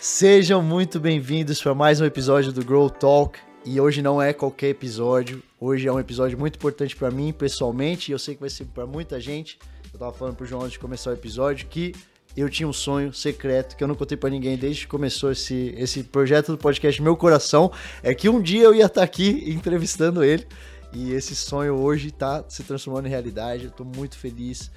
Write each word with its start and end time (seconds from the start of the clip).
Sejam 0.00 0.62
muito 0.62 1.00
bem-vindos 1.00 1.60
para 1.60 1.74
mais 1.74 2.00
um 2.00 2.04
episódio 2.04 2.52
do 2.52 2.64
Grow 2.64 2.88
Talk. 2.88 3.36
E 3.64 3.80
hoje 3.80 4.00
não 4.00 4.22
é 4.22 4.32
qualquer 4.32 4.68
episódio, 4.68 5.42
hoje 5.60 5.88
é 5.88 5.92
um 5.92 5.98
episódio 5.98 6.38
muito 6.38 6.54
importante 6.54 6.94
para 6.94 7.10
mim 7.10 7.32
pessoalmente, 7.32 8.10
e 8.10 8.12
eu 8.12 8.18
sei 8.18 8.36
que 8.36 8.40
vai 8.40 8.48
ser 8.48 8.66
para 8.66 8.86
muita 8.86 9.20
gente. 9.20 9.58
Eu 9.92 9.98
tava 9.98 10.12
falando 10.12 10.36
pro 10.36 10.46
João 10.46 10.62
antes 10.62 10.74
de 10.74 10.78
começar 10.78 11.10
o 11.10 11.14
episódio 11.14 11.66
que 11.66 11.92
eu 12.36 12.48
tinha 12.48 12.68
um 12.68 12.72
sonho 12.72 13.12
secreto 13.12 13.76
que 13.76 13.82
eu 13.82 13.88
não 13.88 13.96
contei 13.96 14.16
para 14.16 14.30
ninguém 14.30 14.56
desde 14.56 14.82
que 14.82 14.86
começou 14.86 15.32
esse, 15.32 15.74
esse 15.76 16.04
projeto 16.04 16.52
do 16.52 16.58
podcast 16.58 17.02
Meu 17.02 17.16
Coração, 17.16 17.72
é 18.00 18.14
que 18.14 18.28
um 18.28 18.40
dia 18.40 18.62
eu 18.62 18.74
ia 18.74 18.86
estar 18.86 19.00
tá 19.00 19.04
aqui 19.04 19.42
entrevistando 19.50 20.22
ele. 20.22 20.46
E 20.92 21.12
esse 21.12 21.34
sonho 21.34 21.74
hoje 21.74 22.08
está 22.08 22.44
se 22.48 22.62
transformando 22.62 23.06
em 23.06 23.10
realidade. 23.10 23.64
Eu 23.64 23.70
tô 23.72 23.84
muito 23.84 24.16
feliz. 24.16 24.70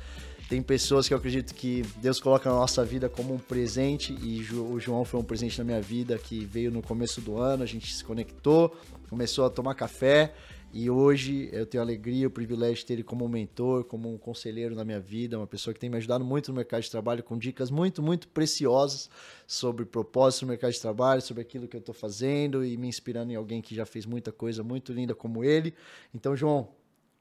Tem 0.51 0.61
pessoas 0.61 1.07
que 1.07 1.13
eu 1.13 1.17
acredito 1.17 1.55
que 1.55 1.81
Deus 2.01 2.19
coloca 2.19 2.49
na 2.49 2.57
nossa 2.57 2.83
vida 2.83 3.07
como 3.07 3.33
um 3.33 3.37
presente 3.37 4.13
e 4.21 4.41
o 4.53 4.77
João 4.81 5.05
foi 5.05 5.17
um 5.17 5.23
presente 5.23 5.57
na 5.57 5.63
minha 5.63 5.79
vida 5.79 6.17
que 6.17 6.43
veio 6.43 6.69
no 6.69 6.81
começo 6.81 7.21
do 7.21 7.37
ano, 7.37 7.63
a 7.63 7.65
gente 7.65 7.95
se 7.95 8.03
conectou, 8.03 8.75
começou 9.09 9.45
a 9.45 9.49
tomar 9.49 9.75
café 9.75 10.33
e 10.73 10.89
hoje 10.89 11.47
eu 11.53 11.65
tenho 11.65 11.81
a 11.81 11.85
alegria, 11.85 12.27
o 12.27 12.29
privilégio 12.29 12.75
de 12.75 12.85
ter 12.85 12.93
ele 12.95 13.03
como 13.03 13.23
um 13.23 13.29
mentor, 13.29 13.85
como 13.85 14.13
um 14.13 14.17
conselheiro 14.17 14.75
na 14.75 14.83
minha 14.83 14.99
vida, 14.99 15.37
uma 15.37 15.47
pessoa 15.47 15.73
que 15.73 15.79
tem 15.79 15.89
me 15.89 15.95
ajudado 15.95 16.25
muito 16.25 16.51
no 16.51 16.57
mercado 16.57 16.81
de 16.81 16.91
trabalho 16.91 17.23
com 17.23 17.37
dicas 17.37 17.71
muito, 17.71 18.03
muito 18.03 18.27
preciosas 18.27 19.09
sobre 19.47 19.85
propósito 19.85 20.41
no 20.41 20.49
mercado 20.49 20.73
de 20.73 20.81
trabalho, 20.81 21.21
sobre 21.21 21.43
aquilo 21.43 21.65
que 21.65 21.77
eu 21.77 21.79
estou 21.79 21.95
fazendo 21.95 22.65
e 22.65 22.75
me 22.75 22.89
inspirando 22.89 23.31
em 23.31 23.35
alguém 23.35 23.61
que 23.61 23.73
já 23.73 23.85
fez 23.85 24.05
muita 24.05 24.33
coisa 24.33 24.61
muito 24.61 24.91
linda 24.91 25.15
como 25.15 25.45
ele. 25.45 25.73
Então, 26.13 26.35
João, 26.35 26.67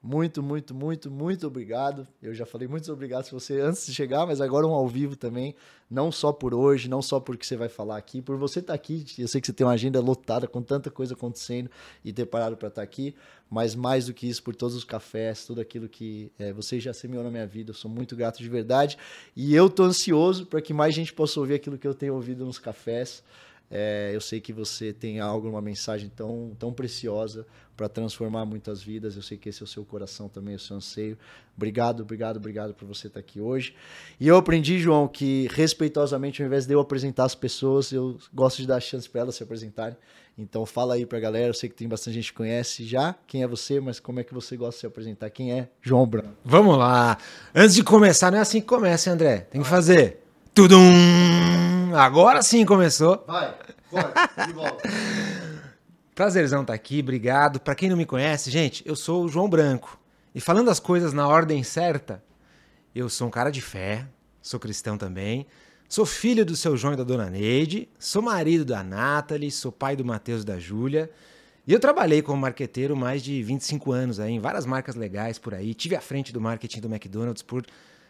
muito, 0.03 0.43
muito, 0.43 0.75
muito, 0.75 1.11
muito 1.11 1.47
obrigado. 1.47 2.09
Eu 2.23 2.33
já 2.33 2.47
falei 2.47 2.67
muito 2.67 2.91
obrigado 2.91 3.25
se 3.25 3.33
você 3.33 3.61
antes 3.61 3.85
de 3.85 3.93
chegar, 3.93 4.27
mas 4.27 4.41
agora 4.41 4.67
um 4.67 4.73
ao 4.73 4.89
vivo 4.89 5.15
também. 5.15 5.55
Não 5.91 6.11
só 6.11 6.33
por 6.33 6.55
hoje, 6.55 6.89
não 6.89 7.03
só 7.03 7.21
porque 7.21 7.45
você 7.45 7.55
vai 7.55 7.69
falar 7.69 7.99
aqui, 7.99 8.23
por 8.23 8.39
você 8.39 8.61
estar 8.61 8.73
tá 8.73 8.75
aqui. 8.75 9.05
Eu 9.19 9.29
sei 9.29 9.43
que 9.43 9.47
você 9.47 9.53
tem 9.53 9.67
uma 9.67 9.75
agenda 9.75 10.01
lotada 10.01 10.47
com 10.47 10.63
tanta 10.63 10.91
coisa 10.91 11.13
acontecendo 11.13 11.71
e 12.03 12.15
ter 12.15 12.25
parado 12.25 12.57
para 12.57 12.69
estar 12.69 12.81
tá 12.81 12.83
aqui, 12.83 13.15
mas 13.51 13.75
mais 13.75 14.07
do 14.07 14.15
que 14.15 14.27
isso, 14.27 14.43
por 14.43 14.57
todos 14.57 14.75
os 14.75 14.85
cafés, 14.85 15.45
tudo 15.45 15.61
aquilo 15.61 15.87
que 15.87 16.33
é, 16.39 16.51
você 16.51 16.81
já 16.81 16.95
semeou 16.95 17.23
na 17.23 17.31
minha 17.31 17.47
vida. 17.47 17.71
Eu 17.71 17.75
sou 17.75 17.91
muito 17.91 18.17
grato 18.17 18.39
de 18.39 18.49
verdade 18.49 18.97
e 19.37 19.55
eu 19.55 19.69
tô 19.69 19.83
ansioso 19.83 20.47
para 20.47 20.63
que 20.63 20.73
mais 20.73 20.95
gente 20.95 21.13
possa 21.13 21.39
ouvir 21.39 21.55
aquilo 21.55 21.77
que 21.77 21.87
eu 21.87 21.95
tenho 21.95 22.15
ouvido 22.15 22.43
nos 22.47 22.59
cafés. 22.59 23.23
É, 23.71 24.11
eu 24.13 24.21
sei 24.21 24.41
que 24.41 24.53
você 24.53 24.93
tem 24.93 25.21
algo, 25.21 25.49
uma 25.49 25.63
mensagem 25.63 26.11
tão, 26.15 26.57
tão 26.59 26.73
preciosa 26.73 27.47
para 27.77 27.89
transformar 27.89 28.45
muitas 28.45 28.83
vidas. 28.83 29.15
Eu 29.15 29.23
sei 29.23 29.39
que 29.39 29.49
esse 29.49 29.63
é 29.63 29.65
o 29.65 29.67
seu 29.67 29.85
coração 29.85 30.29
também, 30.29 30.57
o 30.57 30.59
seu 30.59 30.77
anseio. 30.77 31.17
Obrigado, 31.57 32.01
obrigado, 32.01 32.37
obrigado 32.39 32.75
por 32.75 32.87
você 32.87 33.07
estar 33.07 33.21
aqui 33.21 33.41
hoje. 33.41 33.75
E 34.19 34.27
eu 34.27 34.37
aprendi, 34.37 34.79
João, 34.81 35.07
que 35.07 35.49
respeitosamente, 35.53 36.43
ao 36.43 36.47
invés 36.47 36.67
de 36.67 36.75
eu 36.75 36.81
apresentar 36.81 37.25
as 37.25 37.35
pessoas, 37.35 37.93
eu 37.93 38.19
gosto 38.35 38.59
de 38.59 38.67
dar 38.67 38.81
chance 38.81 39.09
para 39.09 39.21
elas 39.21 39.37
se 39.37 39.43
apresentarem. 39.43 39.97
Então 40.37 40.67
fala 40.67 40.95
aí 40.95 41.07
para 41.07 41.19
a 41.19 41.21
galera, 41.21 41.49
eu 41.49 41.55
sei 41.55 41.69
que 41.69 41.75
tem 41.75 41.89
bastante 41.89 42.15
gente 42.15 42.33
que 42.33 42.37
conhece 42.37 42.85
já 42.85 43.15
quem 43.27 43.43
é 43.43 43.47
você, 43.47 43.79
mas 43.79 44.01
como 44.01 44.21
é 44.21 44.25
que 44.25 44.33
você 44.33 44.57
gosta 44.57 44.77
de 44.77 44.81
se 44.81 44.87
apresentar? 44.87 45.31
Quem 45.31 45.53
é 45.53 45.69
João 45.81 46.07
Branco? 46.07 46.35
Vamos 46.45 46.77
lá. 46.77 47.19
Antes 47.55 47.77
de 47.77 47.85
começar, 47.85 48.31
não 48.31 48.39
é 48.39 48.41
assim 48.41 48.61
que 48.61 48.67
começa, 48.67 49.11
André. 49.11 49.41
Tem 49.51 49.63
que 49.63 49.69
fazer. 49.69 50.19
Tudum! 50.55 51.60
Agora 51.95 52.43
sim 52.43 52.65
começou. 52.65 53.25
Vai, 53.27 53.55
bora, 53.91 54.13
de 54.47 54.53
volta. 54.53 54.89
Prazerzão 56.15 56.61
estar 56.61 56.73
tá 56.73 56.77
aqui, 56.77 57.01
obrigado. 57.01 57.61
Para 57.61 57.75
quem 57.75 57.89
não 57.89 57.97
me 57.97 58.05
conhece, 58.05 58.51
gente, 58.51 58.83
eu 58.87 58.95
sou 58.95 59.25
o 59.25 59.29
João 59.29 59.49
Branco. 59.49 59.99
E 60.35 60.41
falando 60.41 60.71
as 60.71 60.79
coisas 60.79 61.13
na 61.13 61.27
ordem 61.27 61.63
certa, 61.63 62.23
eu 62.95 63.09
sou 63.09 63.29
um 63.29 63.31
cara 63.31 63.51
de 63.51 63.61
fé, 63.61 64.07
sou 64.43 64.61
cristão 64.61 64.99
também, 64.99 65.47
sou 65.89 66.05
filho 66.05 66.45
do 66.45 66.55
seu 66.55 66.77
João 66.77 66.95
e 66.95 66.97
da 66.97 67.05
dona 67.05 67.31
Neide, 67.31 67.89
sou 67.99 68.21
marido 68.21 68.65
da 68.65 68.83
Nathalie, 68.83 69.51
sou 69.51 69.73
pai 69.73 69.97
do 69.97 70.05
Matheus 70.05 70.43
e 70.43 70.47
da 70.47 70.59
Júlia. 70.59 71.11
E 71.67 71.73
eu 71.73 71.81
trabalhei 71.81 72.21
como 72.23 72.41
marqueteiro 72.41 72.97
mais 72.97 73.23
de 73.23 73.43
25 73.43 73.93
anos 73.93 74.21
aí, 74.21 74.33
em 74.33 74.41
várias 74.41 74.67
marcas 74.67 74.95
legais 74.95 75.39
por 75.39 75.55
aí. 75.55 75.73
Tive 75.75 75.97
à 75.97 76.01
frente 76.01 76.33
do 76.33 76.41
marketing 76.41 76.81
do 76.81 76.89
McDonald's 76.89 77.43
por 77.43 77.65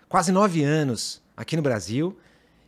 quase 0.08 0.32
nove 0.32 0.62
anos 0.64 1.22
aqui 1.36 1.56
no 1.56 1.62
Brasil. 1.62 2.19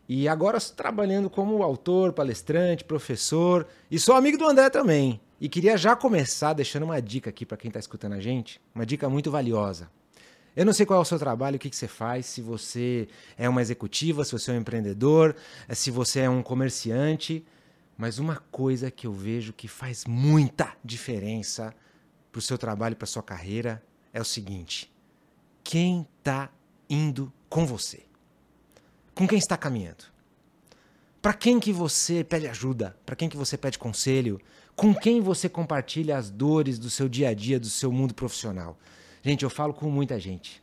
E 0.09 0.29
agora 0.29 0.61
trabalhando 0.61 1.31
como 1.31 1.63
autor, 1.63 2.13
palestrante, 2.13 2.85
professor 2.85 3.67
e 3.91 3.99
sou 3.99 4.15
amigo 4.15 4.37
do 4.37 4.47
André 4.47 4.69
também. 4.69 5.21
E 5.41 5.49
queria 5.49 5.77
já 5.77 5.97
começar 5.97 6.53
deixando 6.53 6.85
uma 6.85 7.01
dica 7.01 7.31
aqui 7.31 7.47
para 7.47 7.57
quem 7.57 7.69
está 7.69 7.81
escutando 7.81 8.13
a 8.13 8.21
gente, 8.21 8.61
uma 8.75 8.87
dica 8.87 9.09
muito 9.09 9.31
valiosa. 9.31 9.91
Eu 10.55 10.67
não 10.67 10.73
sei 10.73 10.85
qual 10.85 10.99
é 10.99 11.03
o 11.03 11.05
seu 11.05 11.19
trabalho, 11.19 11.57
o 11.57 11.59
que, 11.59 11.71
que 11.71 11.77
você 11.77 11.89
faz, 11.89 12.27
se 12.27 12.43
você 12.43 13.09
é 13.39 13.49
uma 13.49 13.63
executiva, 13.63 14.25
se 14.25 14.33
você 14.33 14.51
é 14.51 14.55
um 14.55 14.59
empreendedor, 14.59 15.35
eh, 15.67 15.75
se 15.75 15.91
você 15.91 16.21
é 16.21 16.31
um 16.31 16.43
comerciante, 16.43 17.45
mas 17.97 18.19
uma 18.19 18.37
coisa 18.37 18.91
que 18.91 19.07
eu 19.07 19.13
vejo 19.13 19.53
que 19.53 19.67
faz 19.67 20.05
muita 20.05 20.77
diferença 20.85 21.75
para 22.31 22.39
o 22.39 22.43
seu 22.43 22.59
trabalho, 22.59 22.97
para 22.97 23.07
sua 23.07 23.23
carreira, 23.23 23.83
é 24.13 24.21
o 24.21 24.25
seguinte: 24.25 24.93
quem 25.65 26.07
está 26.19 26.51
indo 26.89 27.33
com 27.49 27.65
você? 27.67 28.12
Com 29.15 29.27
quem 29.27 29.39
está 29.39 29.57
caminhando? 29.57 30.05
Para 31.21 31.35
quem 31.35 31.61
que 31.61 31.73
você 31.73 32.25
pede 32.25 32.49
ajuda? 32.49 32.97
Para 33.07 33.15
quem 33.15 33.29
que 33.29 33.37
você 33.37 33.57
pede 33.57 33.79
conselho? 33.79 34.41
Com 34.75 34.95
quem 34.95 35.21
você 35.21 35.49
compartilha 35.49 36.17
as 36.17 36.31
dores 36.31 36.79
do 36.79 36.91
seu 36.91 37.09
dia 37.09 37.29
a 37.29 37.35
dia, 37.35 37.61
do 37.61 37.69
seu 37.69 37.93
mundo 37.93 38.15
profissional? 38.15 38.77
Gente, 39.23 39.45
eu 39.45 39.51
falo 39.51 39.73
com 39.73 39.89
muita 39.89 40.19
gente. 40.19 40.63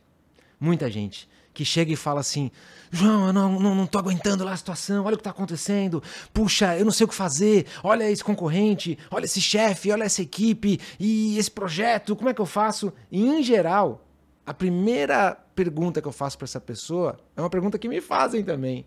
Muita 0.60 0.90
gente 0.90 1.28
que 1.54 1.64
chega 1.64 1.92
e 1.92 1.96
fala 1.96 2.20
assim: 2.20 2.50
João, 2.90 3.28
eu 3.28 3.32
não, 3.32 3.58
não, 3.58 3.74
não 3.74 3.86
tô 3.86 3.98
aguentando 3.98 4.44
lá 4.44 4.52
a 4.52 4.56
situação, 4.56 5.04
olha 5.04 5.14
o 5.14 5.16
que 5.16 5.20
está 5.20 5.30
acontecendo, 5.30 6.02
puxa, 6.32 6.76
eu 6.76 6.84
não 6.84 6.92
sei 6.92 7.04
o 7.04 7.08
que 7.08 7.14
fazer, 7.14 7.66
olha 7.82 8.10
esse 8.10 8.22
concorrente, 8.22 8.98
olha 9.10 9.24
esse 9.24 9.40
chefe, 9.40 9.90
olha 9.90 10.04
essa 10.04 10.22
equipe 10.22 10.78
e 10.98 11.38
esse 11.38 11.50
projeto, 11.50 12.14
como 12.14 12.28
é 12.28 12.34
que 12.34 12.40
eu 12.40 12.46
faço? 12.46 12.92
E 13.10 13.22
em 13.26 13.42
geral, 13.42 14.06
a 14.44 14.54
primeira 14.54 15.38
pergunta 15.64 16.00
que 16.00 16.08
eu 16.08 16.12
faço 16.12 16.38
para 16.38 16.46
essa 16.46 16.60
pessoa 16.60 17.18
é 17.36 17.40
uma 17.40 17.50
pergunta 17.50 17.78
que 17.78 17.88
me 17.88 18.00
fazem 18.00 18.42
também, 18.42 18.86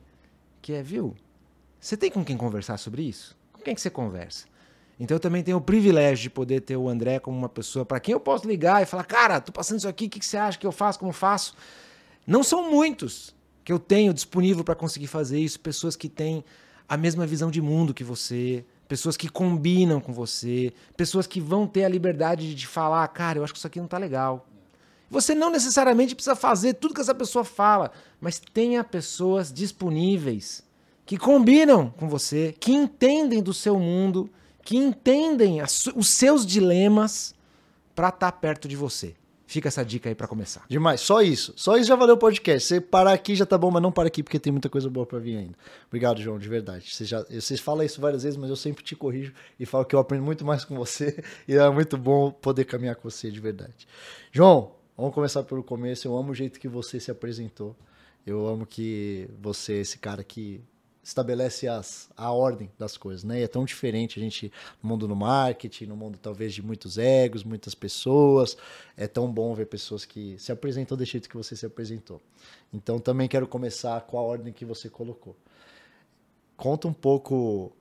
que 0.60 0.74
é, 0.74 0.82
viu? 0.82 1.14
Você 1.80 1.96
tem 1.96 2.10
com 2.10 2.26
quem 2.26 2.36
conversar 2.36 2.78
sobre 2.78 3.04
isso? 3.04 3.38
Com 3.52 3.62
quem 3.62 3.76
que 3.76 3.82
você 3.82 3.92
conversa? 3.92 4.48
Então 5.00 5.16
eu 5.16 5.20
também 5.20 5.44
tenho 5.44 5.58
o 5.58 5.62
privilégio 5.62 6.24
de 6.24 6.30
poder 6.32 6.62
ter 6.62 6.76
o 6.76 6.90
André 6.90 7.20
como 7.20 7.38
uma 7.38 7.50
pessoa 7.50 7.86
para 7.86 8.00
quem 8.00 8.14
eu 8.14 8.20
posso 8.20 8.48
ligar 8.48 8.82
e 8.82 8.86
falar, 8.88 9.04
cara, 9.04 9.40
tô 9.40 9.52
passando 9.52 9.78
isso 9.78 9.88
aqui, 9.88 10.06
o 10.06 10.10
que, 10.10 10.20
que 10.20 10.26
você 10.26 10.38
acha 10.38 10.58
que 10.58 10.66
eu 10.66 10.72
faço, 10.72 10.98
como 10.98 11.12
faço? 11.12 11.56
Não 12.26 12.44
são 12.44 12.72
muitos 12.72 13.36
que 13.64 13.72
eu 13.72 13.78
tenho 13.78 14.14
disponível 14.14 14.64
para 14.64 14.74
conseguir 14.74 15.08
fazer 15.08 15.40
isso, 15.40 15.60
pessoas 15.60 15.96
que 15.96 16.10
têm 16.10 16.44
a 16.90 16.98
mesma 16.98 17.28
visão 17.28 17.52
de 17.52 17.62
mundo 17.62 17.94
que 17.94 18.04
você, 18.04 18.66
pessoas 18.88 19.16
que 19.16 19.30
combinam 19.30 20.00
com 20.00 20.12
você, 20.12 20.74
pessoas 20.98 21.28
que 21.28 21.40
vão 21.40 21.68
ter 21.68 21.84
a 21.84 21.90
liberdade 21.90 22.56
de 22.56 22.68
falar, 22.68 23.08
cara, 23.10 23.40
eu 23.40 23.44
acho 23.44 23.54
que 23.54 23.60
isso 23.60 23.68
aqui 23.68 23.80
não 23.80 23.88
tá 23.88 23.98
legal. 23.98 24.48
Você 25.14 25.36
não 25.36 25.52
necessariamente 25.52 26.16
precisa 26.16 26.36
fazer 26.36 26.74
tudo 26.74 26.96
que 26.96 27.00
essa 27.00 27.14
pessoa 27.14 27.46
fala, 27.46 27.92
mas 28.20 28.40
tenha 28.40 28.84
pessoas 28.84 29.54
disponíveis 29.54 30.64
que 31.06 31.20
combinam 31.20 31.92
com 31.92 32.10
você, 32.10 32.56
que 32.60 32.72
entendem 32.72 33.40
do 33.40 33.54
seu 33.54 33.78
mundo, 33.78 34.28
que 34.64 34.76
entendem 34.76 35.62
os 35.62 36.08
seus 36.08 36.44
dilemas 36.44 37.36
para 37.94 38.08
estar 38.10 38.32
tá 38.32 38.38
perto 38.38 38.68
de 38.68 38.76
você. 38.76 39.14
Fica 39.46 39.68
essa 39.68 39.86
dica 39.86 40.10
aí 40.10 40.16
para 40.16 40.28
começar. 40.28 40.66
Demais, 40.68 41.00
só 41.02 41.22
isso. 41.22 41.54
Só 41.56 41.78
isso 41.78 41.90
já 41.90 41.96
valeu 41.96 42.16
o 42.16 42.18
podcast. 42.18 42.68
Você 42.68 42.82
parar 42.82 43.14
aqui 43.14 43.36
já 43.36 43.46
tá 43.46 43.56
bom, 43.56 43.70
mas 43.70 43.84
não 43.84 43.92
para 43.92 44.08
aqui 44.08 44.24
porque 44.24 44.40
tem 44.40 44.52
muita 44.52 44.68
coisa 44.68 44.90
boa 44.90 45.06
para 45.06 45.20
vir 45.20 45.38
ainda. 45.38 45.54
Obrigado, 45.86 46.20
João, 46.24 46.40
de 46.40 46.50
verdade. 46.50 46.92
Você, 46.92 47.06
já, 47.06 47.24
você 47.30 47.56
fala 47.58 47.86
isso 47.86 48.02
várias 48.02 48.24
vezes, 48.24 48.36
mas 48.36 48.50
eu 48.50 48.56
sempre 48.56 48.84
te 48.84 48.96
corrijo 48.96 49.32
e 49.60 49.66
falo 49.68 49.86
que 49.86 49.94
eu 49.94 50.00
aprendo 50.00 50.24
muito 50.24 50.44
mais 50.44 50.66
com 50.66 50.76
você 50.76 51.24
e 51.48 51.56
é 51.56 51.70
muito 51.70 52.00
bom 52.00 52.32
poder 52.32 52.66
caminhar 52.66 52.96
com 52.96 53.08
você 53.08 53.30
de 53.30 53.40
verdade. 53.40 53.88
João, 54.32 54.72
Vamos 54.96 55.16
começar 55.16 55.42
pelo 55.44 55.64
começo. 55.64 56.08
Eu 56.08 56.16
amo 56.16 56.32
o 56.32 56.36
jeito 56.36 56.60
que 56.60 56.68
você 56.68 57.00
se 57.00 57.10
apresentou. 57.10 57.76
Eu 58.28 58.46
amo 58.46 58.64
que 58.64 59.28
você 59.42 59.74
é 59.74 59.78
esse 59.78 59.98
cara 59.98 60.24
que 60.24 60.62
estabelece 61.04 61.68
as, 61.68 62.10
a 62.16 62.32
ordem 62.32 62.72
das 62.78 62.96
coisas, 62.96 63.24
né? 63.24 63.40
E 63.40 63.44
é 63.44 63.48
tão 63.48 63.66
diferente 63.66 64.20
a 64.20 64.22
gente 64.24 64.52
no 64.82 64.90
mundo 64.90 65.08
do 65.08 65.16
marketing, 65.16 65.88
no 65.88 65.96
mundo 65.96 66.20
talvez 66.22 66.54
de 66.54 66.62
muitos 66.62 67.00
egos, 67.00 67.44
muitas 67.44 67.74
pessoas. 67.74 68.56
É 68.96 69.08
tão 69.08 69.32
bom 69.32 69.56
ver 69.56 69.66
pessoas 69.66 70.06
que 70.06 70.38
se 70.38 70.52
apresentam 70.52 70.96
do 70.96 71.04
jeito 71.04 71.28
que 71.28 71.36
você 71.36 71.56
se 71.56 71.66
apresentou. 71.66 72.22
Então 72.72 73.00
também 73.00 73.28
quero 73.28 73.48
começar 73.48 74.00
com 74.02 74.20
a 74.20 74.22
ordem 74.22 74.54
que 74.54 74.64
você 74.64 74.92
colocou. 74.92 75.36
Conta 76.56 76.88
um 76.88 76.94
pouco 76.94 77.76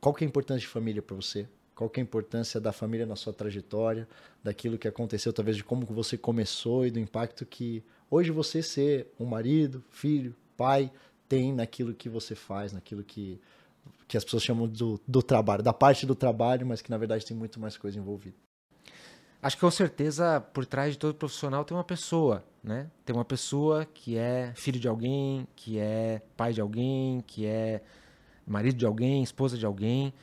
qual 0.00 0.12
que 0.12 0.24
é 0.24 0.26
a 0.26 0.28
importância 0.28 0.60
de 0.60 0.66
família 0.66 1.00
para 1.00 1.14
você? 1.14 1.48
Qual 1.76 1.92
é 1.94 2.00
a 2.00 2.02
importância 2.02 2.58
da 2.58 2.72
família 2.72 3.04
na 3.04 3.14
sua 3.14 3.34
trajetória, 3.34 4.08
daquilo 4.42 4.78
que 4.78 4.88
aconteceu, 4.88 5.30
talvez 5.30 5.58
de 5.58 5.62
como 5.62 5.84
você 5.84 6.16
começou 6.16 6.86
e 6.86 6.90
do 6.90 6.98
impacto 6.98 7.44
que 7.44 7.84
hoje 8.10 8.30
você 8.30 8.62
ser 8.62 9.12
um 9.20 9.26
marido, 9.26 9.84
filho, 9.90 10.34
pai, 10.56 10.90
tem 11.28 11.52
naquilo 11.52 11.92
que 11.92 12.08
você 12.08 12.34
faz, 12.34 12.72
naquilo 12.72 13.04
que, 13.04 13.38
que 14.08 14.16
as 14.16 14.24
pessoas 14.24 14.42
chamam 14.42 14.66
do, 14.66 14.98
do 15.06 15.22
trabalho, 15.22 15.62
da 15.62 15.72
parte 15.72 16.06
do 16.06 16.14
trabalho, 16.14 16.66
mas 16.66 16.80
que 16.80 16.90
na 16.90 16.96
verdade 16.96 17.26
tem 17.26 17.36
muito 17.36 17.60
mais 17.60 17.76
coisa 17.76 17.98
envolvida. 17.98 18.36
Acho 19.42 19.56
que 19.56 19.60
com 19.60 19.70
certeza 19.70 20.40
por 20.40 20.64
trás 20.64 20.94
de 20.94 20.98
todo 20.98 21.14
profissional 21.14 21.62
tem 21.62 21.76
uma 21.76 21.84
pessoa, 21.84 22.42
né? 22.64 22.90
Tem 23.04 23.14
uma 23.14 23.24
pessoa 23.24 23.84
que 23.84 24.16
é 24.16 24.50
filho 24.56 24.80
de 24.80 24.88
alguém, 24.88 25.46
que 25.54 25.78
é 25.78 26.22
pai 26.38 26.54
de 26.54 26.60
alguém, 26.62 27.22
que 27.26 27.44
é 27.44 27.82
marido 28.46 28.78
de 28.78 28.86
alguém, 28.86 29.22
esposa 29.22 29.58
de 29.58 29.66
alguém. 29.66 30.14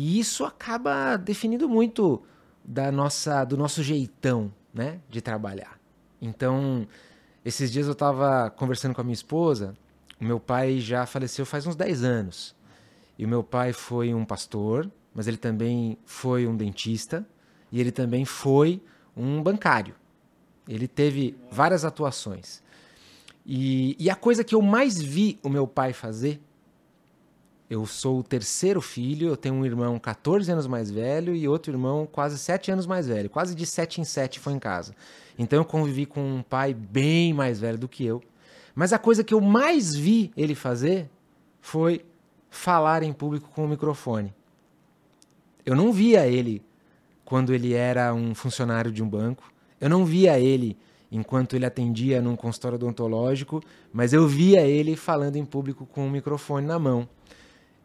E 0.00 0.20
isso 0.20 0.44
acaba 0.44 1.16
definindo 1.16 1.68
muito 1.68 2.22
da 2.64 2.92
nossa, 2.92 3.44
do 3.44 3.56
nosso 3.56 3.82
jeitão, 3.82 4.54
né, 4.72 5.00
de 5.10 5.20
trabalhar. 5.20 5.76
Então, 6.22 6.86
esses 7.44 7.72
dias 7.72 7.88
eu 7.88 7.94
estava 7.94 8.48
conversando 8.48 8.94
com 8.94 9.00
a 9.00 9.04
minha 9.04 9.12
esposa. 9.12 9.76
O 10.20 10.24
meu 10.24 10.38
pai 10.38 10.78
já 10.78 11.04
faleceu 11.04 11.44
faz 11.44 11.66
uns 11.66 11.74
10 11.74 12.04
anos. 12.04 12.54
E 13.18 13.24
o 13.24 13.28
meu 13.28 13.42
pai 13.42 13.72
foi 13.72 14.14
um 14.14 14.24
pastor, 14.24 14.88
mas 15.12 15.26
ele 15.26 15.36
também 15.36 15.98
foi 16.04 16.46
um 16.46 16.56
dentista 16.56 17.26
e 17.72 17.80
ele 17.80 17.90
também 17.90 18.24
foi 18.24 18.80
um 19.16 19.42
bancário. 19.42 19.96
Ele 20.68 20.86
teve 20.86 21.36
várias 21.50 21.84
atuações. 21.84 22.62
E, 23.44 23.96
e 23.98 24.08
a 24.08 24.14
coisa 24.14 24.44
que 24.44 24.54
eu 24.54 24.62
mais 24.62 25.02
vi 25.02 25.40
o 25.42 25.48
meu 25.48 25.66
pai 25.66 25.92
fazer 25.92 26.40
eu 27.70 27.84
sou 27.84 28.20
o 28.20 28.22
terceiro 28.22 28.80
filho, 28.80 29.28
eu 29.28 29.36
tenho 29.36 29.54
um 29.54 29.64
irmão 29.64 29.98
14 29.98 30.50
anos 30.50 30.66
mais 30.66 30.90
velho 30.90 31.34
e 31.34 31.46
outro 31.46 31.72
irmão 31.72 32.08
quase 32.10 32.38
7 32.38 32.70
anos 32.70 32.86
mais 32.86 33.06
velho. 33.06 33.28
Quase 33.28 33.54
de 33.54 33.66
7 33.66 34.00
em 34.00 34.04
7 34.04 34.40
foi 34.40 34.54
em 34.54 34.58
casa. 34.58 34.94
Então 35.38 35.58
eu 35.58 35.64
convivi 35.64 36.06
com 36.06 36.20
um 36.20 36.42
pai 36.42 36.72
bem 36.72 37.34
mais 37.34 37.60
velho 37.60 37.76
do 37.76 37.86
que 37.86 38.04
eu. 38.04 38.22
Mas 38.74 38.92
a 38.92 38.98
coisa 38.98 39.22
que 39.22 39.34
eu 39.34 39.40
mais 39.40 39.94
vi 39.94 40.32
ele 40.34 40.54
fazer 40.54 41.10
foi 41.60 42.04
falar 42.48 43.02
em 43.02 43.12
público 43.12 43.50
com 43.54 43.64
o 43.64 43.68
microfone. 43.68 44.32
Eu 45.66 45.76
não 45.76 45.92
via 45.92 46.26
ele 46.26 46.62
quando 47.22 47.52
ele 47.52 47.74
era 47.74 48.14
um 48.14 48.34
funcionário 48.34 48.90
de 48.90 49.02
um 49.02 49.08
banco. 49.08 49.52
Eu 49.78 49.90
não 49.90 50.06
via 50.06 50.40
ele 50.40 50.74
enquanto 51.12 51.54
ele 51.54 51.66
atendia 51.66 52.22
num 52.22 52.36
consultório 52.36 52.76
odontológico, 52.76 53.62
mas 53.92 54.14
eu 54.14 54.26
via 54.26 54.62
ele 54.62 54.96
falando 54.96 55.36
em 55.36 55.44
público 55.44 55.84
com 55.84 56.06
o 56.06 56.10
microfone 56.10 56.66
na 56.66 56.78
mão. 56.78 57.06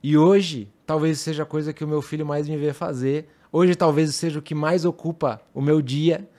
E 0.04 0.18
hoje, 0.18 0.68
talvez 0.86 1.22
seja 1.22 1.44
a 1.44 1.46
coisa 1.46 1.72
que 1.72 1.82
o 1.82 1.88
meu 1.88 2.02
filho 2.02 2.26
mais 2.26 2.50
me 2.50 2.58
vê 2.58 2.74
fazer. 2.74 3.30
Hoje, 3.50 3.74
talvez 3.74 4.14
seja 4.14 4.40
o 4.40 4.42
que 4.42 4.54
mais 4.54 4.84
ocupa 4.84 5.42
o 5.54 5.62
meu 5.62 5.82
dia. 5.82 6.30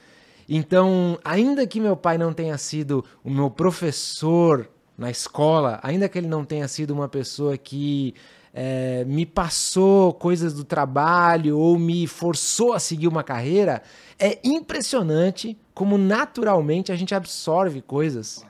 Então, 0.46 1.18
ainda 1.24 1.66
que 1.66 1.80
meu 1.80 1.96
pai 1.96 2.18
não 2.18 2.30
tenha 2.30 2.58
sido 2.58 3.02
o 3.24 3.30
meu 3.30 3.50
professor 3.50 4.68
na 4.98 5.10
escola, 5.10 5.80
ainda 5.82 6.10
que 6.10 6.18
ele 6.18 6.26
não 6.26 6.44
tenha 6.44 6.68
sido 6.68 6.90
uma 6.90 7.08
pessoa 7.08 7.56
que 7.56 8.14
é, 8.52 9.02
me 9.06 9.24
passou 9.24 10.12
coisas 10.12 10.52
do 10.52 10.62
trabalho 10.62 11.58
ou 11.58 11.78
me 11.78 12.06
forçou 12.06 12.74
a 12.74 12.78
seguir 12.78 13.08
uma 13.08 13.24
carreira, 13.24 13.82
é 14.18 14.38
impressionante 14.44 15.58
como 15.72 15.96
naturalmente 15.96 16.92
a 16.92 16.96
gente 16.96 17.14
absorve 17.14 17.80
coisas 17.80 18.44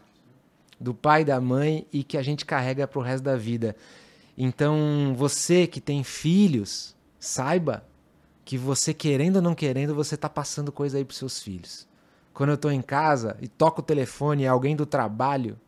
do 0.78 0.93
pai 0.93 1.22
e 1.22 1.25
da 1.25 1.40
mãe 1.40 1.87
e 1.93 2.02
que 2.02 2.19
a 2.19 2.22
gente 2.22 2.44
carrega 2.44 2.87
para 2.87 2.99
o 2.99 3.02
resto 3.02 3.22
da 3.22 3.37
vida. 3.37 3.76
Então, 4.36 5.14
você 5.16 5.66
que 5.66 5.81
tem 5.81 6.02
filhos, 6.02 6.96
saiba 7.19 7.84
que 8.44 8.58
você 8.58 8.92
querendo 8.92 9.36
ou 9.36 9.42
não 9.42 9.54
querendo, 9.54 9.94
você 9.94 10.16
está 10.16 10.28
passando 10.28 10.72
coisa 10.72 10.98
aí 10.98 11.04
para 11.04 11.16
seus 11.16 11.40
filhos. 11.40 11.88
Quando 12.32 12.50
eu 12.50 12.56
estou 12.56 12.70
em 12.70 12.82
casa 12.82 13.36
e 13.40 13.48
toco 13.48 13.81
o 13.81 13.84
telefone 13.84 14.42
e 14.42 14.46
é 14.46 14.48
alguém 14.48 14.75
do 14.75 14.84
trabalho, 14.84 15.58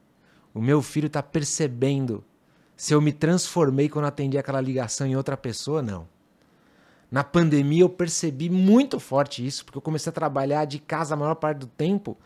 o 0.52 0.60
meu 0.60 0.82
filho 0.82 1.06
está 1.06 1.22
percebendo 1.22 2.24
se 2.76 2.92
eu 2.92 3.00
me 3.00 3.12
transformei 3.12 3.88
quando 3.88 4.06
atendi 4.06 4.36
aquela 4.36 4.60
ligação 4.60 5.06
em 5.06 5.16
outra 5.16 5.36
pessoa, 5.36 5.80
não. 5.80 6.06
Na 7.10 7.22
pandemia 7.22 7.82
eu 7.82 7.88
percebi 7.88 8.50
muito 8.50 8.98
forte 8.98 9.46
isso, 9.46 9.64
porque 9.64 9.78
eu 9.78 9.82
comecei 9.82 10.10
a 10.10 10.12
trabalhar 10.12 10.64
de 10.64 10.78
casa 10.78 11.14
a 11.14 11.16
maior 11.16 11.36
parte 11.36 11.58
do 11.58 11.66
tempo 11.66 12.18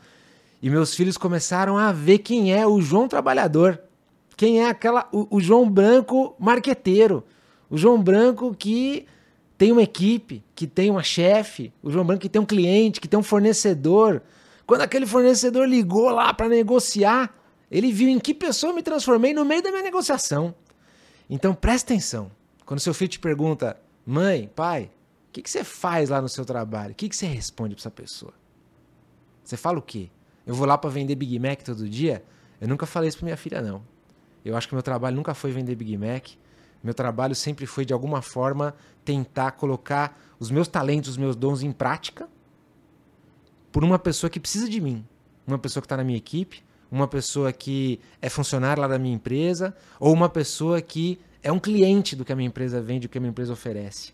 e 0.62 0.68
meus 0.68 0.94
filhos 0.94 1.16
começaram 1.16 1.78
a 1.78 1.92
ver 1.92 2.18
quem 2.18 2.52
é 2.52 2.66
o 2.66 2.80
João 2.80 3.08
trabalhador. 3.08 3.80
Quem 4.40 4.62
é 4.62 4.70
aquela 4.70 5.06
o, 5.12 5.36
o 5.36 5.38
João 5.38 5.68
Branco 5.68 6.34
marqueteiro, 6.38 7.22
o 7.68 7.76
João 7.76 8.02
Branco 8.02 8.54
que 8.54 9.06
tem 9.58 9.70
uma 9.70 9.82
equipe, 9.82 10.42
que 10.54 10.66
tem 10.66 10.90
uma 10.90 11.02
chefe, 11.02 11.70
o 11.82 11.90
João 11.90 12.06
Branco 12.06 12.22
que 12.22 12.28
tem 12.30 12.40
um 12.40 12.46
cliente, 12.46 13.02
que 13.02 13.06
tem 13.06 13.20
um 13.20 13.22
fornecedor. 13.22 14.22
Quando 14.66 14.80
aquele 14.80 15.04
fornecedor 15.04 15.68
ligou 15.68 16.08
lá 16.08 16.32
para 16.32 16.48
negociar, 16.48 17.38
ele 17.70 17.92
viu 17.92 18.08
em 18.08 18.18
que 18.18 18.32
pessoa 18.32 18.70
eu 18.70 18.74
me 18.74 18.82
transformei 18.82 19.34
no 19.34 19.44
meio 19.44 19.62
da 19.62 19.70
minha 19.70 19.82
negociação. 19.82 20.54
Então 21.28 21.52
presta 21.52 21.92
atenção. 21.92 22.30
Quando 22.64 22.80
seu 22.80 22.94
filho 22.94 23.10
te 23.10 23.18
pergunta, 23.18 23.78
mãe, 24.06 24.50
pai, 24.56 24.84
o 25.28 25.32
que, 25.32 25.42
que 25.42 25.50
você 25.50 25.62
faz 25.62 26.08
lá 26.08 26.22
no 26.22 26.30
seu 26.30 26.46
trabalho? 26.46 26.92
O 26.92 26.94
que, 26.94 27.10
que 27.10 27.16
você 27.16 27.26
responde 27.26 27.74
para 27.74 27.82
essa 27.82 27.90
pessoa? 27.90 28.32
Você 29.44 29.58
fala 29.58 29.78
o 29.78 29.82
quê? 29.82 30.08
Eu 30.46 30.54
vou 30.54 30.66
lá 30.66 30.78
para 30.78 30.88
vender 30.88 31.14
Big 31.14 31.38
Mac 31.38 31.60
todo 31.60 31.86
dia? 31.86 32.24
Eu 32.58 32.68
nunca 32.68 32.86
falei 32.86 33.10
isso 33.10 33.18
para 33.18 33.26
minha 33.26 33.36
filha, 33.36 33.60
não. 33.60 33.99
Eu 34.44 34.56
acho 34.56 34.68
que 34.68 34.74
meu 34.74 34.82
trabalho 34.82 35.16
nunca 35.16 35.34
foi 35.34 35.52
vender 35.52 35.74
Big 35.74 35.96
Mac. 35.96 36.28
Meu 36.82 36.94
trabalho 36.94 37.34
sempre 37.34 37.66
foi, 37.66 37.84
de 37.84 37.92
alguma 37.92 38.22
forma, 38.22 38.74
tentar 39.04 39.52
colocar 39.52 40.18
os 40.38 40.50
meus 40.50 40.66
talentos, 40.66 41.10
os 41.10 41.16
meus 41.16 41.36
dons 41.36 41.62
em 41.62 41.72
prática 41.72 42.28
por 43.70 43.84
uma 43.84 43.98
pessoa 43.98 44.30
que 44.30 44.40
precisa 44.40 44.68
de 44.68 44.80
mim. 44.80 45.04
Uma 45.46 45.58
pessoa 45.58 45.80
que 45.80 45.86
está 45.86 45.96
na 45.96 46.04
minha 46.04 46.18
equipe, 46.18 46.62
uma 46.90 47.06
pessoa 47.06 47.52
que 47.52 48.00
é 48.20 48.28
funcionário 48.28 48.80
lá 48.80 48.88
da 48.88 48.98
minha 48.98 49.14
empresa, 49.14 49.74
ou 49.98 50.12
uma 50.12 50.28
pessoa 50.28 50.80
que 50.80 51.18
é 51.42 51.52
um 51.52 51.58
cliente 51.58 52.16
do 52.16 52.24
que 52.24 52.32
a 52.32 52.36
minha 52.36 52.48
empresa 52.48 52.80
vende, 52.80 53.06
do 53.06 53.10
que 53.10 53.18
a 53.18 53.20
minha 53.20 53.30
empresa 53.30 53.52
oferece. 53.52 54.12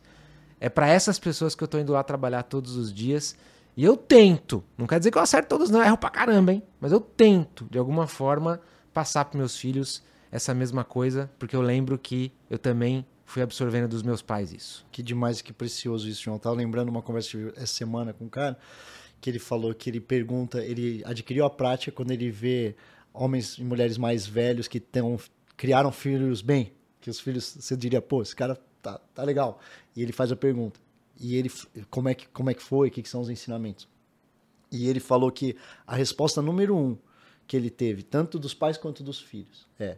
É 0.61 0.69
para 0.69 0.89
essas 0.89 1.19
pessoas 1.19 1.55
que 1.55 1.63
eu 1.63 1.67
estou 1.67 1.81
indo 1.81 1.93
lá 1.93 2.03
trabalhar 2.03 2.43
todos 2.43 2.77
os 2.77 2.93
dias. 2.93 3.37
E 3.77 3.85
eu 3.85 3.97
tento, 3.97 4.65
não 4.77 4.87
quer 4.87 4.99
dizer 4.99 5.11
que 5.11 5.19
eu 5.19 5.23
acerto 5.23 5.49
todos, 5.49 5.69
não, 5.69 5.81
eu 5.81 5.87
erro 5.87 5.99
pra 5.99 6.09
caramba, 6.09 6.53
hein? 6.53 6.63
Mas 6.81 6.93
eu 6.93 7.01
tento, 7.01 7.67
de 7.71 7.79
alguma 7.79 8.07
forma, 8.07 8.61
passar 8.93 9.27
para 9.27 9.37
meus 9.37 9.57
filhos 9.57 10.03
essa 10.31 10.55
mesma 10.55 10.85
coisa, 10.85 11.31
porque 11.39 11.55
eu 11.55 11.63
lembro 11.63 11.99
que 11.99 12.33
eu 12.51 12.59
também 12.59 13.05
fui 13.25 13.43
absorvendo 13.43 13.89
dos 13.89 14.03
meus 14.03 14.23
pais 14.23 14.53
isso. 14.53 14.87
Que 14.91 15.03
demais, 15.03 15.43
que 15.43 15.53
precioso 15.53 16.09
isso, 16.09 16.23
João. 16.23 16.37
Eu 16.37 16.41
tava 16.41 16.57
lembrando 16.57 16.89
uma 16.89 17.03
conversa 17.03 17.37
essa 17.57 17.67
semana 17.67 18.13
com 18.13 18.25
um 18.25 18.29
cara 18.29 18.59
que 19.21 19.31
ele 19.31 19.39
falou 19.39 19.75
que 19.75 19.91
ele 19.91 20.01
pergunta, 20.01 20.65
ele 20.65 21.03
adquiriu 21.05 21.45
a 21.45 21.51
prática 21.51 21.91
quando 21.91 22.11
ele 22.11 22.31
vê 22.31 22.77
homens 23.13 23.59
e 23.59 23.65
mulheres 23.65 23.99
mais 23.99 24.27
velhos 24.27 24.69
que 24.69 24.79
tão, 24.79 25.19
criaram 25.57 25.91
filhos 25.91 26.43
bem, 26.43 26.73
que 27.01 27.11
os 27.11 27.19
filhos, 27.19 27.57
você 27.59 27.77
diria, 27.77 28.01
pô, 28.01 28.23
esse 28.23 28.37
cara 28.37 28.57
tá, 28.83 28.99
tá 29.15 29.23
legal. 29.23 29.59
E 29.97 30.03
ele 30.03 30.13
faz 30.13 30.31
a 30.31 30.37
pergunta. 30.37 30.79
E 31.19 31.35
ele, 31.35 31.51
como 31.91 32.09
é 32.09 32.15
que, 32.15 32.29
como 32.29 32.51
é 32.51 32.55
que 32.55 32.63
foi, 32.63 32.89
o 32.89 32.91
que, 32.91 33.03
que 33.03 33.09
são 33.09 33.21
os 33.21 33.31
ensinamentos? 33.31 33.89
E 34.71 34.89
ele 34.89 35.01
falou 35.01 35.33
que 35.33 35.57
a 35.87 35.97
resposta 35.97 36.43
número 36.43 36.77
um 36.77 36.97
que 37.47 37.57
ele 37.57 37.71
teve, 37.71 38.03
tanto 38.03 38.39
dos 38.39 38.53
pais 38.53 38.77
quanto 38.77 39.03
dos 39.03 39.21
filhos, 39.21 39.67
é 39.79 39.97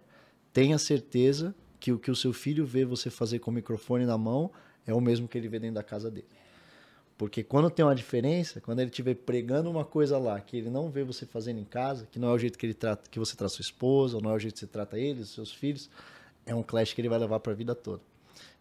tenha 0.58 0.76
certeza 0.76 1.54
que 1.78 1.92
o 1.92 2.00
que 2.00 2.10
o 2.10 2.16
seu 2.16 2.32
filho 2.32 2.66
vê 2.66 2.84
você 2.84 3.10
fazer 3.10 3.38
com 3.38 3.48
o 3.48 3.54
microfone 3.54 4.04
na 4.04 4.18
mão 4.18 4.50
é 4.84 4.92
o 4.92 5.00
mesmo 5.00 5.28
que 5.28 5.38
ele 5.38 5.46
vê 5.46 5.60
dentro 5.60 5.76
da 5.76 5.84
casa 5.84 6.10
dele. 6.10 6.26
Porque 7.16 7.44
quando 7.44 7.70
tem 7.70 7.84
uma 7.84 7.94
diferença, 7.94 8.60
quando 8.60 8.80
ele 8.80 8.90
estiver 8.90 9.14
pregando 9.14 9.70
uma 9.70 9.84
coisa 9.84 10.18
lá 10.18 10.40
que 10.40 10.56
ele 10.56 10.68
não 10.68 10.90
vê 10.90 11.04
você 11.04 11.24
fazendo 11.24 11.60
em 11.60 11.64
casa, 11.64 12.08
que 12.10 12.18
não 12.18 12.30
é 12.30 12.32
o 12.32 12.38
jeito 12.38 12.58
que 12.58 12.66
ele 12.66 12.74
trata, 12.74 13.08
que 13.08 13.20
você 13.20 13.36
trata 13.36 13.54
sua 13.54 13.62
esposa, 13.62 14.16
ou 14.16 14.22
não 14.22 14.32
é 14.32 14.34
o 14.34 14.38
jeito 14.40 14.54
que 14.54 14.58
você 14.58 14.66
trata 14.66 14.98
eles, 14.98 15.28
seus 15.28 15.52
filhos, 15.52 15.88
é 16.44 16.52
um 16.52 16.62
clash 16.64 16.92
que 16.92 17.00
ele 17.00 17.08
vai 17.08 17.20
levar 17.20 17.38
para 17.38 17.52
a 17.52 17.54
vida 17.54 17.72
toda. 17.76 18.02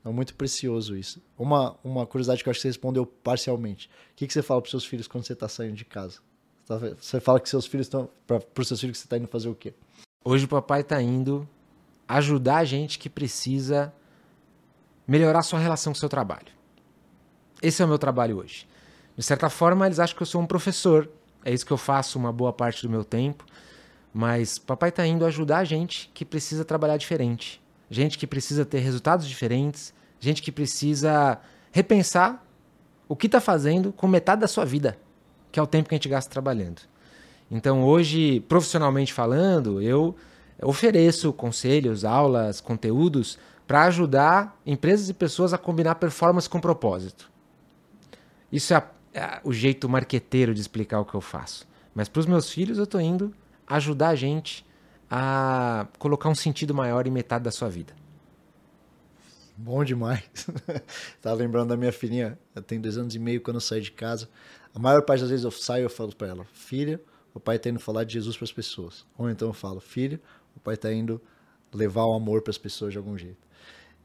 É 0.06 0.10
muito 0.10 0.36
precioso 0.36 0.96
isso. 0.96 1.20
Uma, 1.36 1.80
uma 1.84 2.06
curiosidade 2.06 2.44
que 2.44 2.50
eu 2.50 2.52
acho 2.52 2.60
que 2.60 2.62
você 2.62 2.68
respondeu 2.68 3.08
parcialmente. 3.08 3.90
O 4.12 4.16
que, 4.18 4.28
que 4.28 4.34
você 4.34 4.44
fala 4.44 4.62
para 4.62 4.70
seus 4.70 4.86
filhos 4.86 5.08
quando 5.08 5.24
você 5.24 5.34
está 5.34 5.50
saindo 5.50 5.74
de 5.74 5.86
casa? 5.86 6.20
Você 7.00 7.20
fala 7.20 7.40
que 7.40 7.50
seus 7.50 7.66
filhos 7.66 7.88
estão. 7.88 8.08
Para 8.28 8.40
os 8.60 8.68
seus 8.68 8.80
filhos 8.80 8.98
que 8.98 9.00
você 9.00 9.08
está 9.08 9.18
indo 9.18 9.28
fazer 9.28 9.50
o 9.50 9.56
quê? 9.56 9.74
Hoje 10.24 10.46
o 10.46 10.48
papai 10.48 10.82
está 10.82 11.02
indo 11.02 11.48
ajudar 12.08 12.58
a 12.58 12.66
gente 12.66 12.98
que 12.98 13.10
precisa 13.10 13.94
melhorar 15.08 15.44
sua 15.44 15.60
relação 15.60 15.94
com 15.94 15.98
o 15.98 16.00
seu 16.00 16.10
trabalho. 16.10 16.48
Esse 17.62 17.82
é 17.82 17.86
o 17.86 17.88
meu 17.88 17.98
trabalho 17.98 18.38
hoje. 18.38 18.68
De 19.16 19.24
certa 19.24 19.50
forma, 19.50 19.86
eles 19.86 20.00
acham 20.00 20.16
que 20.16 20.22
eu 20.22 20.28
sou 20.28 20.42
um 20.42 20.46
professor. 20.46 21.10
É 21.44 21.54
isso 21.54 21.66
que 21.66 21.74
eu 21.74 21.78
faço 21.78 22.20
uma 22.20 22.32
boa 22.32 22.54
parte 22.54 22.84
do 22.84 22.90
meu 22.90 23.04
tempo. 23.04 23.46
Mas 24.14 24.58
papai 24.58 24.90
está 24.90 25.06
indo 25.06 25.26
ajudar 25.26 25.60
a 25.60 25.64
gente 25.64 26.12
que 26.14 26.24
precisa 26.24 26.64
trabalhar 26.64 26.98
diferente. 26.98 27.62
Gente 27.90 28.18
que 28.18 28.28
precisa 28.28 28.66
ter 28.66 28.80
resultados 28.80 29.28
diferentes. 29.28 29.94
Gente 30.20 30.42
que 30.42 30.52
precisa 30.52 31.40
repensar 31.72 32.44
o 33.08 33.16
que 33.16 33.28
está 33.28 33.40
fazendo 33.40 33.92
com 33.94 34.08
metade 34.08 34.42
da 34.42 34.48
sua 34.48 34.66
vida, 34.66 34.98
que 35.52 35.60
é 35.60 35.64
o 35.64 35.68
tempo 35.68 35.88
que 35.88 35.96
a 35.96 35.98
gente 35.98 36.10
gasta 36.10 36.30
trabalhando. 36.30 36.82
Então, 37.50 37.84
hoje, 37.84 38.42
profissionalmente 38.42 39.14
falando, 39.14 39.82
eu 39.82 40.16
ofereço 40.62 41.32
conselhos, 41.34 42.04
aulas, 42.04 42.60
conteúdos 42.62 43.38
para 43.68 43.84
ajudar 43.84 44.60
empresas 44.66 45.10
e 45.10 45.14
pessoas 45.14 45.54
a 45.54 45.58
combinar 45.58 45.96
performance 45.96 46.50
com 46.50 46.60
propósito. 46.60 47.30
Isso 48.52 48.74
é, 48.74 48.84
é 49.14 49.42
o 49.44 49.52
jeito 49.52 49.90
marqueteiro 49.90 50.54
de 50.54 50.62
explicar 50.62 51.00
o 51.00 51.06
que 51.06 51.14
eu 51.14 51.22
faço. 51.22 51.68
Mas 51.94 52.08
para 52.08 52.20
os 52.22 52.26
meus 52.26 52.50
filhos 52.50 52.78
eu 52.78 52.86
estou 52.86 53.02
indo 53.02 53.34
ajudar 53.68 54.10
a 54.10 54.16
gente 54.16 54.66
a 55.10 55.88
colocar 56.00 56.30
um 56.30 56.36
sentido 56.36 56.74
maior 56.74 57.06
em 57.08 57.12
metade 57.12 57.44
da 57.44 57.52
sua 57.52 57.70
vida. 57.70 57.94
Bom 59.56 59.84
demais. 59.84 60.24
Tava 61.22 61.36
lembrando 61.36 61.70
da 61.70 61.78
minha 61.78 61.92
filhinha, 61.92 62.38
ela 62.56 62.64
tem 62.64 62.80
dois 62.80 62.98
anos 62.98 63.16
e 63.16 63.20
meio 63.20 63.42
quando 63.42 63.56
eu 63.56 63.62
saio 63.62 63.82
de 63.82 63.92
casa. 63.92 64.30
A 64.74 64.80
maior 64.80 65.02
parte 65.02 65.22
das 65.22 65.30
vezes 65.30 65.44
eu 65.44 65.52
saio 65.52 65.88
e 65.88 65.90
falo 65.90 66.16
para 66.16 66.28
ela, 66.28 66.46
filha, 66.54 67.02
o 67.34 67.40
pai 67.40 67.56
está 67.56 67.70
indo 67.70 67.80
falar 67.80 68.04
de 68.04 68.14
Jesus 68.14 68.38
para 68.38 68.46
as 68.46 68.52
pessoas. 68.52 69.06
Ou 69.18 69.30
então 69.30 69.48
eu 69.48 69.54
falo, 69.54 69.80
filha, 69.80 70.22
o 70.58 70.60
pai 70.60 70.76
está 70.76 70.92
indo 70.92 71.22
levar 71.74 72.06
o 72.06 72.14
amor 72.14 72.42
para 72.42 72.52
as 72.52 72.58
pessoas 72.58 72.92
de 72.92 72.98
algum 72.98 73.18
jeito. 73.18 73.48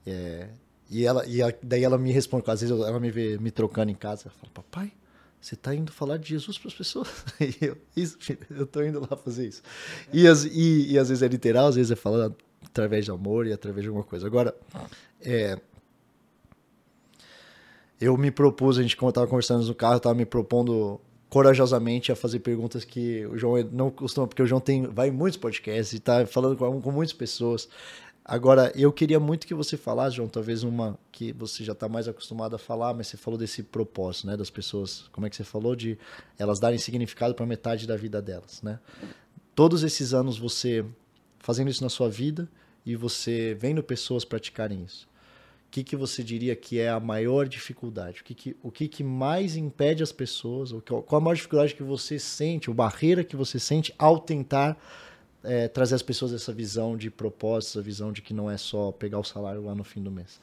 É, 0.07 0.49
e 0.91 1.05
ela, 1.05 1.27
e 1.27 1.43
a, 1.43 1.53
daí 1.63 1.85
ela 1.85 1.97
me 1.97 2.13
responde, 2.13 2.45
às 2.51 2.61
vezes 2.61 2.77
ela 2.77 3.01
me 3.01 3.11
vê 3.11 3.39
me 3.39 3.51
trocando 3.51 3.91
em 3.91 3.95
casa, 3.95 4.25
ela 4.27 4.35
fala, 4.35 4.53
papai, 4.53 4.93
você 5.41 5.55
está 5.55 5.75
indo 5.75 5.91
falar 5.91 6.19
de 6.19 6.29
Jesus 6.29 6.59
para 6.59 6.69
as 6.69 6.75
pessoas? 6.75 7.09
E 7.41 7.57
eu, 7.67 7.77
isso, 7.97 8.17
filho, 8.21 8.47
eu 8.51 8.65
estou 8.65 8.85
indo 8.85 9.01
lá 9.01 9.17
fazer 9.17 9.49
isso. 9.49 9.63
E, 10.13 10.27
as, 10.27 10.45
e, 10.45 10.93
e, 10.93 10.99
às 10.99 11.09
vezes 11.09 11.23
é 11.23 11.29
literal, 11.29 11.67
às 11.67 11.75
vezes 11.75 11.91
é 11.91 11.97
falando 11.97 12.37
através 12.65 13.05
de 13.05 13.11
amor 13.11 13.47
e 13.47 13.53
através 13.53 13.83
de 13.83 13.89
alguma 13.89 14.05
coisa. 14.05 14.27
Agora, 14.27 14.55
é, 15.21 15.59
eu 18.01 18.17
me 18.17 18.31
propus, 18.31 18.79
a 18.79 18.83
gente, 18.83 18.95
estava 18.95 19.27
conversando 19.27 19.65
no 19.67 19.75
carro, 19.75 19.97
estava 19.97 20.15
me 20.15 20.27
propondo 20.27 21.01
corajosamente 21.33 22.13
a 22.13 22.15
fazer 22.15 22.41
perguntas 22.41 22.85
que 22.85 23.25
o 23.25 23.39
João 23.39 23.67
não 23.73 23.91
costuma, 23.91 24.27
porque 24.27 24.43
o 24.43 24.47
João 24.47 24.61
tem, 24.61 24.83
vai 24.83 25.09
em 25.09 25.11
muitos 25.11 25.39
podcasts 25.39 25.95
e 25.95 25.97
está 25.97 26.27
falando 26.27 26.59
com, 26.59 26.79
com 26.83 26.93
muitas 26.93 27.15
pessoas. 27.15 27.71
Agora, 28.23 28.71
eu 28.77 28.93
queria 28.93 29.19
muito 29.19 29.47
que 29.47 29.55
você 29.55 29.79
falasse, 29.79 30.17
João, 30.17 30.29
talvez 30.29 30.63
uma 30.63 30.99
que 31.11 31.33
você 31.33 31.65
já 31.65 31.73
está 31.73 31.89
mais 31.89 32.07
acostumado 32.07 32.55
a 32.55 32.59
falar, 32.59 32.93
mas 32.93 33.07
você 33.07 33.17
falou 33.17 33.39
desse 33.39 33.63
propósito, 33.63 34.27
né, 34.27 34.37
das 34.37 34.51
pessoas, 34.51 35.09
como 35.11 35.27
é 35.27 35.31
que 35.31 35.35
você 35.35 35.43
falou 35.43 35.75
de 35.75 35.99
elas 36.39 36.61
darem 36.61 36.79
significado 36.79 37.35
para 37.35 37.47
metade 37.47 37.87
da 37.87 37.97
vida 37.97 38.21
delas, 38.21 38.61
né? 38.61 38.79
Todos 39.55 39.83
esses 39.83 40.13
anos 40.13 40.37
você 40.37 40.85
fazendo 41.39 41.71
isso 41.71 41.83
na 41.83 41.89
sua 41.89 42.11
vida 42.11 42.47
e 42.85 42.95
você 42.95 43.57
vendo 43.59 43.83
pessoas 43.83 44.23
praticarem 44.23 44.85
isso. 44.85 45.09
Que, 45.73 45.83
que 45.83 45.97
você 45.97 46.23
diria 46.23 46.55
que 46.55 46.79
é 46.79 46.91
a 46.91 47.01
maior 47.01 47.49
dificuldade? 47.49 48.21
O 48.21 48.25
que, 48.25 48.35
que, 48.35 48.57
o 48.63 48.71
que, 48.71 48.87
que 48.87 49.03
mais 49.03 49.57
impede 49.57 50.03
as 50.03 50.13
pessoas? 50.13 50.71
Qual 50.85 51.19
a 51.19 51.21
maior 51.21 51.35
dificuldade 51.35 51.75
que 51.75 51.83
você 51.83 52.19
sente, 52.19 52.69
ou 52.69 52.77
barreira 52.77 53.25
que 53.25 53.35
você 53.35 53.59
sente 53.59 53.95
ao 53.99 54.19
tentar 54.19 54.77
é, 55.43 55.69
trazer 55.69 55.95
às 55.95 56.03
pessoas 56.03 56.35
essa 56.35 56.53
visão 56.53 56.95
de 56.95 57.11
propósito, 57.11 57.71
essa 57.71 57.81
visão 57.81 58.13
de 58.13 58.21
que 58.21 58.35
não 58.35 58.51
é 58.51 58.59
só 58.59 58.93
pegar 58.93 59.19
o 59.19 59.25
salário 59.25 59.65
lá 59.65 59.75
no 59.75 59.83
fim 59.83 60.03
do 60.03 60.11
mês? 60.11 60.39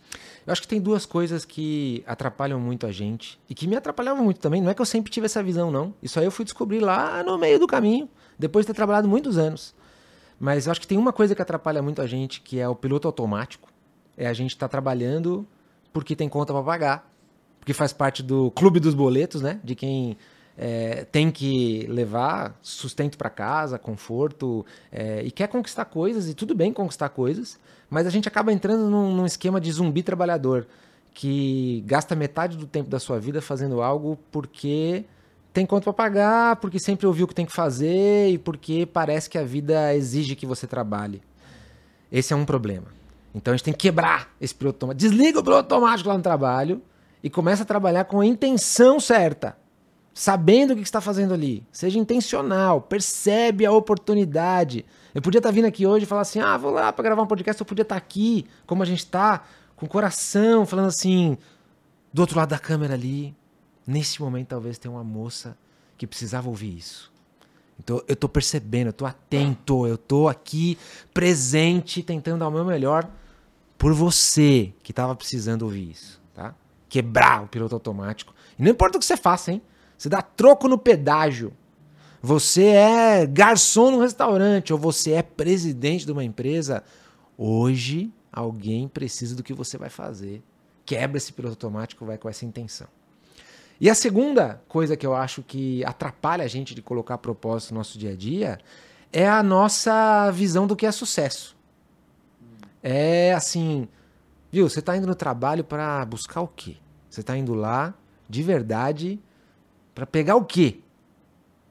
Eu 0.47 0.51
acho 0.51 0.63
que 0.63 0.67
tem 0.67 0.81
duas 0.81 1.05
coisas 1.05 1.45
que 1.45 2.03
atrapalham 2.07 2.59
muito 2.59 2.87
a 2.87 2.91
gente 2.91 3.39
e 3.47 3.53
que 3.53 3.67
me 3.67 3.75
atrapalhavam 3.75 4.23
muito 4.23 4.39
também. 4.39 4.63
Não 4.63 4.71
é 4.71 4.73
que 4.73 4.81
eu 4.81 4.85
sempre 4.85 5.11
tive 5.11 5.27
essa 5.27 5.43
visão, 5.43 5.69
não. 5.69 5.93
Isso 6.01 6.19
aí 6.19 6.25
eu 6.25 6.31
fui 6.31 6.43
descobrir 6.43 6.79
lá 6.79 7.21
no 7.21 7.37
meio 7.37 7.59
do 7.59 7.67
caminho, 7.67 8.09
depois 8.39 8.65
de 8.65 8.71
ter 8.71 8.75
trabalhado 8.75 9.07
muitos 9.07 9.37
anos. 9.37 9.75
Mas 10.39 10.65
eu 10.65 10.71
acho 10.71 10.81
que 10.81 10.87
tem 10.87 10.97
uma 10.97 11.13
coisa 11.13 11.35
que 11.35 11.41
atrapalha 11.43 11.83
muito 11.83 12.01
a 12.01 12.07
gente, 12.07 12.41
que 12.41 12.59
é 12.59 12.67
o 12.67 12.75
piloto 12.75 13.07
automático. 13.07 13.69
É 14.19 14.27
a 14.27 14.33
gente 14.33 14.51
estar 14.51 14.67
tá 14.67 14.71
trabalhando 14.71 15.47
porque 15.93 16.13
tem 16.13 16.27
conta 16.27 16.51
para 16.51 16.61
pagar, 16.61 17.11
porque 17.57 17.73
faz 17.73 17.93
parte 17.93 18.21
do 18.21 18.51
clube 18.51 18.79
dos 18.79 18.93
boletos, 18.93 19.41
né? 19.41 19.61
De 19.63 19.75
quem 19.75 20.17
é, 20.57 21.05
tem 21.05 21.31
que 21.31 21.87
levar 21.87 22.59
sustento 22.61 23.17
para 23.17 23.29
casa, 23.29 23.79
conforto, 23.79 24.65
é, 24.91 25.23
e 25.23 25.31
quer 25.31 25.47
conquistar 25.47 25.85
coisas, 25.85 26.27
e 26.27 26.33
tudo 26.33 26.53
bem 26.53 26.73
conquistar 26.73 27.07
coisas, 27.07 27.57
mas 27.89 28.05
a 28.05 28.09
gente 28.09 28.27
acaba 28.27 28.51
entrando 28.51 28.89
num, 28.89 29.15
num 29.15 29.25
esquema 29.25 29.61
de 29.61 29.71
zumbi 29.71 30.03
trabalhador, 30.03 30.67
que 31.13 31.81
gasta 31.87 32.13
metade 32.13 32.57
do 32.57 32.67
tempo 32.67 32.89
da 32.89 32.99
sua 32.99 33.19
vida 33.19 33.41
fazendo 33.41 33.81
algo 33.81 34.19
porque 34.31 35.05
tem 35.53 35.65
conta 35.65 35.85
para 35.85 35.93
pagar, 35.93 36.55
porque 36.57 36.77
sempre 36.77 37.07
ouviu 37.07 37.23
o 37.23 37.27
que 37.27 37.33
tem 37.33 37.45
que 37.45 37.53
fazer 37.53 38.29
e 38.29 38.37
porque 38.37 38.85
parece 38.85 39.29
que 39.29 39.37
a 39.37 39.43
vida 39.43 39.95
exige 39.95 40.35
que 40.35 40.45
você 40.45 40.67
trabalhe. 40.67 41.21
Esse 42.11 42.33
é 42.33 42.35
um 42.35 42.45
problema. 42.45 42.98
Então 43.33 43.53
a 43.53 43.57
gente 43.57 43.65
tem 43.65 43.73
que 43.73 43.79
quebrar 43.79 44.29
esse 44.39 44.53
piloto 44.53 44.77
automático. 44.85 45.09
Desliga 45.09 45.39
o 45.39 45.43
piloto 45.43 45.73
automático 45.73 46.09
lá 46.09 46.17
no 46.17 46.23
trabalho 46.23 46.81
e 47.23 47.29
começa 47.29 47.63
a 47.63 47.65
trabalhar 47.65 48.05
com 48.05 48.19
a 48.19 48.25
intenção 48.25 48.99
certa 48.99 49.57
sabendo 50.19 50.73
o 50.73 50.75
que 50.75 50.81
está 50.81 50.99
fazendo 50.99 51.33
ali. 51.33 51.63
Seja 51.71 51.97
intencional, 51.97 52.81
percebe 52.81 53.65
a 53.65 53.71
oportunidade. 53.71 54.85
Eu 55.15 55.21
podia 55.21 55.39
estar 55.39 55.47
tá 55.47 55.55
vindo 55.55 55.65
aqui 55.65 55.87
hoje 55.87 56.03
e 56.03 56.07
falar 56.07 56.21
assim: 56.21 56.39
ah, 56.39 56.57
vou 56.57 56.71
lá 56.71 56.91
para 56.91 57.03
gravar 57.03 57.23
um 57.23 57.27
podcast, 57.27 57.59
eu 57.61 57.65
podia 57.65 57.83
estar 57.83 57.95
tá 57.95 57.99
aqui, 57.99 58.45
como 58.65 58.83
a 58.83 58.85
gente 58.85 58.99
está, 58.99 59.43
com 59.77 59.85
o 59.85 59.89
coração, 59.89 60.65
falando 60.65 60.87
assim, 60.87 61.37
do 62.13 62.19
outro 62.19 62.37
lado 62.37 62.49
da 62.49 62.59
câmera 62.59 62.95
ali. 62.95 63.33
Nesse 63.87 64.21
momento, 64.21 64.49
talvez 64.49 64.77
tenha 64.77 64.91
uma 64.91 65.05
moça 65.05 65.57
que 65.97 66.05
precisava 66.05 66.49
ouvir 66.49 66.77
isso. 66.77 67.11
Então, 67.79 68.03
eu 68.07 68.13
estou 68.13 68.29
percebendo, 68.29 68.87
eu 68.87 68.91
estou 68.91 69.07
atento, 69.07 69.87
eu 69.87 69.95
estou 69.95 70.27
aqui 70.27 70.77
presente, 71.13 72.03
tentando 72.03 72.39
dar 72.39 72.47
o 72.47 72.51
meu 72.51 72.65
melhor 72.65 73.09
por 73.77 73.93
você 73.93 74.73
que 74.83 74.91
estava 74.91 75.15
precisando 75.15 75.63
ouvir 75.63 75.91
isso, 75.91 76.21
tá? 76.35 76.53
Quebrar 76.89 77.43
o 77.43 77.47
piloto 77.47 77.73
automático. 77.73 78.33
E 78.57 78.63
não 78.63 78.71
importa 78.71 78.97
o 78.97 78.99
que 78.99 79.05
você 79.05 79.15
faça, 79.15 79.53
hein? 79.53 79.61
Você 79.97 80.09
dá 80.09 80.21
troco 80.21 80.67
no 80.67 80.77
pedágio. 80.77 81.53
Você 82.21 82.65
é 82.65 83.25
garçom 83.25 83.91
no 83.91 84.01
restaurante 84.01 84.73
ou 84.73 84.77
você 84.77 85.11
é 85.13 85.21
presidente 85.21 86.05
de 86.05 86.11
uma 86.11 86.23
empresa. 86.23 86.83
Hoje 87.37 88.11
alguém 88.31 88.89
precisa 88.89 89.35
do 89.35 89.43
que 89.43 89.53
você 89.53 89.77
vai 89.77 89.89
fazer. 89.89 90.43
Quebra 90.85 91.17
esse 91.17 91.31
piloto 91.31 91.53
automático, 91.53 92.05
vai 92.05 92.17
com 92.17 92.27
essa 92.27 92.45
intenção. 92.45 92.87
E 93.79 93.89
a 93.89 93.95
segunda 93.95 94.61
coisa 94.67 94.97
que 94.97 95.07
eu 95.07 95.15
acho 95.15 95.41
que 95.41 95.83
atrapalha 95.85 96.43
a 96.43 96.47
gente 96.47 96.75
de 96.75 96.81
colocar 96.81 97.17
propósito 97.17 97.73
no 97.73 97.77
nosso 97.77 97.97
dia 97.97 98.11
a 98.11 98.15
dia 98.15 98.59
é 99.11 99.27
a 99.27 99.41
nossa 99.41 100.29
visão 100.31 100.67
do 100.67 100.75
que 100.75 100.85
é 100.85 100.91
sucesso. 100.91 101.55
É 102.83 103.33
assim, 103.33 103.87
viu? 104.51 104.69
Você 104.69 104.79
está 104.79 104.97
indo 104.97 105.07
no 105.07 105.15
trabalho 105.15 105.63
para 105.63 106.03
buscar 106.05 106.41
o 106.41 106.47
quê? 106.47 106.75
Você 107.09 107.21
está 107.21 107.37
indo 107.37 107.53
lá 107.53 107.93
de 108.29 108.43
verdade 108.43 109.19
para 109.95 110.05
pegar 110.05 110.35
o 110.35 110.43
quê? 110.43 110.79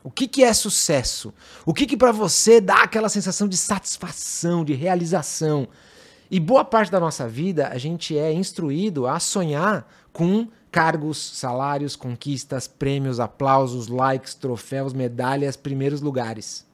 O 0.02 0.10
que, 0.10 0.26
que 0.26 0.42
é 0.42 0.52
sucesso? 0.54 1.34
O 1.66 1.74
que, 1.74 1.84
que 1.84 1.96
para 1.96 2.12
você 2.12 2.60
dá 2.60 2.82
aquela 2.82 3.10
sensação 3.10 3.46
de 3.46 3.56
satisfação, 3.56 4.64
de 4.64 4.72
realização? 4.72 5.68
E 6.30 6.40
boa 6.40 6.64
parte 6.64 6.90
da 6.90 7.00
nossa 7.00 7.28
vida 7.28 7.68
a 7.68 7.76
gente 7.76 8.16
é 8.16 8.32
instruído 8.32 9.06
a 9.06 9.20
sonhar 9.20 9.86
com 10.12 10.48
cargos, 10.70 11.18
salários, 11.18 11.96
conquistas, 11.96 12.68
prêmios, 12.68 13.20
aplausos, 13.20 13.88
likes, 13.88 14.34
troféus, 14.34 14.92
medalhas, 14.92 15.56
primeiros 15.56 16.00
lugares. 16.00 16.66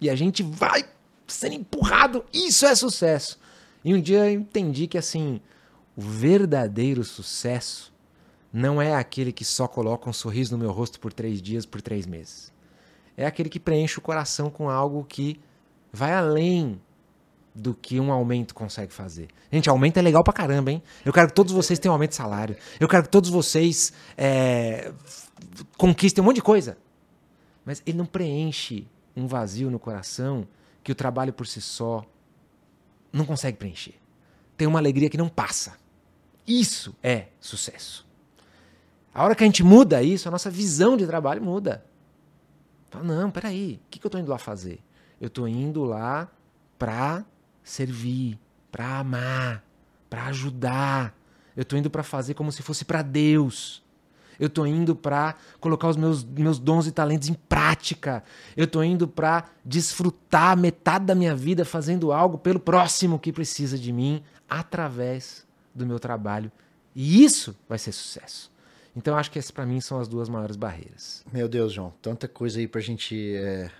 E 0.00 0.10
a 0.10 0.14
gente 0.14 0.42
vai 0.42 0.84
sendo 1.26 1.54
empurrado, 1.54 2.24
isso 2.32 2.66
é 2.66 2.74
sucesso. 2.74 3.38
E 3.84 3.94
um 3.94 4.00
dia 4.00 4.30
eu 4.30 4.40
entendi 4.40 4.86
que 4.86 4.98
assim, 4.98 5.40
o 5.96 6.00
verdadeiro 6.02 7.04
sucesso 7.04 7.92
não 8.52 8.80
é 8.80 8.94
aquele 8.94 9.32
que 9.32 9.44
só 9.44 9.66
coloca 9.66 10.08
um 10.08 10.12
sorriso 10.12 10.52
no 10.52 10.62
meu 10.62 10.70
rosto 10.70 11.00
por 11.00 11.12
três 11.12 11.42
dias, 11.42 11.66
por 11.66 11.82
três 11.82 12.06
meses. 12.06 12.52
É 13.16 13.26
aquele 13.26 13.48
que 13.48 13.60
preenche 13.60 13.98
o 13.98 14.02
coração 14.02 14.50
com 14.50 14.68
algo 14.68 15.04
que 15.04 15.40
vai 15.92 16.12
além 16.12 16.80
do 17.54 17.72
que 17.72 18.00
um 18.00 18.10
aumento 18.10 18.54
consegue 18.54 18.92
fazer. 18.92 19.28
Gente, 19.52 19.70
aumento 19.70 19.98
é 19.98 20.02
legal 20.02 20.24
pra 20.24 20.32
caramba, 20.32 20.72
hein? 20.72 20.82
Eu 21.04 21.12
quero 21.12 21.28
que 21.28 21.34
todos 21.34 21.52
vocês 21.52 21.78
tenham 21.78 21.92
aumento 21.92 22.10
de 22.10 22.16
salário. 22.16 22.56
Eu 22.80 22.88
quero 22.88 23.04
que 23.04 23.08
todos 23.08 23.30
vocês 23.30 23.92
é, 24.16 24.92
conquistem 25.78 26.22
um 26.22 26.24
monte 26.24 26.36
de 26.36 26.42
coisa. 26.42 26.76
Mas 27.64 27.82
ele 27.86 27.96
não 27.96 28.06
preenche 28.06 28.88
um 29.16 29.26
vazio 29.26 29.70
no 29.70 29.78
coração 29.78 30.46
que 30.82 30.90
o 30.90 30.94
trabalho 30.94 31.32
por 31.32 31.46
si 31.46 31.60
só 31.60 32.04
não 33.12 33.24
consegue 33.24 33.56
preencher. 33.56 33.94
Tem 34.56 34.66
uma 34.66 34.80
alegria 34.80 35.08
que 35.08 35.16
não 35.16 35.28
passa. 35.28 35.76
Isso 36.46 36.94
é 37.02 37.28
sucesso. 37.40 38.04
A 39.14 39.22
hora 39.22 39.34
que 39.36 39.44
a 39.44 39.46
gente 39.46 39.62
muda 39.62 40.02
isso, 40.02 40.26
a 40.26 40.30
nossa 40.30 40.50
visão 40.50 40.96
de 40.96 41.06
trabalho 41.06 41.40
muda. 41.40 41.84
Fala, 42.90 43.04
não, 43.04 43.30
peraí, 43.30 43.80
o 43.86 43.90
que, 43.90 44.00
que 44.00 44.06
eu 44.06 44.08
estou 44.08 44.20
indo 44.20 44.30
lá 44.30 44.38
fazer? 44.38 44.80
Eu 45.20 45.28
estou 45.28 45.46
indo 45.46 45.84
lá 45.84 46.28
para 46.76 47.24
servir, 47.64 48.38
para 48.70 48.98
amar, 48.98 49.64
para 50.08 50.26
ajudar. 50.26 51.16
Eu 51.56 51.62
estou 51.62 51.78
indo 51.78 51.90
para 51.90 52.02
fazer 52.02 52.34
como 52.34 52.52
se 52.52 52.62
fosse 52.62 52.84
para 52.84 53.02
Deus. 53.02 53.82
Eu 54.38 54.48
estou 54.48 54.66
indo 54.66 54.94
para 54.94 55.36
colocar 55.60 55.88
os 55.88 55.96
meus, 55.96 56.24
meus 56.24 56.58
dons 56.58 56.86
e 56.86 56.92
talentos 56.92 57.28
em 57.28 57.34
prática. 57.34 58.22
Eu 58.56 58.64
estou 58.64 58.84
indo 58.84 59.08
para 59.08 59.44
desfrutar 59.64 60.56
metade 60.56 61.06
da 61.06 61.14
minha 61.14 61.34
vida 61.34 61.64
fazendo 61.64 62.12
algo 62.12 62.36
pelo 62.36 62.60
próximo 62.60 63.18
que 63.18 63.32
precisa 63.32 63.78
de 63.78 63.92
mim 63.92 64.22
através 64.48 65.46
do 65.74 65.86
meu 65.86 65.98
trabalho. 65.98 66.50
E 66.94 67.24
isso 67.24 67.56
vai 67.68 67.78
ser 67.78 67.92
sucesso. 67.92 68.52
Então 68.96 69.16
acho 69.16 69.30
que 69.30 69.38
essas 69.38 69.50
para 69.50 69.66
mim 69.66 69.80
são 69.80 69.98
as 69.98 70.06
duas 70.06 70.28
maiores 70.28 70.56
barreiras. 70.56 71.24
Meu 71.32 71.48
Deus, 71.48 71.72
João, 71.72 71.92
tanta 72.00 72.28
coisa 72.28 72.60
aí 72.60 72.68
pra 72.68 72.80
gente 72.80 73.34
é, 73.34 73.70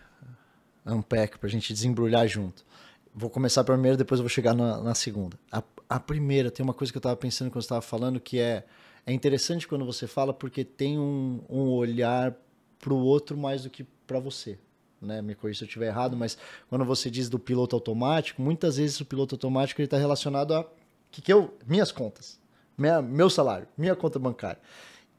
unpack, 0.86 1.38
pra 1.38 1.48
gente 1.48 1.72
desembrulhar 1.72 2.26
junto. 2.26 2.64
Vou 3.14 3.30
começar 3.30 3.62
primeiro, 3.62 3.97
depois 3.97 4.18
eu 4.18 4.25
vou 4.25 4.28
chegar 4.28 4.54
na, 4.54 4.80
na 4.83 4.94
segunda. 4.94 5.38
A, 5.50 5.62
a, 5.88 6.00
primeira, 6.00 6.50
tem 6.50 6.64
uma 6.64 6.75
coisa 6.75 6.92
que 6.92 6.97
eu 6.97 7.02
tava 7.02 7.16
pensando 7.16 7.49
quando 7.49 7.62
você 7.62 7.66
estava 7.66 7.83
falando, 7.83 8.18
que 8.18 8.40
é, 8.40 8.64
é 9.06 9.12
interessante 9.12 9.68
quando 9.68 9.85
você 9.85 10.06
fala, 10.06 10.35
porque 10.35 10.64
tem 10.64 10.99
um, 10.99 11.40
um 11.49 11.68
olhar 11.71 12.35
pro 12.80 12.97
outro 12.97 13.37
mais 13.37 13.62
do 13.62 13.71
que 13.71 13.85
para 14.06 14.18
você. 14.18 14.59
Né? 15.00 15.23
Me 15.23 15.35
corrija 15.35 15.59
se 15.59 15.64
eu 15.64 15.68
estiver 15.68 15.87
errado, 15.87 16.16
mas 16.16 16.37
quando 16.68 16.85
você 16.85 17.09
diz 17.09 17.28
do 17.28 17.38
piloto 17.38 17.76
automático, 17.76 18.42
muitas 18.42 18.78
vezes 18.78 19.00
o 19.00 19.04
piloto 19.04 19.37
automático 19.37 19.80
está 19.80 19.97
relacionado 19.97 20.54
a 20.54 20.66
que, 21.11 21.23
que 21.23 21.33
eu, 21.33 21.56
minhas 21.66 21.92
contas, 21.92 22.40
minha, 22.76 23.00
meu 23.00 23.30
salário, 23.30 23.68
minha 23.78 23.94
conta 23.94 24.18
bancária. 24.18 24.61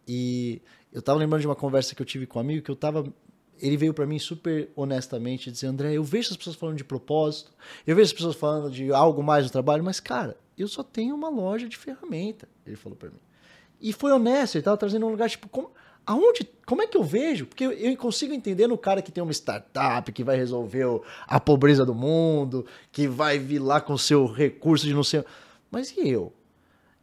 E 0.07 0.61
eu 0.91 1.01
tava 1.01 1.17
lembrando 1.17 1.41
de 1.41 1.47
uma 1.47 1.55
conversa 1.55 1.95
que 1.95 2.01
eu 2.01 2.05
tive 2.05 2.25
com 2.25 2.39
um 2.39 2.41
amigo 2.41 2.63
que 2.63 2.71
eu 2.71 2.75
tava. 2.75 3.05
Ele 3.61 3.77
veio 3.77 3.93
para 3.93 4.05
mim 4.05 4.19
super 4.19 4.69
honestamente 4.75 5.51
dizer: 5.51 5.67
André, 5.67 5.93
eu 5.93 6.03
vejo 6.03 6.31
as 6.31 6.37
pessoas 6.37 6.55
falando 6.55 6.77
de 6.77 6.83
propósito, 6.83 7.51
eu 7.85 7.95
vejo 7.95 8.07
as 8.07 8.13
pessoas 8.13 8.35
falando 8.35 8.69
de 8.69 8.91
algo 8.91 9.23
mais 9.23 9.45
no 9.45 9.51
trabalho, 9.51 9.83
mas 9.83 9.99
cara, 9.99 10.37
eu 10.57 10.67
só 10.67 10.83
tenho 10.83 11.15
uma 11.15 11.29
loja 11.29 11.67
de 11.67 11.77
ferramenta, 11.77 12.47
ele 12.65 12.75
falou 12.75 12.97
para 12.97 13.09
mim. 13.09 13.19
E 13.79 13.91
foi 13.93 14.11
honesto, 14.11 14.55
ele 14.55 14.61
estava 14.61 14.77
trazendo 14.77 15.05
um 15.05 15.09
lugar 15.09 15.29
tipo, 15.29 15.47
como, 15.49 15.71
aonde, 16.05 16.47
como 16.65 16.81
é 16.81 16.87
que 16.87 16.97
eu 16.97 17.03
vejo? 17.03 17.45
Porque 17.45 17.65
eu, 17.65 17.71
eu, 17.71 17.97
consigo 17.97 18.33
entender 18.33 18.67
no 18.67 18.77
cara 18.77 19.01
que 19.01 19.11
tem 19.11 19.23
uma 19.23 19.33
startup, 19.33 20.11
que 20.11 20.23
vai 20.23 20.37
resolver 20.37 20.85
a 21.27 21.39
pobreza 21.39 21.85
do 21.85 21.95
mundo, 21.95 22.65
que 22.91 23.07
vai 23.07 23.39
vir 23.39 23.59
lá 23.59 23.81
com 23.81 23.97
seu 23.97 24.25
recurso 24.25 24.85
de 24.85 24.93
não 24.93 25.03
sei. 25.03 25.23
Mas 25.71 25.91
e 25.91 26.07
eu? 26.07 26.23
O 26.23 26.33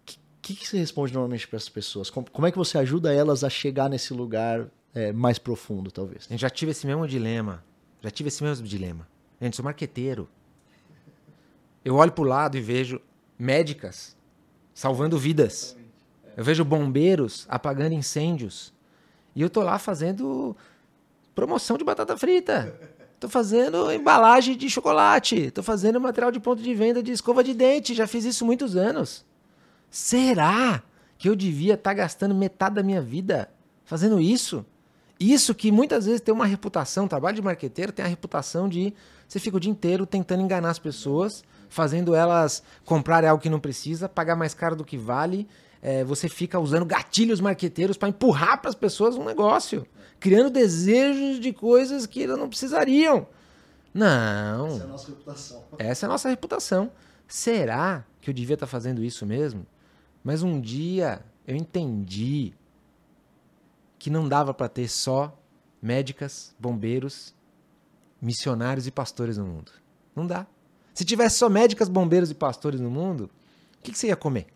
que, 0.05 0.19
que, 0.41 0.55
que, 0.55 0.69
você 0.69 0.79
responde 0.79 1.13
normalmente 1.13 1.47
para 1.47 1.57
essas 1.57 1.69
pessoas? 1.69 2.11
Como, 2.11 2.31
como, 2.31 2.47
é 2.47 2.53
que 2.53 2.59
você 2.59 2.79
ajuda 2.79 3.13
elas 3.13 3.45
a 3.45 3.51
chegar 3.51 3.89
nesse 3.89 4.15
lugar 4.15 4.69
é, 4.95 5.13
mais 5.13 5.39
profundo, 5.39 5.91
talvez? 5.91 6.27
Eu 6.31 6.39
já 6.39 6.51
tive 6.51 6.73
esse 6.73 6.87
mesmo 6.87 7.07
dilema. 7.07 7.65
Já 8.01 8.11
tive 8.11 8.29
esse 8.29 8.43
mesmo 8.43 8.67
dilema. 8.67 9.07
Gente, 9.41 9.57
sou 9.57 9.65
marqueteiro. 9.65 10.29
Eu 11.85 11.97
olho 11.97 12.13
para 12.13 12.23
o 12.23 12.27
lado 12.27 12.57
e 12.57 12.61
vejo 12.61 13.01
médicas 13.39 14.17
salvando 14.75 15.19
vidas. 15.19 15.77
Eu 16.37 16.45
vejo 16.45 16.65
bombeiros 16.65 17.47
apagando 17.49 17.95
incêndios. 17.95 18.73
E 19.35 19.43
eu 19.43 19.51
tô 19.51 19.63
lá 19.63 19.79
fazendo 19.79 20.57
promoção 21.35 21.77
de 21.77 21.85
batata 21.85 22.17
frita. 22.17 22.75
Tô 23.19 23.29
fazendo 23.29 23.91
embalagem 23.93 24.57
de 24.57 24.69
chocolate. 24.69 25.51
Tô 25.51 25.63
fazendo 25.63 26.01
material 26.01 26.31
de 26.31 26.41
ponto 26.41 26.63
de 26.63 26.75
venda 26.75 27.03
de 27.03 27.13
escova 27.13 27.43
de 27.43 27.55
dente. 27.55 27.95
Já 27.95 28.07
fiz 28.07 28.25
isso 28.25 28.45
muitos 28.45 28.77
anos. 28.77 29.25
Será 29.91 30.83
que 31.19 31.29
eu 31.29 31.37
devia 31.37 31.75
estar 31.75 31.91
tá 31.91 31.95
gastando 31.95 32.35
metade 32.35 32.75
da 32.75 32.83
minha 32.83 33.01
vida 33.01 33.49
fazendo 33.85 34.21
isso? 34.21 34.65
Isso 35.23 35.55
que 35.55 35.71
muitas 35.71 36.07
vezes 36.07 36.21
tem 36.21 36.35
uma 36.35 36.47
reputação, 36.47 37.07
trabalho 37.07 37.37
de 37.37 37.43
marqueteiro 37.43 37.93
tem 37.93 38.05
a 38.05 38.09
reputação 38.09 38.69
de 38.69 38.93
você 39.29 39.39
fica 39.39 39.57
o 39.57 39.61
dia 39.61 39.71
inteiro 39.71 40.05
tentando 40.05 40.43
enganar 40.43 40.71
as 40.71 40.81
pessoas, 40.81 41.45
fazendo 41.69 42.13
elas 42.13 42.63
comprarem 42.85 43.31
algo 43.31 43.41
que 43.41 43.49
não 43.49 43.61
precisa, 43.61 44.09
pagar 44.09 44.35
mais 44.35 44.53
caro 44.53 44.75
do 44.75 44.85
que 44.85 44.99
vale. 44.99 45.49
É, 45.81 46.03
você 46.03 46.29
fica 46.29 46.59
usando 46.59 46.85
gatilhos 46.85 47.41
marqueteiros 47.41 47.97
para 47.97 48.09
empurrar 48.09 48.61
para 48.61 48.69
as 48.69 48.75
pessoas 48.75 49.17
um 49.17 49.25
negócio, 49.25 49.87
criando 50.19 50.51
desejos 50.51 51.39
de 51.39 51.53
coisas 51.53 52.05
que 52.05 52.25
elas 52.25 52.39
não 52.39 52.49
precisariam. 52.49 53.27
Não. 53.95 54.67
Essa 54.67 54.83
é 54.83 54.85
a 54.85 54.89
nossa 54.89 55.09
reputação. 55.09 55.65
Essa 55.79 56.05
é 56.05 56.07
a 56.07 56.11
nossa 56.11 56.29
reputação. 56.29 56.93
Será 57.29 58.05
que 58.21 58.29
eu 58.29 58.35
devia 58.35 58.55
estar 58.55 58.67
tá 58.67 58.71
fazendo 58.71 59.05
isso 59.05 59.25
mesmo? 59.25 59.65
Mas 60.23 60.43
um 60.43 60.61
dia 60.61 61.21
eu 61.47 61.57
entendi 61.57 62.53
que 64.03 64.11
não 64.11 64.29
dava 64.29 64.53
para 64.53 64.69
ter 64.69 64.89
só 64.89 65.33
médicas, 65.81 66.53
bombeiros, 66.59 67.33
missionários 68.21 68.89
e 68.89 68.91
pastores 68.91 69.39
no 69.39 69.47
mundo. 69.47 69.71
Não 70.13 70.27
dá. 70.27 70.45
Se 70.93 71.05
tivesse 71.05 71.39
só 71.39 71.49
médicas, 71.49 71.89
bombeiros 71.89 72.29
e 72.29 72.35
pastores 72.35 72.81
no 72.81 72.91
mundo, 72.91 73.31
o 73.79 73.81
que, 73.81 73.93
que, 73.93 73.99
você 73.99 74.09
ia 74.09 74.17
comer? 74.17 74.49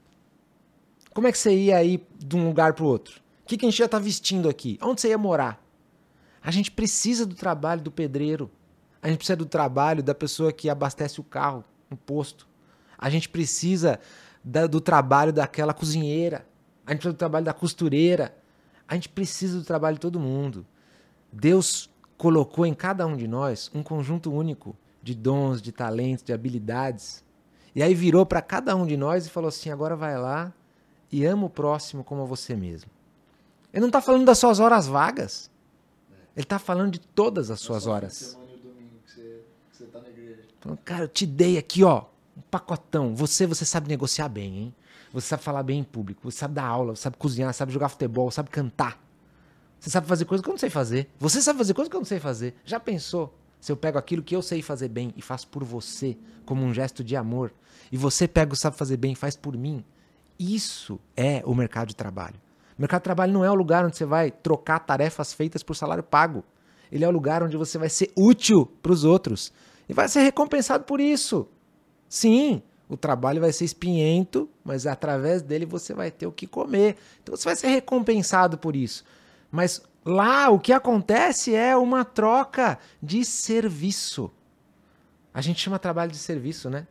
Como 1.15 1.29
é 1.29 1.31
que 1.31 1.39
você 1.39 1.57
ia 1.57 1.85
ir 1.85 2.05
de 2.19 2.35
um 2.35 2.45
lugar 2.49 2.73
para 2.73 2.83
o 2.83 2.89
outro? 2.89 3.21
O 3.45 3.47
que, 3.47 3.57
que 3.57 3.65
a 3.65 3.71
gente 3.71 3.79
ia 3.79 3.85
estar 3.85 3.99
tá 3.99 4.03
vestindo 4.03 4.49
aqui? 4.49 4.81
Onde 4.83 5.01
você 5.01 5.11
ia 5.11 5.19
morar? 5.19 5.65
A 6.43 6.51
gente 6.51 6.73
precisa 6.73 7.25
do 7.25 7.37
trabalho 7.37 7.83
do 7.83 7.93
pedreiro. 7.93 8.51
A 9.01 9.07
gente 9.07 9.19
precisa 9.19 9.37
do 9.37 9.47
trabalho 9.47 10.03
da 10.03 10.13
pessoa 10.13 10.53
que 10.53 10.69
abastece 10.69 11.21
o 11.21 11.25
carro 11.25 11.65
no 11.89 11.97
posto. 11.97 12.49
A 12.99 13.09
gente 13.09 13.29
precisa 13.29 14.01
da, 14.43 14.67
do 14.67 14.81
trabalho 14.81 15.33
daquela 15.33 15.73
cozinheira. 15.73 16.45
A 16.85 16.91
gente 16.91 16.99
precisa 16.99 17.15
do 17.15 17.19
trabalho 17.19 17.45
da 17.45 17.53
costureira. 17.53 18.35
A 18.89 18.95
gente 18.95 19.09
precisa 19.09 19.59
do 19.59 19.65
trabalho 19.65 19.95
de 19.95 20.01
todo 20.01 20.21
mundo. 20.21 20.67
Deus 21.33 21.91
colocou 22.17 22.65
em 22.65 22.75
cada 22.75 23.07
um 23.07 23.17
de 23.17 23.27
nós 23.27 23.71
um 23.75 23.83
conjunto 23.83 24.33
único 24.33 24.77
de 25.03 25.15
dons, 25.15 25.61
de 25.61 25.73
talentos, 25.73 26.25
de 26.25 26.33
habilidades. 26.33 27.25
E 27.75 27.83
aí 27.83 27.95
virou 27.95 28.25
para 28.25 28.41
cada 28.41 28.75
um 28.75 28.87
de 28.87 28.97
nós 28.97 29.27
e 29.27 29.31
falou 29.31 29.49
assim: 29.49 29.71
agora 29.71 29.95
vai 29.95 30.19
lá 30.19 30.53
e 31.11 31.25
ama 31.25 31.47
o 31.47 31.51
próximo 31.51 32.03
como 32.03 32.23
a 32.23 32.25
você 32.25 32.57
mesmo. 32.57 32.91
Ele 33.73 33.83
não 33.83 33.89
está 33.89 34.01
falando 34.01 34.25
das 34.25 34.39
suas 34.39 34.59
horas 34.59 34.87
vagas. 34.87 35.51
Ele 36.35 36.45
está 36.45 36.59
falando 36.59 36.93
de 36.93 37.01
todas 37.01 37.51
as 37.51 37.61
suas 37.61 37.87
horas. 37.87 38.37
Falando, 40.61 40.79
cara, 40.79 41.05
eu 41.05 41.09
te 41.09 41.25
dei 41.27 41.59
aqui, 41.59 41.85
ó, 41.85 42.05
um 42.37 42.41
pacotão. 42.51 43.15
Você, 43.15 43.47
você 43.47 43.65
sabe 43.65 43.89
negociar 43.89 44.29
bem, 44.29 44.57
hein? 44.59 44.75
Você 45.13 45.29
sabe 45.29 45.43
falar 45.43 45.63
bem 45.63 45.81
em 45.81 45.85
público, 45.85 46.31
você 46.31 46.39
sabe 46.39 46.55
dar 46.55 46.67
aula, 46.67 46.95
você 46.95 47.03
sabe 47.03 47.17
cozinhar, 47.17 47.53
sabe 47.55 47.73
jogar 47.73 47.89
futebol, 47.89 48.31
sabe 48.31 48.51
cantar. 48.51 49.01
Você 49.79 49.91
sabe 49.91 50.07
fazer 50.07 50.25
coisas 50.25 50.43
que 50.43 50.49
eu 50.49 50.53
não 50.53 50.59
sei 50.59 50.71
fazer. 50.71 51.09
Você 51.19 51.41
sabe 51.41 51.59
fazer 51.59 51.75
coisas 51.75 51.91
que 51.91 51.97
eu 51.97 52.01
não 52.01 52.07
sei 52.07 52.19
fazer. 52.19 52.55
Já 52.65 52.81
pensou? 52.81 53.33
Se 53.61 53.73
eu 53.73 53.77
pego 53.77 53.99
aquilo 53.99 54.23
que 54.23 54.35
eu 54.35 54.43
sei 54.43 54.63
fazer 54.63 54.89
bem 54.89 55.13
e 55.17 55.23
faço 55.23 55.49
por 55.49 55.65
você, 55.65 56.17
como 56.45 56.65
um 56.65 56.73
gesto 56.73 57.03
de 57.03 57.17
amor, 57.17 57.53
e 57.91 57.97
você 57.97 58.29
pega 58.29 58.53
o 58.53 58.57
sabe 58.57 58.77
fazer 58.77 58.97
bem 58.97 59.13
e 59.13 59.17
faz 59.17 59.37
por 59.37 59.57
mim, 59.57 59.85
isso 60.39 61.01
é 61.17 61.43
o 61.45 61.55
mercado 61.55 61.89
de 61.89 61.97
trabalho. 61.97 62.37
O 62.79 62.83
mercado 62.83 63.01
de 63.01 63.05
trabalho 63.05 63.33
não 63.33 63.45
é 63.45 63.51
o 63.51 63.55
lugar 63.55 63.85
onde 63.85 63.97
você 63.97 64.05
vai 64.05 64.31
trocar 64.31 64.81
tarefas 64.81 65.33
feitas 65.33 65.63
por 65.63 65.75
salário 65.75 66.03
pago. 66.03 66.45
Ele 66.93 67.05
é 67.05 67.09
o 67.09 67.13
lugar 67.13 67.43
onde 67.43 67.57
você 67.57 67.79
vai 67.79 67.89
ser 67.89 68.13
útil 68.17 68.67
para 68.83 68.93
os 68.93 69.05
outros 69.05 69.53
e 69.89 69.95
vai 69.95 70.09
ser 70.09 70.21
recompensado 70.21 70.85
por 70.85 71.01
isso. 71.01 71.49
Sim, 72.09 72.63
o 72.89 72.97
trabalho 72.97 73.41
vai 73.41 73.53
ser 73.53 73.65
espinhento, 73.65 74.49
mas 74.65 74.87
através 74.87 75.43
dele 75.43 75.67
você 75.67 75.93
vai 75.93 76.11
ter 76.11 76.27
o 76.27 76.33
que 76.33 76.47
comer. 76.47 76.97
Então 77.23 77.37
você 77.37 77.45
vai 77.45 77.57
ser 77.57 77.69
recompensado 77.69 78.57
por 78.57 78.77
isso. 78.77 79.05
Mas 79.51 79.83
lá 80.05 80.49
o 80.51 80.61
que 80.61 80.73
acontece 80.73 81.55
é 81.55 81.77
uma 81.77 82.05
troca 82.05 82.79
de 83.03 83.25
serviço. 83.25 84.31
A 85.35 85.41
gente 85.41 85.61
chama 85.61 85.79
trabalho 85.79 86.13
de 86.13 86.19
serviço, 86.19 86.71
né? 86.71 86.87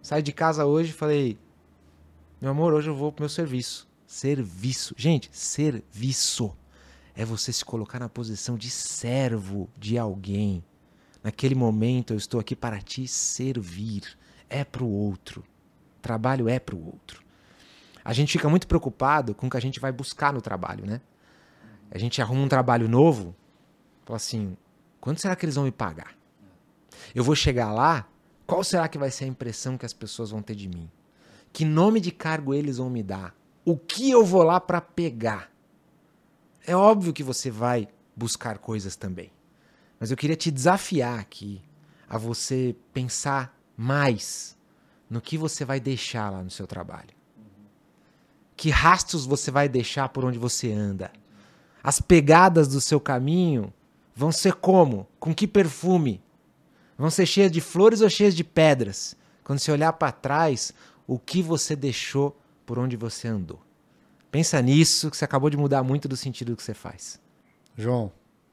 Saí 0.00 0.22
de 0.22 0.32
casa 0.32 0.64
hoje 0.64 0.90
e 0.90 0.94
falei: 0.94 1.38
Meu 2.40 2.52
amor, 2.52 2.72
hoje 2.72 2.88
eu 2.88 2.94
vou 2.94 3.10
pro 3.10 3.22
meu 3.22 3.28
serviço. 3.28 3.88
Serviço. 4.06 4.94
Gente, 4.96 5.30
serviço. 5.32 6.56
É 7.14 7.24
você 7.24 7.52
se 7.52 7.64
colocar 7.64 7.98
na 7.98 8.08
posição 8.08 8.56
de 8.56 8.70
servo 8.70 9.68
de 9.76 9.98
alguém. 9.98 10.64
Naquele 11.22 11.54
momento 11.54 12.14
eu 12.14 12.16
estou 12.16 12.40
aqui 12.40 12.56
para 12.56 12.80
te 12.80 13.06
servir 13.06 14.16
é 14.50 14.64
para 14.64 14.84
o 14.84 14.90
outro. 14.90 15.44
Trabalho 16.02 16.48
é 16.48 16.58
para 16.58 16.74
o 16.74 16.84
outro. 16.84 17.22
A 18.04 18.12
gente 18.12 18.32
fica 18.32 18.48
muito 18.48 18.66
preocupado 18.66 19.34
com 19.34 19.46
o 19.46 19.50
que 19.50 19.56
a 19.56 19.60
gente 19.60 19.78
vai 19.78 19.92
buscar 19.92 20.32
no 20.32 20.42
trabalho, 20.42 20.84
né? 20.84 21.00
A 21.90 21.98
gente 21.98 22.20
arruma 22.20 22.42
um 22.42 22.48
trabalho 22.48 22.88
novo, 22.88 23.34
fala 24.04 24.16
assim: 24.16 24.56
quanto 25.00 25.20
será 25.20 25.36
que 25.36 25.44
eles 25.44 25.54
vão 25.54 25.64
me 25.64 25.72
pagar? 25.72 26.14
Eu 27.14 27.24
vou 27.24 27.34
chegar 27.34 27.72
lá, 27.72 28.08
qual 28.46 28.64
será 28.64 28.88
que 28.88 28.98
vai 28.98 29.10
ser 29.10 29.24
a 29.24 29.28
impressão 29.28 29.78
que 29.78 29.86
as 29.86 29.92
pessoas 29.92 30.30
vão 30.30 30.42
ter 30.42 30.54
de 30.54 30.68
mim? 30.68 30.90
Que 31.52 31.64
nome 31.64 32.00
de 32.00 32.10
cargo 32.10 32.54
eles 32.54 32.78
vão 32.78 32.90
me 32.90 33.02
dar? 33.02 33.34
O 33.64 33.76
que 33.76 34.10
eu 34.10 34.24
vou 34.24 34.42
lá 34.42 34.60
para 34.60 34.80
pegar? 34.80 35.50
É 36.66 36.74
óbvio 36.74 37.12
que 37.12 37.22
você 37.22 37.50
vai 37.50 37.88
buscar 38.14 38.58
coisas 38.58 38.96
também. 38.96 39.30
Mas 39.98 40.10
eu 40.10 40.16
queria 40.16 40.36
te 40.36 40.50
desafiar 40.50 41.18
aqui 41.18 41.60
a 42.08 42.16
você 42.16 42.74
pensar 42.92 43.59
mais 43.80 44.58
no 45.08 45.22
que 45.22 45.38
você 45.38 45.64
vai 45.64 45.80
deixar 45.80 46.28
lá 46.28 46.42
no 46.42 46.50
seu 46.50 46.66
trabalho. 46.66 47.14
Que 48.54 48.68
rastros 48.68 49.24
você 49.24 49.50
vai 49.50 49.70
deixar 49.70 50.10
por 50.10 50.22
onde 50.22 50.38
você 50.38 50.70
anda. 50.70 51.10
As 51.82 51.98
pegadas 51.98 52.68
do 52.68 52.78
seu 52.78 53.00
caminho 53.00 53.72
vão 54.14 54.30
ser 54.30 54.52
como? 54.52 55.08
Com 55.18 55.34
que 55.34 55.46
perfume? 55.46 56.22
Vão 56.98 57.08
ser 57.08 57.24
cheias 57.24 57.50
de 57.50 57.62
flores 57.62 58.02
ou 58.02 58.10
cheias 58.10 58.36
de 58.36 58.44
pedras? 58.44 59.16
Quando 59.42 59.60
você 59.60 59.72
olhar 59.72 59.94
para 59.94 60.12
trás, 60.12 60.74
o 61.06 61.18
que 61.18 61.40
você 61.40 61.74
deixou 61.74 62.38
por 62.66 62.78
onde 62.78 62.98
você 62.98 63.28
andou. 63.28 63.62
Pensa 64.30 64.60
nisso, 64.60 65.10
que 65.10 65.16
você 65.16 65.24
acabou 65.24 65.48
de 65.48 65.56
mudar 65.56 65.82
muito 65.82 66.06
do 66.06 66.18
sentido 66.18 66.54
que 66.54 66.62
você 66.62 66.74
faz. 66.74 67.18
João, 67.78 68.12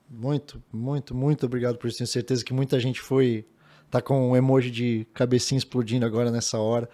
muito, 0.10 0.63
muito, 0.72 1.13
muito 1.13 1.46
obrigado 1.46 1.78
por 1.78 1.90
isso. 1.90 1.98
Tenho 1.98 2.08
certeza 2.08 2.46
que 2.46 2.54
muita 2.54 2.80
gente 2.80 3.02
foi 3.02 3.46
Tá 3.89 4.02
com 4.02 4.32
um 4.32 4.36
emoji 4.36 4.69
de 4.69 5.08
cabecinha 5.13 5.58
explodindo 5.58 6.06
agora 6.06 6.30
nessa 6.30 6.60
hora. 6.60 6.89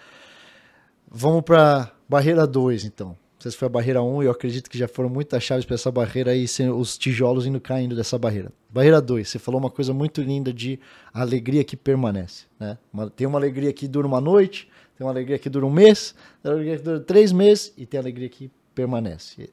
Vamos 1.09 1.41
para 1.41 1.91
barreira 2.07 2.45
2, 2.45 2.85
então. 2.85 3.09
Não 3.09 3.17
sei 3.39 3.51
se 3.51 3.57
foi 3.57 3.65
a 3.65 3.69
barreira 3.69 4.01
1 4.01 4.15
um, 4.15 4.23
eu 4.23 4.31
acredito 4.31 4.69
que 4.69 4.77
já 4.77 4.87
foram 4.87 5.09
muitas 5.09 5.43
chaves 5.43 5.65
para 5.65 5.75
essa 5.75 5.91
barreira 5.91 6.35
e 6.35 6.45
os 6.73 6.97
tijolos 6.97 7.45
indo 7.45 7.59
caindo 7.59 7.95
dessa 7.95 8.17
barreira. 8.17 8.51
Barreira 8.69 9.01
2, 9.01 9.27
você 9.27 9.37
falou 9.37 9.59
uma 9.59 9.69
coisa 9.69 9.93
muito 9.93 10.21
linda 10.21 10.53
de 10.53 10.79
alegria 11.13 11.63
que 11.63 11.75
permanece. 11.75 12.45
Né? 12.59 12.77
tem 13.15 13.27
uma 13.27 13.37
alegria 13.37 13.73
que 13.73 13.87
dura 13.87 14.07
uma 14.07 14.21
noite, 14.21 14.69
tem 14.97 15.05
uma 15.05 15.11
alegria 15.11 15.37
que 15.37 15.49
dura 15.49 15.65
um 15.65 15.71
mês, 15.71 16.15
tem 16.41 16.51
uma 16.51 16.57
alegria 16.57 16.77
que 16.77 16.83
dura 16.83 16.99
três 17.01 17.31
meses 17.31 17.73
e 17.77 17.85
tem 17.85 17.99
alegria 17.99 18.29
que 18.29 18.49
permanece. 18.73 19.49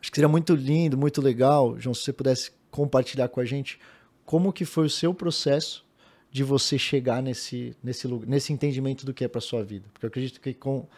Acho 0.00 0.10
que 0.10 0.16
seria 0.16 0.28
muito 0.28 0.54
lindo, 0.54 0.96
muito 0.96 1.20
legal, 1.20 1.78
João, 1.78 1.94
se 1.94 2.02
você 2.02 2.12
pudesse 2.12 2.52
compartilhar 2.70 3.28
com 3.28 3.40
a 3.40 3.44
gente 3.44 3.78
como 4.24 4.52
que 4.52 4.64
foi 4.64 4.86
o 4.86 4.90
seu 4.90 5.12
processo 5.12 5.84
de 6.32 6.42
você 6.42 6.78
chegar 6.78 7.22
nesse, 7.22 7.76
nesse, 7.84 8.08
nesse 8.26 8.52
entendimento 8.52 9.06
do 9.06 9.14
que 9.14 9.24
é 9.24 9.28
para 9.28 9.40
sua 9.40 9.62
vida. 9.62 9.84
Porque 9.92 10.06
eu 10.06 10.08
acredito 10.08 10.40
que 10.40 10.52
com 10.54 10.88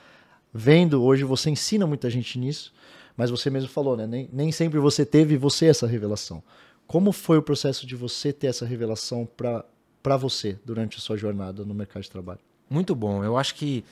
vendo 0.52 1.02
hoje 1.02 1.24
você 1.24 1.50
ensina 1.50 1.86
muita 1.86 2.08
gente 2.08 2.38
nisso, 2.38 2.72
mas 3.16 3.30
você 3.30 3.50
mesmo 3.50 3.68
falou, 3.68 3.96
né? 3.96 4.06
Nem, 4.06 4.30
nem 4.32 4.52
sempre 4.52 4.78
você 4.78 5.04
teve 5.04 5.36
você 5.36 5.66
essa 5.66 5.86
revelação. 5.86 6.42
Como 6.86 7.12
foi 7.12 7.36
o 7.36 7.42
processo 7.42 7.86
de 7.86 7.96
você 7.96 8.32
ter 8.32 8.46
essa 8.46 8.64
revelação 8.64 9.28
para 9.36 10.16
você 10.16 10.58
durante 10.64 10.96
a 10.98 11.00
sua 11.00 11.16
jornada 11.16 11.64
no 11.64 11.74
mercado 11.74 12.04
de 12.04 12.10
trabalho? 12.10 12.40
Muito 12.70 12.94
bom. 12.94 13.24
Eu 13.24 13.36
acho 13.36 13.54
que 13.56 13.84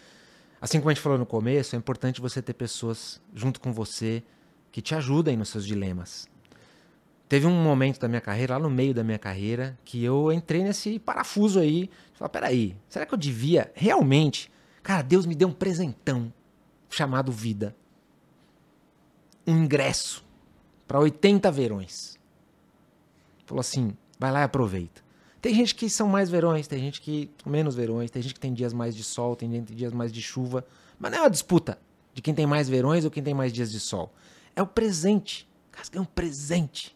Assim 0.63 0.79
como 0.79 0.91
a 0.91 0.95
gente 0.95 1.03
falou 1.03 1.19
no 1.19 1.27
começo, 1.27 1.75
é 1.75 1.79
importante 1.79 2.21
você 2.21 2.41
ter 2.41 2.55
pessoas 2.55 3.21
junto 3.35 3.59
com 3.59 3.73
você 3.73 4.23
que 4.71 4.81
te 4.81 4.95
ajudem 4.95 5.37
nos 5.37 5.49
seus 5.49 5.67
dilemas. 5.67 6.29
Teve 7.33 7.47
um 7.47 7.63
momento 7.63 7.99
da 7.99 8.09
minha 8.09 8.21
carreira, 8.21 8.59
lá 8.59 8.63
no 8.63 8.69
meio 8.69 8.93
da 8.93 9.03
minha 9.03 9.19
carreira, 9.19 9.79
que 9.87 10.05
eu 10.05 10.31
entrei 10.31 10.63
nesse 10.63 10.99
parafuso 10.99 11.61
aí. 11.61 11.89
Falei, 12.13 12.31
peraí, 12.31 12.77
será 12.91 13.07
que 13.07 13.15
eu 13.15 13.17
devia 13.17 13.73
realmente? 13.75 14.53
Cara, 14.83 15.01
Deus 15.01 15.25
me 15.25 15.35
deu 15.35 15.49
um 15.49 15.53
presentão 15.53 16.31
chamado 16.91 17.33
vida. 17.33 17.75
Um 19.47 19.65
ingresso 19.65 20.23
para 20.87 21.01
80 21.01 21.51
verões. 21.51 22.19
Falou 23.47 23.61
assim: 23.61 23.97
vai 24.19 24.31
lá 24.31 24.43
e 24.43 24.45
aproveita. 24.45 25.03
Tem 25.41 25.55
gente 25.55 25.75
que 25.75 25.89
são 25.89 26.09
mais 26.09 26.29
verões, 26.29 26.69
tem 26.69 26.81
gente 26.81 27.01
que 27.01 27.31
menos 27.47 27.75
verões, 27.75 28.11
tem 28.11 28.21
gente 28.21 28.35
que 28.35 28.41
tem 28.41 28.53
dias 28.53 28.75
mais 28.75 28.95
de 28.95 29.03
sol, 29.03 29.35
tem 29.37 29.51
gente 29.51 29.63
que 29.63 29.69
tem 29.69 29.77
dias 29.79 29.95
mais 29.95 30.13
de 30.13 30.21
chuva. 30.21 30.67
Mas 30.99 31.11
não 31.11 31.21
é 31.21 31.23
uma 31.23 31.31
disputa 31.31 31.79
de 32.13 32.21
quem 32.21 32.35
tem 32.35 32.45
mais 32.45 32.69
verões 32.69 33.07
ou 33.07 33.11
quem 33.11 33.23
tem 33.23 33.33
mais 33.33 33.55
dias 33.55 33.73
de 33.73 33.81
sol. 33.81 34.13
É 34.55 34.61
o 34.61 34.67
presente. 34.67 35.49
É 35.95 35.99
um 35.99 36.05
presente. 36.05 36.95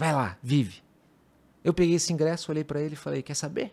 Vai 0.00 0.14
lá, 0.14 0.38
vive. 0.42 0.82
Eu 1.62 1.74
peguei 1.74 1.96
esse 1.96 2.10
ingresso, 2.10 2.50
olhei 2.50 2.64
para 2.64 2.80
ele 2.80 2.94
e 2.94 2.96
falei: 2.96 3.22
Quer 3.22 3.34
saber? 3.34 3.70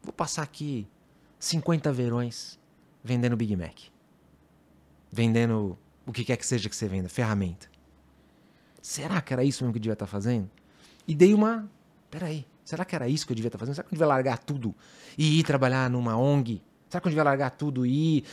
Vou 0.00 0.12
passar 0.12 0.44
aqui 0.44 0.86
50 1.40 1.92
verões 1.92 2.56
vendendo 3.02 3.36
Big 3.36 3.56
Mac. 3.56 3.76
Vendendo 5.10 5.76
o 6.06 6.12
que 6.12 6.24
quer 6.24 6.36
que 6.36 6.46
seja 6.46 6.68
que 6.68 6.76
você 6.76 6.86
venda, 6.86 7.08
ferramenta. 7.08 7.68
Será 8.80 9.20
que 9.20 9.32
era 9.32 9.42
isso 9.42 9.64
mesmo 9.64 9.72
que 9.72 9.78
eu 9.78 9.82
devia 9.82 9.94
estar 9.94 10.06
fazendo? 10.06 10.48
E 11.04 11.16
dei 11.16 11.34
uma. 11.34 11.68
Peraí, 12.12 12.46
será 12.64 12.84
que 12.84 12.94
era 12.94 13.08
isso 13.08 13.26
que 13.26 13.32
eu 13.32 13.34
devia 13.34 13.48
estar 13.48 13.58
fazendo? 13.58 13.74
Será 13.74 13.88
que 13.88 13.92
eu 13.92 13.96
devia 13.96 14.06
largar 14.06 14.38
tudo 14.38 14.72
e 15.18 15.40
ir 15.40 15.42
trabalhar 15.42 15.90
numa 15.90 16.16
ONG? 16.16 16.62
Será 16.88 17.00
que 17.00 17.08
eu 17.08 17.10
devia 17.10 17.24
largar 17.24 17.50
tudo 17.50 17.84
e 17.84 18.18
ir 18.18 18.24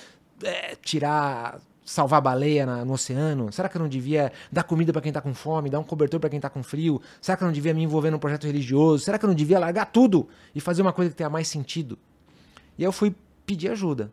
é, 0.43 0.76
tirar. 0.76 1.60
Salvar 1.86 2.22
baleia 2.22 2.65
na, 2.65 2.86
no 2.86 2.93
oceano? 2.93 3.52
Será 3.52 3.67
que 3.67 3.78
eu 3.78 3.82
não 3.82 3.89
devia 3.89 4.32
dar 4.52 4.63
comida 4.63 4.91
para 4.93 5.02
quem 5.02 5.12
tá 5.12 5.22
com 5.22 5.34
fome, 5.34 5.69
dar 5.69 5.80
um 5.80 5.84
cobertor 5.84 6.19
para 6.19 6.30
quem 6.30 6.39
tá 6.39 6.50
com 6.50 6.63
frio? 6.63 7.02
Será 7.22 7.38
que 7.38 7.43
eu 7.43 7.46
não 7.46 7.54
devia 7.54 7.74
me 7.74 7.84
envolver 7.84 8.12
num 8.12 8.19
projeto 8.19 8.46
religioso? 8.46 9.04
Será 9.04 9.17
que 9.17 9.26
eu 9.26 9.28
não 9.28 9.36
devia 9.36 9.60
largar 9.60 9.86
tudo 9.86 10.28
e 10.54 10.62
fazer 10.62 10.82
uma 10.82 10.93
coisa 10.93 11.12
que 11.12 11.17
tenha 11.17 11.30
mais 11.30 11.48
sentido? 11.48 11.98
E 12.78 12.84
aí 12.84 12.88
eu 12.88 12.91
fui 12.91 13.15
pedir 13.46 13.69
ajuda. 13.69 14.12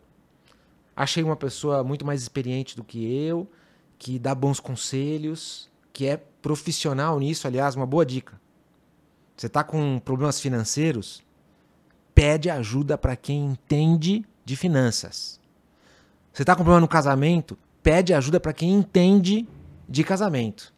Achei 0.94 1.22
uma 1.22 1.36
pessoa 1.36 1.82
muito 1.82 2.04
mais 2.04 2.20
experiente 2.20 2.76
do 2.76 2.84
que 2.84 3.04
eu, 3.24 3.48
que 3.98 4.18
dá 4.18 4.34
bons 4.34 4.60
conselhos, 4.60 5.70
que 5.92 6.06
é 6.06 6.16
profissional 6.16 7.18
nisso, 7.18 7.46
aliás, 7.46 7.74
uma 7.74 7.86
boa 7.86 8.04
dica. 8.04 8.40
Você 9.36 9.46
está 9.46 9.64
com 9.64 9.98
problemas 9.98 10.38
financeiros? 10.38 11.22
Pede 12.14 12.50
ajuda 12.50 12.98
para 12.98 13.16
quem 13.16 13.46
entende 13.46 14.24
de 14.44 14.56
finanças. 14.56 15.39
Você 16.32 16.42
está 16.42 16.54
com 16.54 16.62
problema 16.62 16.80
no 16.80 16.88
casamento? 16.88 17.58
Pede 17.82 18.14
ajuda 18.14 18.38
para 18.38 18.52
quem 18.52 18.72
entende 18.72 19.48
de 19.88 20.04
casamento. 20.04 20.72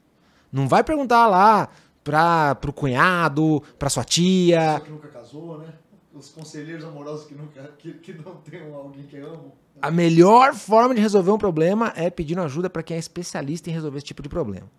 Não 0.50 0.68
vai 0.68 0.82
perguntar 0.82 1.26
lá 1.26 1.68
para 2.04 2.58
o 2.66 2.72
cunhado, 2.72 3.62
para 3.78 3.88
sua 3.90 4.04
tia. 4.04 4.80
que 4.84 4.90
nunca 4.90 5.08
casou, 5.08 5.58
né? 5.58 5.72
Os 6.14 6.28
conselheiros 6.28 6.84
amorosos 6.84 7.26
que, 7.26 7.34
nunca, 7.34 7.62
que, 7.78 7.94
que 7.94 8.12
não 8.12 8.36
tem 8.36 8.60
alguém 8.72 9.04
que 9.06 9.16
amam. 9.18 9.52
A 9.80 9.90
melhor 9.90 10.54
forma 10.54 10.94
de 10.94 11.00
resolver 11.00 11.30
um 11.30 11.38
problema 11.38 11.92
é 11.96 12.10
pedindo 12.10 12.42
ajuda 12.42 12.68
para 12.68 12.82
quem 12.82 12.96
é 12.96 13.00
especialista 13.00 13.70
em 13.70 13.72
resolver 13.72 13.98
esse 13.98 14.06
tipo 14.06 14.22
de 14.22 14.28
problema. 14.28 14.70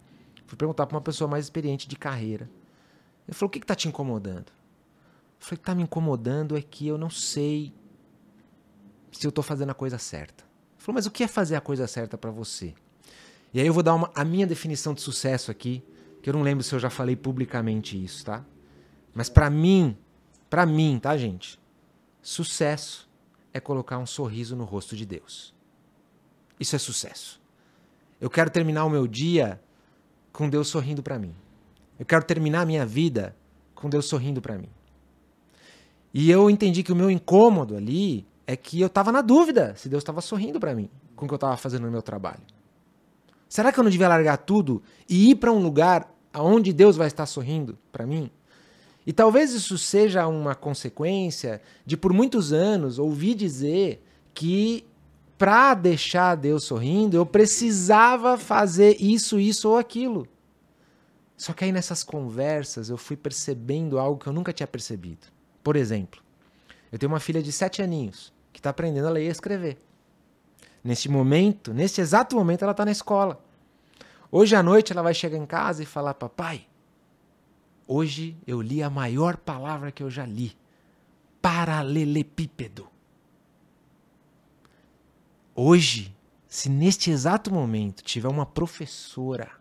Fui 0.45 0.55
perguntar 0.55 0.86
para 0.86 0.95
uma 0.95 1.01
pessoa 1.01 1.27
mais 1.27 1.45
experiente 1.45 1.88
de 1.88 1.95
carreira. 1.95 2.49
Ele 3.27 3.36
falou: 3.36 3.47
O 3.47 3.51
que 3.51 3.57
está 3.57 3.73
te 3.73 3.88
incomodando? 3.88 4.51
Eu 5.39 5.39
falei: 5.39 5.55
O 5.55 5.57
que 5.57 5.62
está 5.62 5.75
me 5.75 5.83
incomodando 5.83 6.55
é 6.55 6.62
que 6.62 6.88
eu 6.88 6.97
não 6.97 7.09
sei 7.09 7.73
se 9.12 9.25
eu 9.25 9.29
estou 9.29 9.43
fazendo 9.43 9.71
a 9.71 9.73
coisa 9.73 9.97
certa. 9.97 10.43
Falou: 10.84 10.96
Mas 10.96 11.06
o 11.06 11.12
que 11.12 11.24
é 11.24 11.28
fazer 11.30 11.56
a 11.56 11.62
coisa 11.62 11.88
certa 11.88 12.17
para 12.17 12.30
você? 12.30 12.74
E 13.54 13.62
aí 13.62 13.65
eu 13.65 13.74
vou 13.74 13.82
dar 13.82 13.93
uma, 13.96 14.12
a 14.13 14.26
minha 14.26 14.46
definição 14.46 14.93
de 14.93 15.00
sucesso 15.00 15.50
aqui, 15.50 15.82
que 16.22 16.30
eu 16.30 16.34
não 16.34 16.41
lembro 16.41 16.62
se 16.62 16.76
eu 16.76 16.80
já 16.80 16.89
falei 16.89 17.15
publicamente 17.15 18.04
isso, 18.04 18.26
tá? 18.26 18.43
Mas 19.13 19.30
para 19.30 19.50
mim, 19.50 19.98
para 20.50 20.65
mim, 20.65 21.00
tá, 21.02 21.15
gente? 21.15 21.58
Sucesso 22.22 23.10
é 23.54 23.62
colocar 23.62 23.98
um 23.98 24.06
sorriso 24.06 24.58
no 24.58 24.65
rosto 24.65 24.93
de 24.93 25.06
Deus. 25.06 25.54
Isso 26.60 26.76
é 26.76 26.80
sucesso. 26.80 27.41
Eu 28.19 28.30
quero 28.30 28.50
terminar 28.50 28.84
o 28.84 28.89
meu 28.89 29.08
dia 29.08 29.62
com 30.34 30.50
Deus 30.50 30.67
sorrindo 30.67 31.02
para 31.02 31.17
mim. 31.17 31.34
Eu 31.98 32.06
quero 32.06 32.26
terminar 32.26 32.62
a 32.62 32.65
minha 32.65 32.86
vida 32.86 33.34
com 33.74 33.89
Deus 33.89 34.06
sorrindo 34.06 34.41
para 34.41 34.58
mim. 34.58 34.69
E 36.13 36.30
eu 36.30 36.50
entendi 36.50 36.84
que 36.84 36.91
o 36.91 36.96
meu 36.96 37.10
incômodo 37.10 37.78
ali 37.78 38.28
é 38.45 38.56
que 38.56 38.79
eu 38.79 38.88
estava 38.88 39.12
na 39.12 39.21
dúvida 39.21 39.73
se 39.75 39.88
Deus 39.88 40.01
estava 40.01 40.21
sorrindo 40.21 40.60
para 40.60 40.75
mim 40.75 40.89
com 41.15 41.25
o 41.25 41.27
que 41.27 41.34
eu 41.34 41.38
estava 41.38 41.58
fazendo 41.58 41.84
no 41.84 41.91
meu 41.91 42.01
trabalho. 42.01 42.41
Será 43.47 43.71
que 43.71 43.79
eu 43.79 43.84
não 43.84 43.91
devia 43.91 44.08
largar 44.08 44.38
tudo 44.38 44.82
e 45.08 45.29
ir 45.29 45.36
para 45.36 45.51
um 45.51 45.60
lugar 45.60 46.12
onde 46.36 46.73
Deus 46.73 46.97
vai 46.97 47.08
estar 47.08 47.25
sorrindo 47.25 47.77
para 47.91 48.06
mim? 48.06 48.32
E 49.06 49.13
talvez 49.13 49.53
isso 49.53 49.77
seja 49.77 50.25
uma 50.27 50.56
consequência 50.56 51.62
de 51.86 51.95
por 51.95 52.12
muitos 52.12 52.51
anos 52.51 52.97
ouvir 52.97 53.36
dizer 53.36 54.03
que 54.34 54.86
para 55.38 55.73
deixar 55.75 56.36
Deus 56.36 56.63
sorrindo 56.63 57.15
eu 57.15 57.25
precisava 57.25 58.38
fazer 58.38 58.97
isso, 58.99 59.39
isso 59.39 59.69
ou 59.69 59.77
aquilo. 59.77 60.27
Só 61.38 61.53
que 61.53 61.63
aí 61.63 61.71
nessas 61.71 62.03
conversas 62.03 62.89
eu 62.89 62.97
fui 62.97 63.15
percebendo 63.15 63.99
algo 63.99 64.19
que 64.19 64.27
eu 64.27 64.34
nunca 64.34 64.53
tinha 64.53 64.65
percebido. 64.65 65.27
Por 65.63 65.75
exemplo, 65.75 66.21
eu 66.91 66.97
tenho 66.97 67.12
uma 67.12 67.19
filha 67.19 67.43
de 67.43 67.51
sete 67.51 67.82
aninhos 67.82 68.33
está 68.63 68.69
aprendendo 68.69 69.08
a 69.08 69.12
ler 69.12 69.26
e 69.26 69.28
escrever. 69.28 69.78
Neste 70.84 71.10
momento, 71.10 71.73
neste 71.73 72.02
exato 72.02 72.36
momento, 72.36 72.63
ela 72.63 72.71
está 72.71 72.86
na 72.86 72.91
escola. 72.91 73.43
Hoje 74.32 74.56
à 74.56 74.63
noite 74.63 74.91
ela 74.91 75.04
vai 75.04 75.13
chegar 75.13 75.38
em 75.38 75.45
casa 75.45 75.84
e 75.84 75.86
falar: 75.86 76.13
Papai, 76.13 76.65
hoje 77.88 78.38
eu 78.47 78.62
li 78.62 78.82
a 78.82 78.89
maior 78.89 79.38
palavra 79.38 79.91
que 79.91 80.02
eu 80.02 80.10
já 80.10 80.26
li. 80.26 80.58
Paralelepípedo. 81.41 82.88
Hoje, 85.56 86.15
se 86.47 86.69
neste 86.69 87.12
exato 87.12 87.54
momento 87.54 88.02
tiver 88.02 88.28
uma 88.28 88.45
professora 88.45 89.52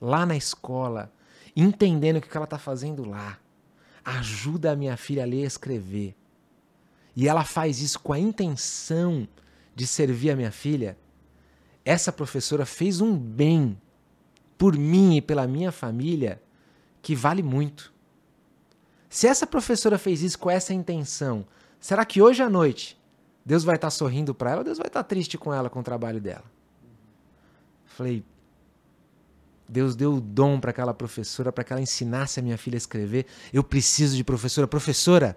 lá 0.00 0.26
na 0.26 0.36
escola 0.36 1.12
entendendo 1.54 2.16
o 2.16 2.20
que 2.20 2.36
ela 2.36 2.44
está 2.44 2.58
fazendo 2.58 3.08
lá. 3.08 3.38
Ajuda 4.04 4.72
a 4.72 4.76
minha 4.76 4.96
filha 4.96 5.22
a 5.22 5.26
ler 5.26 5.42
e 5.42 5.46
escrever. 5.46 6.16
E 7.18 7.26
ela 7.26 7.42
faz 7.42 7.82
isso 7.82 7.98
com 7.98 8.12
a 8.12 8.18
intenção 8.18 9.26
de 9.74 9.88
servir 9.88 10.30
a 10.30 10.36
minha 10.36 10.52
filha. 10.52 10.96
Essa 11.84 12.12
professora 12.12 12.64
fez 12.64 13.00
um 13.00 13.18
bem 13.18 13.76
por 14.56 14.78
mim 14.78 15.16
e 15.16 15.20
pela 15.20 15.44
minha 15.44 15.72
família 15.72 16.40
que 17.02 17.16
vale 17.16 17.42
muito. 17.42 17.92
Se 19.10 19.26
essa 19.26 19.48
professora 19.48 19.98
fez 19.98 20.22
isso 20.22 20.38
com 20.38 20.48
essa 20.48 20.72
intenção, 20.72 21.44
será 21.80 22.04
que 22.04 22.22
hoje 22.22 22.40
à 22.40 22.48
noite 22.48 22.96
Deus 23.44 23.64
vai 23.64 23.74
estar 23.74 23.90
sorrindo 23.90 24.32
para 24.32 24.50
ela 24.50 24.60
ou 24.60 24.64
Deus 24.64 24.78
vai 24.78 24.86
estar 24.86 25.02
triste 25.02 25.36
com 25.36 25.52
ela, 25.52 25.68
com 25.68 25.80
o 25.80 25.82
trabalho 25.82 26.20
dela? 26.20 26.44
Falei, 27.84 28.22
Deus 29.68 29.96
deu 29.96 30.14
o 30.14 30.20
dom 30.20 30.60
para 30.60 30.70
aquela 30.70 30.94
professora, 30.94 31.50
para 31.50 31.64
que 31.64 31.72
ela 31.72 31.82
ensinasse 31.82 32.38
a 32.38 32.44
minha 32.44 32.56
filha 32.56 32.76
a 32.76 32.78
escrever. 32.78 33.26
Eu 33.52 33.64
preciso 33.64 34.14
de 34.14 34.22
professora. 34.22 34.68
Professora, 34.68 35.34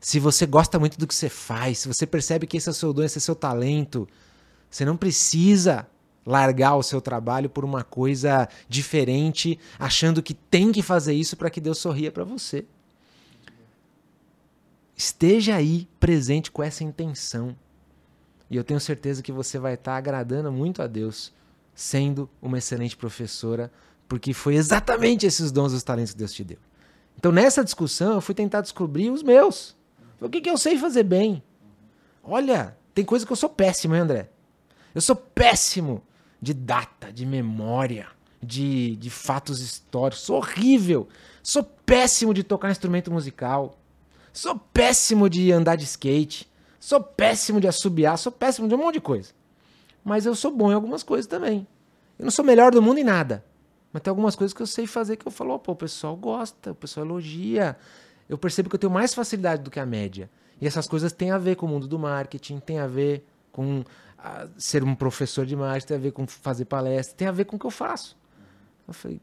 se 0.00 0.18
você 0.18 0.46
gosta 0.46 0.78
muito 0.78 0.98
do 0.98 1.06
que 1.06 1.14
você 1.14 1.28
faz, 1.28 1.80
se 1.80 1.88
você 1.88 2.06
percebe 2.06 2.46
que 2.46 2.56
esse 2.56 2.68
é 2.68 2.72
o 2.72 2.74
seu 2.74 2.92
dom, 2.92 3.02
esse 3.02 3.18
é 3.18 3.20
o 3.20 3.22
seu 3.22 3.34
talento, 3.34 4.08
você 4.70 4.84
não 4.84 4.96
precisa 4.96 5.86
largar 6.24 6.76
o 6.76 6.82
seu 6.82 7.00
trabalho 7.00 7.50
por 7.50 7.64
uma 7.64 7.84
coisa 7.84 8.48
diferente, 8.68 9.58
achando 9.78 10.22
que 10.22 10.32
tem 10.32 10.72
que 10.72 10.82
fazer 10.82 11.12
isso 11.12 11.36
para 11.36 11.50
que 11.50 11.60
Deus 11.60 11.78
sorria 11.78 12.10
para 12.10 12.24
você. 12.24 12.64
Esteja 14.96 15.56
aí 15.56 15.88
presente 15.98 16.50
com 16.50 16.62
essa 16.62 16.82
intenção. 16.84 17.56
E 18.50 18.56
eu 18.56 18.64
tenho 18.64 18.80
certeza 18.80 19.22
que 19.22 19.32
você 19.32 19.58
vai 19.58 19.74
estar 19.74 19.96
agradando 19.96 20.50
muito 20.50 20.82
a 20.82 20.86
Deus 20.86 21.32
sendo 21.74 22.28
uma 22.42 22.58
excelente 22.58 22.96
professora, 22.96 23.72
porque 24.08 24.34
foi 24.34 24.56
exatamente 24.56 25.24
esses 25.24 25.50
dons 25.52 25.72
e 25.72 25.76
os 25.76 25.82
talentos 25.82 26.12
que 26.12 26.18
Deus 26.18 26.32
te 26.32 26.44
deu. 26.44 26.58
Então, 27.16 27.32
nessa 27.32 27.64
discussão, 27.64 28.14
eu 28.14 28.20
fui 28.20 28.34
tentar 28.34 28.60
descobrir 28.60 29.10
os 29.10 29.22
meus. 29.22 29.76
O 30.20 30.28
que, 30.28 30.40
que 30.40 30.50
eu 30.50 30.58
sei 30.58 30.76
fazer 30.78 31.04
bem? 31.04 31.42
Olha, 32.22 32.76
tem 32.94 33.04
coisa 33.04 33.24
que 33.24 33.32
eu 33.32 33.36
sou 33.36 33.48
péssimo, 33.48 33.94
hein, 33.94 34.02
André? 34.02 34.30
Eu 34.94 35.00
sou 35.00 35.16
péssimo 35.16 36.02
de 36.40 36.52
data, 36.52 37.12
de 37.12 37.24
memória, 37.24 38.08
de, 38.42 38.96
de 38.96 39.10
fatos 39.10 39.60
históricos. 39.60 40.24
Sou 40.24 40.36
horrível. 40.36 41.08
Sou 41.42 41.62
péssimo 41.62 42.34
de 42.34 42.42
tocar 42.42 42.70
instrumento 42.70 43.10
musical. 43.10 43.78
Sou 44.32 44.56
péssimo 44.58 45.28
de 45.30 45.50
andar 45.52 45.76
de 45.76 45.84
skate. 45.84 46.50
Sou 46.78 47.02
péssimo 47.02 47.60
de 47.60 47.68
assobiar. 47.68 48.18
Sou 48.18 48.32
péssimo 48.32 48.68
de 48.68 48.74
um 48.74 48.78
monte 48.78 48.94
de 48.94 49.00
coisa 49.00 49.40
mas 50.04 50.26
eu 50.26 50.34
sou 50.34 50.50
bom 50.50 50.70
em 50.70 50.74
algumas 50.74 51.02
coisas 51.02 51.26
também. 51.26 51.66
Eu 52.18 52.24
não 52.24 52.30
sou 52.30 52.44
melhor 52.44 52.72
do 52.72 52.82
mundo 52.82 52.98
em 52.98 53.04
nada, 53.04 53.44
mas 53.92 54.02
tem 54.02 54.10
algumas 54.10 54.36
coisas 54.36 54.52
que 54.52 54.62
eu 54.62 54.66
sei 54.66 54.86
fazer 54.86 55.16
que 55.16 55.26
eu 55.26 55.32
falo, 55.32 55.58
pô, 55.58 55.72
o 55.72 55.76
pessoal 55.76 56.16
gosta, 56.16 56.72
o 56.72 56.74
pessoal 56.74 57.06
elogia. 57.06 57.76
Eu 58.30 58.38
percebo 58.38 58.68
que 58.68 58.76
eu 58.76 58.78
tenho 58.78 58.92
mais 58.92 59.12
facilidade 59.12 59.60
do 59.64 59.72
que 59.72 59.80
a 59.80 59.84
média. 59.84 60.30
E 60.60 60.66
essas 60.66 60.86
coisas 60.86 61.12
têm 61.12 61.32
a 61.32 61.38
ver 61.38 61.56
com 61.56 61.66
o 61.66 61.68
mundo 61.68 61.88
do 61.88 61.98
marketing, 61.98 62.60
tem 62.60 62.78
a 62.78 62.86
ver 62.86 63.26
com 63.50 63.82
a, 64.16 64.46
ser 64.56 64.84
um 64.84 64.94
professor 64.94 65.44
de 65.44 65.56
mágica, 65.56 65.88
tem 65.88 65.96
a 65.96 66.00
ver 66.00 66.12
com 66.12 66.24
fazer 66.28 66.66
palestra, 66.66 67.16
tem 67.16 67.26
a 67.26 67.32
ver 67.32 67.44
com 67.44 67.56
o 67.56 67.58
que 67.58 67.66
eu 67.66 67.72
faço. 67.72 68.16
Eu 68.86 68.94
falei, 68.94 69.20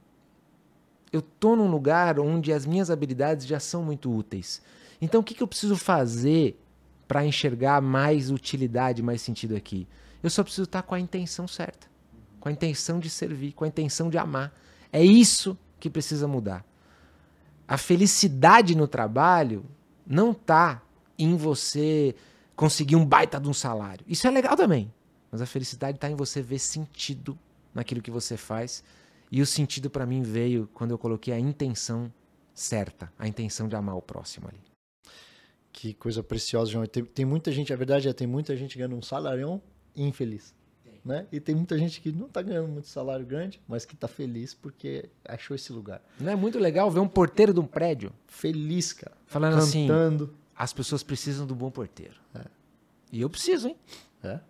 eu 1.09 1.21
tô 1.21 1.55
num 1.55 1.71
lugar 1.71 2.19
onde 2.19 2.51
as 2.51 2.65
minhas 2.65 2.91
habilidades 2.91 3.47
já 3.47 3.61
são 3.61 3.81
muito 3.81 4.13
úteis. 4.13 4.61
Então, 5.01 5.21
o 5.21 5.23
que, 5.23 5.33
que 5.33 5.41
eu 5.41 5.47
preciso 5.47 5.77
fazer 5.77 6.59
para 7.07 7.25
enxergar 7.25 7.81
mais 7.81 8.29
utilidade, 8.29 9.01
mais 9.01 9.21
sentido 9.21 9.55
aqui? 9.55 9.87
Eu 10.21 10.29
só 10.29 10.43
preciso 10.43 10.63
estar 10.63 10.81
com 10.81 10.95
a 10.95 10.99
intenção 10.99 11.47
certa, 11.47 11.87
com 12.41 12.49
a 12.49 12.51
intenção 12.51 12.99
de 12.99 13.09
servir, 13.09 13.53
com 13.53 13.63
a 13.63 13.69
intenção 13.69 14.09
de 14.09 14.17
amar. 14.17 14.53
É 14.91 15.01
isso 15.01 15.57
que 15.79 15.89
precisa 15.89 16.27
mudar. 16.27 16.65
A 17.67 17.77
felicidade 17.77 18.75
no 18.75 18.87
trabalho 18.87 19.65
não 20.05 20.31
está 20.31 20.81
em 21.19 21.35
você 21.35 22.15
conseguir 22.55 22.95
um 22.95 23.05
baita 23.05 23.39
de 23.39 23.49
um 23.49 23.53
salário. 23.53 24.05
Isso 24.07 24.25
é 24.25 24.31
legal 24.31 24.55
também. 24.55 24.91
Mas 25.31 25.41
a 25.41 25.45
felicidade 25.45 25.97
está 25.97 26.09
em 26.09 26.15
você 26.15 26.41
ver 26.41 26.59
sentido 26.59 27.37
naquilo 27.73 28.01
que 28.01 28.09
você 28.09 28.37
faz. 28.37 28.83
E 29.31 29.41
o 29.41 29.45
sentido 29.45 29.89
para 29.89 30.05
mim 30.05 30.21
veio 30.23 30.69
quando 30.73 30.91
eu 30.91 30.97
coloquei 30.97 31.33
a 31.33 31.39
intenção 31.39 32.11
certa, 32.53 33.11
a 33.19 33.27
intenção 33.27 33.67
de 33.67 33.75
amar 33.75 33.95
o 33.95 34.01
próximo 34.01 34.47
ali. 34.47 34.61
Que 35.71 35.93
coisa 35.93 36.23
preciosa, 36.23 36.71
João. 36.71 36.85
Tem, 36.85 37.03
tem 37.03 37.25
muita 37.25 37.51
gente, 37.51 37.71
a 37.71 37.75
verdade 37.75 38.07
é, 38.07 38.13
tem 38.13 38.25
muita 38.25 38.55
gente 38.55 38.77
ganhando 38.77 38.95
um 38.95 39.01
salarião 39.01 39.61
infeliz. 39.95 40.55
Né? 41.07 41.25
E 41.31 41.39
tem 41.39 41.55
muita 41.55 41.77
gente 41.77 42.01
que 42.01 42.11
não 42.11 42.27
está 42.27 42.41
ganhando 42.41 42.67
muito 42.67 42.89
salário 42.89 43.25
grande, 43.25 43.61
mas 43.65 43.85
que 43.85 43.95
está 43.95 44.09
feliz 44.09 44.53
porque 44.53 45.09
achou 45.23 45.55
esse 45.55 45.71
lugar. 45.71 46.01
Não 46.19 46.29
é 46.29 46.35
muito 46.35 46.59
legal 46.59 46.91
ver 46.91 46.99
um 46.99 47.07
porteiro 47.07 47.53
de 47.53 47.61
um 47.61 47.65
prédio 47.65 48.11
feliz, 48.27 48.91
cara, 48.91 49.15
falando 49.25 49.57
cantando. 49.57 50.23
assim: 50.25 50.33
as 50.53 50.73
pessoas 50.73 51.03
precisam 51.03 51.47
do 51.47 51.55
bom 51.55 51.71
porteiro. 51.71 52.15
É. 52.35 52.41
E 53.09 53.21
eu 53.21 53.29
preciso, 53.29 53.69
hein? 53.69 53.77
É. 54.21 54.41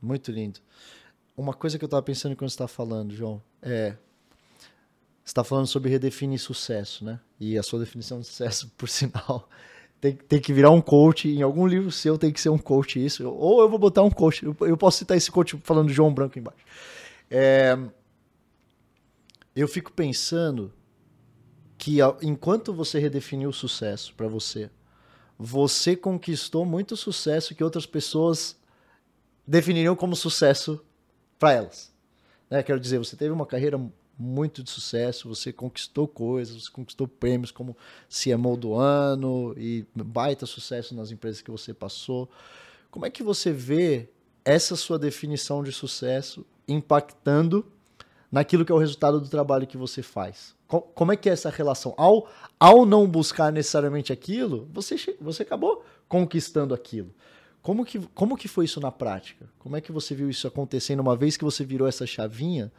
Muito 0.00 0.30
lindo. 0.30 0.60
Uma 1.36 1.52
coisa 1.52 1.76
que 1.76 1.84
eu 1.84 1.88
estava 1.88 2.04
pensando 2.04 2.36
quando 2.36 2.48
você 2.48 2.54
está 2.54 2.68
falando, 2.68 3.12
João, 3.12 3.42
é 3.60 3.96
você 5.24 5.30
está 5.30 5.42
falando 5.42 5.66
sobre 5.66 5.90
redefinir 5.90 6.38
sucesso, 6.38 7.04
né? 7.04 7.18
E 7.40 7.58
a 7.58 7.64
sua 7.64 7.80
definição 7.80 8.20
de 8.20 8.26
sucesso, 8.26 8.70
por 8.78 8.88
sinal, 8.88 9.48
tem, 10.02 10.16
tem 10.16 10.40
que 10.40 10.52
virar 10.52 10.70
um 10.70 10.80
coach. 10.80 11.28
Em 11.28 11.42
algum 11.42 11.64
livro 11.64 11.92
seu 11.92 12.18
tem 12.18 12.32
que 12.32 12.40
ser 12.40 12.48
um 12.48 12.58
coach 12.58 13.02
isso. 13.02 13.24
Ou 13.30 13.62
eu 13.62 13.68
vou 13.68 13.78
botar 13.78 14.02
um 14.02 14.10
coach. 14.10 14.44
Eu, 14.44 14.56
eu 14.62 14.76
posso 14.76 14.98
citar 14.98 15.16
esse 15.16 15.30
coach 15.30 15.56
falando 15.62 15.86
de 15.86 15.94
João 15.94 16.12
Branco 16.12 16.36
embaixo. 16.36 16.64
É, 17.30 17.78
eu 19.54 19.68
fico 19.68 19.92
pensando 19.92 20.72
que 21.78 21.98
enquanto 22.20 22.74
você 22.74 22.98
redefiniu 22.98 23.50
o 23.50 23.52
sucesso 23.52 24.12
para 24.16 24.26
você, 24.26 24.68
você 25.38 25.94
conquistou 25.94 26.66
muito 26.66 26.96
sucesso 26.96 27.54
que 27.54 27.62
outras 27.62 27.86
pessoas 27.86 28.56
definiriam 29.46 29.94
como 29.94 30.16
sucesso 30.16 30.84
para 31.38 31.52
elas. 31.52 31.94
Né? 32.50 32.60
Quero 32.64 32.80
dizer, 32.80 32.98
você 32.98 33.16
teve 33.16 33.30
uma 33.30 33.46
carreira 33.46 33.80
muito 34.18 34.62
de 34.62 34.70
sucesso, 34.70 35.28
você 35.28 35.52
conquistou 35.52 36.06
coisas, 36.06 36.64
você 36.64 36.70
conquistou 36.70 37.08
prêmios 37.08 37.50
como 37.50 37.76
CMO 38.08 38.56
do 38.56 38.74
ano 38.74 39.54
e 39.56 39.84
baita 39.94 40.46
sucesso 40.46 40.94
nas 40.94 41.10
empresas 41.10 41.40
que 41.40 41.50
você 41.50 41.72
passou. 41.72 42.30
Como 42.90 43.06
é 43.06 43.10
que 43.10 43.22
você 43.22 43.52
vê 43.52 44.08
essa 44.44 44.76
sua 44.76 44.98
definição 44.98 45.62
de 45.62 45.72
sucesso 45.72 46.44
impactando 46.68 47.66
naquilo 48.30 48.64
que 48.64 48.72
é 48.72 48.74
o 48.74 48.78
resultado 48.78 49.20
do 49.20 49.28
trabalho 49.28 49.66
que 49.66 49.76
você 49.76 50.02
faz? 50.02 50.54
Como 50.66 51.12
é 51.12 51.16
que 51.16 51.28
é 51.28 51.32
essa 51.32 51.50
relação? 51.50 51.94
Ao, 51.98 52.28
ao 52.58 52.86
não 52.86 53.06
buscar 53.06 53.52
necessariamente 53.52 54.12
aquilo, 54.12 54.68
você, 54.72 54.96
você 55.20 55.42
acabou 55.42 55.84
conquistando 56.08 56.72
aquilo. 56.72 57.12
Como 57.60 57.84
que, 57.84 57.98
como 58.14 58.36
que 58.36 58.48
foi 58.48 58.64
isso 58.64 58.80
na 58.80 58.90
prática? 58.90 59.48
Como 59.58 59.76
é 59.76 59.80
que 59.80 59.92
você 59.92 60.14
viu 60.14 60.28
isso 60.28 60.48
acontecendo 60.48 61.00
uma 61.00 61.14
vez 61.14 61.36
que 61.36 61.44
você 61.44 61.64
virou 61.64 61.86
essa 61.86 62.06
chavinha 62.06 62.72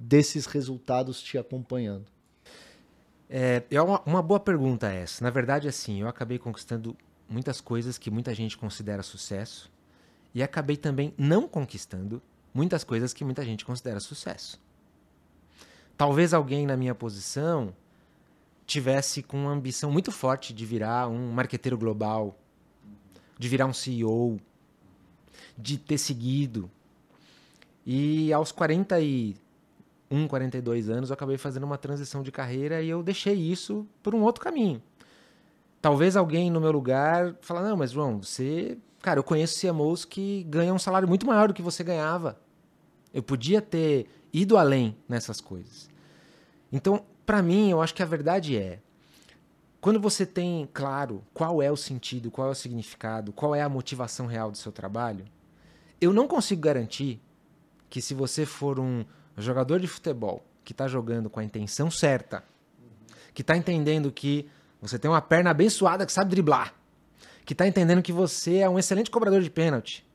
desses 0.00 0.46
resultados 0.46 1.20
te 1.20 1.36
acompanhando? 1.36 2.06
É, 3.28 3.62
é 3.70 3.82
uma, 3.82 4.00
uma 4.06 4.22
boa 4.22 4.40
pergunta 4.40 4.88
essa. 4.88 5.22
Na 5.22 5.30
verdade, 5.30 5.68
assim, 5.68 6.00
eu 6.00 6.08
acabei 6.08 6.38
conquistando 6.38 6.96
muitas 7.28 7.60
coisas 7.60 7.98
que 7.98 8.10
muita 8.10 8.34
gente 8.34 8.56
considera 8.56 9.02
sucesso 9.02 9.70
e 10.34 10.42
acabei 10.42 10.76
também 10.76 11.14
não 11.18 11.46
conquistando 11.46 12.22
muitas 12.52 12.82
coisas 12.82 13.12
que 13.12 13.24
muita 13.24 13.44
gente 13.44 13.64
considera 13.64 14.00
sucesso. 14.00 14.60
Talvez 15.96 16.32
alguém 16.32 16.66
na 16.66 16.76
minha 16.76 16.94
posição 16.94 17.74
tivesse 18.66 19.22
com 19.22 19.36
uma 19.36 19.50
ambição 19.50 19.92
muito 19.92 20.10
forte 20.10 20.54
de 20.54 20.64
virar 20.64 21.08
um 21.08 21.30
marqueteiro 21.30 21.76
global, 21.76 22.38
de 23.38 23.48
virar 23.48 23.66
um 23.66 23.74
CEO, 23.74 24.40
de 25.58 25.76
ter 25.76 25.98
seguido. 25.98 26.70
E 27.84 28.32
aos 28.32 28.50
40 28.50 29.00
e 29.00 29.36
41, 30.10 30.26
42 30.26 30.90
anos, 30.90 31.10
eu 31.10 31.14
acabei 31.14 31.38
fazendo 31.38 31.64
uma 31.64 31.78
transição 31.78 32.22
de 32.22 32.32
carreira 32.32 32.82
e 32.82 32.88
eu 32.88 33.02
deixei 33.02 33.34
isso 33.34 33.86
por 34.02 34.14
um 34.14 34.22
outro 34.22 34.42
caminho. 34.42 34.82
Talvez 35.80 36.16
alguém 36.16 36.50
no 36.50 36.60
meu 36.60 36.72
lugar 36.72 37.36
fala: 37.40 37.62
"Não, 37.62 37.76
mas 37.76 37.92
João, 37.92 38.20
você, 38.20 38.76
cara, 39.00 39.20
eu 39.20 39.24
conheço 39.24 39.60
CMOs 39.60 40.04
que 40.04 40.42
ganham 40.44 40.76
um 40.76 40.78
salário 40.78 41.08
muito 41.08 41.26
maior 41.26 41.48
do 41.48 41.54
que 41.54 41.62
você 41.62 41.84
ganhava. 41.84 42.38
Eu 43.14 43.22
podia 43.22 43.62
ter 43.62 44.06
ido 44.32 44.56
além 44.56 44.96
nessas 45.08 45.40
coisas". 45.40 45.88
Então, 46.72 47.04
para 47.24 47.42
mim, 47.42 47.70
eu 47.70 47.80
acho 47.80 47.94
que 47.94 48.02
a 48.02 48.06
verdade 48.06 48.56
é 48.56 48.80
quando 49.80 49.98
você 49.98 50.26
tem 50.26 50.68
claro 50.74 51.24
qual 51.32 51.62
é 51.62 51.70
o 51.70 51.76
sentido, 51.76 52.30
qual 52.30 52.48
é 52.48 52.50
o 52.50 52.54
significado, 52.54 53.32
qual 53.32 53.54
é 53.54 53.62
a 53.62 53.68
motivação 53.68 54.26
real 54.26 54.50
do 54.50 54.58
seu 54.58 54.70
trabalho, 54.70 55.24
eu 56.00 56.12
não 56.12 56.28
consigo 56.28 56.60
garantir 56.60 57.18
que 57.88 58.02
se 58.02 58.12
você 58.12 58.44
for 58.44 58.78
um 58.78 59.04
jogador 59.40 59.80
de 59.80 59.86
futebol 59.86 60.44
que 60.64 60.72
está 60.72 60.86
jogando 60.86 61.30
com 61.30 61.40
a 61.40 61.44
intenção 61.44 61.90
certa, 61.90 62.44
que 63.32 63.42
está 63.42 63.56
entendendo 63.56 64.10
que 64.12 64.48
você 64.80 64.98
tem 64.98 65.10
uma 65.10 65.20
perna 65.20 65.50
abençoada 65.50 66.06
que 66.06 66.12
sabe 66.12 66.30
driblar, 66.30 66.74
que 67.44 67.52
está 67.52 67.66
entendendo 67.66 68.02
que 68.02 68.12
você 68.12 68.58
é 68.58 68.68
um 68.68 68.78
excelente 68.78 69.10
cobrador 69.10 69.42
de 69.42 69.50
pênalti, 69.50 70.06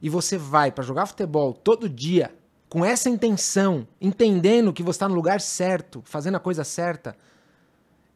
e 0.00 0.08
você 0.08 0.36
vai 0.36 0.70
para 0.70 0.84
jogar 0.84 1.06
futebol 1.06 1.52
todo 1.52 1.88
dia 1.88 2.34
com 2.68 2.84
essa 2.84 3.08
intenção, 3.08 3.86
entendendo 4.00 4.72
que 4.72 4.82
você 4.82 4.96
está 4.96 5.08
no 5.08 5.14
lugar 5.14 5.40
certo, 5.40 6.02
fazendo 6.04 6.36
a 6.36 6.40
coisa 6.40 6.64
certa, 6.64 7.16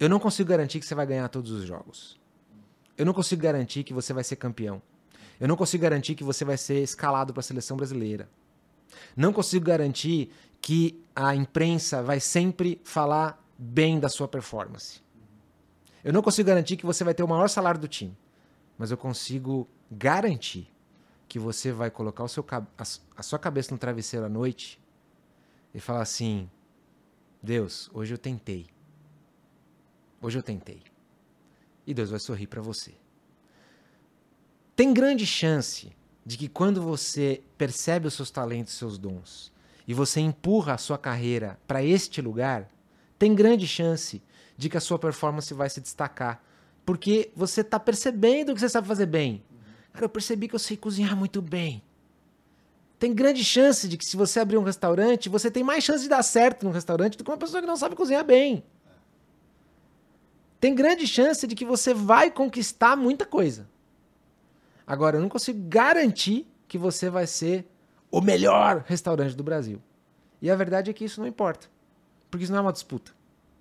eu 0.00 0.08
não 0.08 0.18
consigo 0.18 0.48
garantir 0.48 0.80
que 0.80 0.86
você 0.86 0.94
vai 0.94 1.06
ganhar 1.06 1.28
todos 1.28 1.50
os 1.50 1.64
jogos. 1.64 2.18
Eu 2.96 3.06
não 3.06 3.14
consigo 3.14 3.42
garantir 3.42 3.84
que 3.84 3.94
você 3.94 4.12
vai 4.12 4.24
ser 4.24 4.36
campeão. 4.36 4.82
Eu 5.40 5.46
não 5.46 5.56
consigo 5.56 5.82
garantir 5.82 6.14
que 6.14 6.24
você 6.24 6.44
vai 6.44 6.56
ser 6.56 6.82
escalado 6.82 7.32
para 7.32 7.40
a 7.40 7.44
seleção 7.44 7.76
brasileira. 7.76 8.28
Não 9.16 9.32
consigo 9.32 9.64
garantir 9.64 10.32
que 10.60 11.02
a 11.14 11.34
imprensa 11.34 12.02
vai 12.02 12.20
sempre 12.20 12.80
falar 12.84 13.42
bem 13.58 13.98
da 13.98 14.08
sua 14.08 14.28
performance. 14.28 15.02
Eu 16.04 16.12
não 16.12 16.22
consigo 16.22 16.46
garantir 16.46 16.76
que 16.76 16.86
você 16.86 17.02
vai 17.02 17.14
ter 17.14 17.22
o 17.22 17.28
maior 17.28 17.48
salário 17.48 17.80
do 17.80 17.88
time, 17.88 18.16
mas 18.76 18.90
eu 18.90 18.96
consigo 18.96 19.68
garantir 19.90 20.72
que 21.28 21.38
você 21.38 21.72
vai 21.72 21.90
colocar 21.90 22.24
o 22.24 22.28
seu, 22.28 22.44
a 23.16 23.22
sua 23.22 23.38
cabeça 23.38 23.72
no 23.72 23.78
travesseiro 23.78 24.24
à 24.24 24.28
noite 24.28 24.80
e 25.74 25.80
falar 25.80 26.02
assim: 26.02 26.48
Deus, 27.42 27.90
hoje 27.92 28.14
eu 28.14 28.18
tentei. 28.18 28.66
Hoje 30.20 30.38
eu 30.38 30.42
tentei. 30.42 30.82
E 31.86 31.94
Deus 31.94 32.10
vai 32.10 32.18
sorrir 32.18 32.46
para 32.46 32.60
você. 32.60 32.94
Tem 34.74 34.92
grande 34.92 35.26
chance 35.26 35.92
de 36.24 36.36
que 36.36 36.48
quando 36.48 36.82
você 36.82 37.42
percebe 37.56 38.06
os 38.06 38.14
seus 38.14 38.30
talentos, 38.30 38.74
seus 38.74 38.98
dons, 38.98 39.52
e 39.88 39.94
você 39.94 40.20
empurra 40.20 40.74
a 40.74 40.78
sua 40.78 40.98
carreira 40.98 41.58
para 41.66 41.82
este 41.82 42.20
lugar, 42.20 42.68
tem 43.18 43.34
grande 43.34 43.66
chance 43.66 44.22
de 44.54 44.68
que 44.68 44.76
a 44.76 44.80
sua 44.80 44.98
performance 44.98 45.52
vai 45.54 45.70
se 45.70 45.80
destacar. 45.80 46.44
Porque 46.84 47.32
você 47.34 47.62
está 47.62 47.80
percebendo 47.80 48.52
que 48.52 48.60
você 48.60 48.68
sabe 48.68 48.86
fazer 48.86 49.06
bem. 49.06 49.42
Cara, 49.94 50.04
eu 50.04 50.10
percebi 50.10 50.46
que 50.46 50.54
eu 50.54 50.58
sei 50.58 50.76
cozinhar 50.76 51.16
muito 51.16 51.40
bem. 51.40 51.82
Tem 52.98 53.14
grande 53.14 53.42
chance 53.42 53.88
de 53.88 53.96
que 53.96 54.04
se 54.04 54.14
você 54.14 54.40
abrir 54.40 54.58
um 54.58 54.62
restaurante, 54.62 55.30
você 55.30 55.50
tem 55.50 55.64
mais 55.64 55.82
chance 55.82 56.02
de 56.02 56.08
dar 56.10 56.22
certo 56.22 56.64
no 56.64 56.70
restaurante 56.70 57.16
do 57.16 57.24
que 57.24 57.30
uma 57.30 57.38
pessoa 57.38 57.62
que 57.62 57.66
não 57.66 57.76
sabe 57.76 57.96
cozinhar 57.96 58.24
bem. 58.24 58.62
Tem 60.60 60.74
grande 60.74 61.06
chance 61.06 61.46
de 61.46 61.54
que 61.54 61.64
você 61.64 61.94
vai 61.94 62.30
conquistar 62.30 62.94
muita 62.94 63.24
coisa. 63.24 63.66
Agora, 64.86 65.16
eu 65.16 65.22
não 65.22 65.28
consigo 65.30 65.66
garantir 65.66 66.46
que 66.66 66.76
você 66.76 67.08
vai 67.08 67.26
ser 67.26 67.66
o 68.10 68.20
melhor 68.20 68.84
restaurante 68.86 69.36
do 69.36 69.42
Brasil. 69.42 69.80
E 70.40 70.50
a 70.50 70.56
verdade 70.56 70.90
é 70.90 70.94
que 70.94 71.04
isso 71.04 71.20
não 71.20 71.26
importa. 71.26 71.68
Porque 72.30 72.44
isso 72.44 72.52
não 72.52 72.58
é 72.58 72.62
uma 72.62 72.72
disputa 72.72 73.12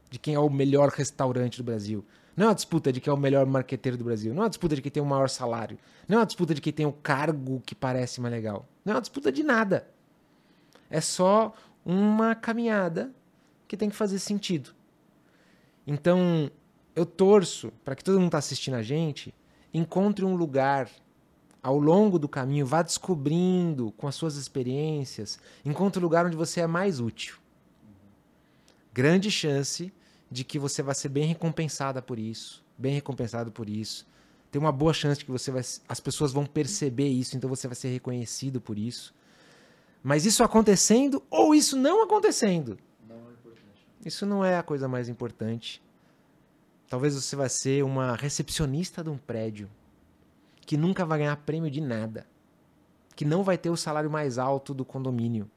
de 0.09 0.19
quem 0.19 0.35
é 0.35 0.39
o 0.39 0.49
melhor 0.49 0.89
restaurante 0.89 1.57
do 1.57 1.63
Brasil. 1.63 2.05
Não 2.35 2.45
é 2.45 2.49
uma 2.49 2.55
disputa 2.55 2.93
de 2.93 3.01
quem 3.01 3.09
é 3.11 3.13
o 3.13 3.17
melhor 3.17 3.45
marqueteiro 3.45 3.97
do 3.97 4.03
Brasil. 4.03 4.33
Não 4.33 4.43
é 4.43 4.43
uma 4.43 4.49
disputa 4.49 4.75
de 4.75 4.81
quem 4.81 4.91
tem 4.91 5.01
o 5.01 5.05
maior 5.05 5.27
salário. 5.27 5.77
Não 6.07 6.17
é 6.17 6.19
uma 6.19 6.25
disputa 6.25 6.53
de 6.53 6.61
quem 6.61 6.71
tem 6.71 6.85
o 6.85 6.93
cargo 6.93 7.61
que 7.65 7.73
parece 7.73 8.21
mais 8.21 8.33
legal. 8.33 8.65
Não 8.85 8.93
é 8.93 8.95
uma 8.95 9.01
disputa 9.01 9.31
de 9.31 9.43
nada. 9.43 9.87
É 10.89 11.01
só 11.01 11.53
uma 11.83 12.35
caminhada 12.35 13.11
que 13.67 13.75
tem 13.75 13.89
que 13.89 13.95
fazer 13.95 14.19
sentido. 14.19 14.71
Então, 15.85 16.51
eu 16.95 17.05
torço 17.05 17.71
para 17.83 17.95
que 17.95 18.03
todo 18.03 18.15
mundo 18.15 18.23
que 18.23 18.27
está 18.27 18.37
assistindo 18.37 18.75
a 18.75 18.83
gente 18.83 19.33
encontre 19.73 20.23
um 20.23 20.35
lugar 20.35 20.89
ao 21.61 21.77
longo 21.77 22.17
do 22.19 22.27
caminho, 22.27 22.65
vá 22.65 22.81
descobrindo 22.81 23.91
com 23.97 24.07
as 24.07 24.15
suas 24.15 24.35
experiências, 24.35 25.39
encontre 25.65 25.99
o 25.99 26.01
lugar 26.01 26.25
onde 26.25 26.37
você 26.37 26.61
é 26.61 26.67
mais 26.67 26.99
útil. 26.99 27.37
Grande 28.93 29.29
chance 29.29 29.91
de 30.29 30.43
que 30.43 30.59
você 30.59 30.81
vai 30.81 30.95
ser 30.95 31.09
bem 31.09 31.25
recompensada 31.25 32.01
por 32.01 32.17
isso, 32.17 32.63
bem 32.77 32.93
recompensado 32.93 33.51
por 33.51 33.69
isso. 33.69 34.07
Tem 34.51 34.59
uma 34.59 34.71
boa 34.71 34.93
chance 34.93 35.19
de 35.19 35.25
que 35.25 35.31
você 35.31 35.51
vai, 35.51 35.61
as 35.87 35.99
pessoas 35.99 36.31
vão 36.31 36.45
perceber 36.45 37.07
isso, 37.07 37.35
então 37.35 37.49
você 37.49 37.67
vai 37.67 37.75
ser 37.75 37.89
reconhecido 37.89 38.61
por 38.61 38.77
isso. 38.77 39.13
Mas 40.01 40.25
isso 40.25 40.43
acontecendo 40.43 41.21
ou 41.29 41.53
isso 41.53 41.75
não 41.75 42.03
acontecendo, 42.03 42.77
Não 43.07 43.15
é 43.15 44.07
isso 44.07 44.25
não 44.25 44.45
é 44.45 44.57
a 44.57 44.63
coisa 44.63 44.87
mais 44.87 45.09
importante. 45.09 45.81
Talvez 46.89 47.13
você 47.13 47.35
vai 47.35 47.49
ser 47.49 47.83
uma 47.83 48.15
recepcionista 48.15 49.03
de 49.03 49.09
um 49.09 49.17
prédio 49.17 49.69
que 50.67 50.75
nunca 50.75 51.05
vai 51.05 51.19
ganhar 51.19 51.37
prêmio 51.37 51.71
de 51.71 51.79
nada, 51.79 52.27
que 53.15 53.23
não 53.23 53.41
vai 53.41 53.57
ter 53.57 53.69
o 53.69 53.77
salário 53.77 54.11
mais 54.11 54.37
alto 54.37 54.73
do 54.73 54.83
condomínio, 54.83 55.49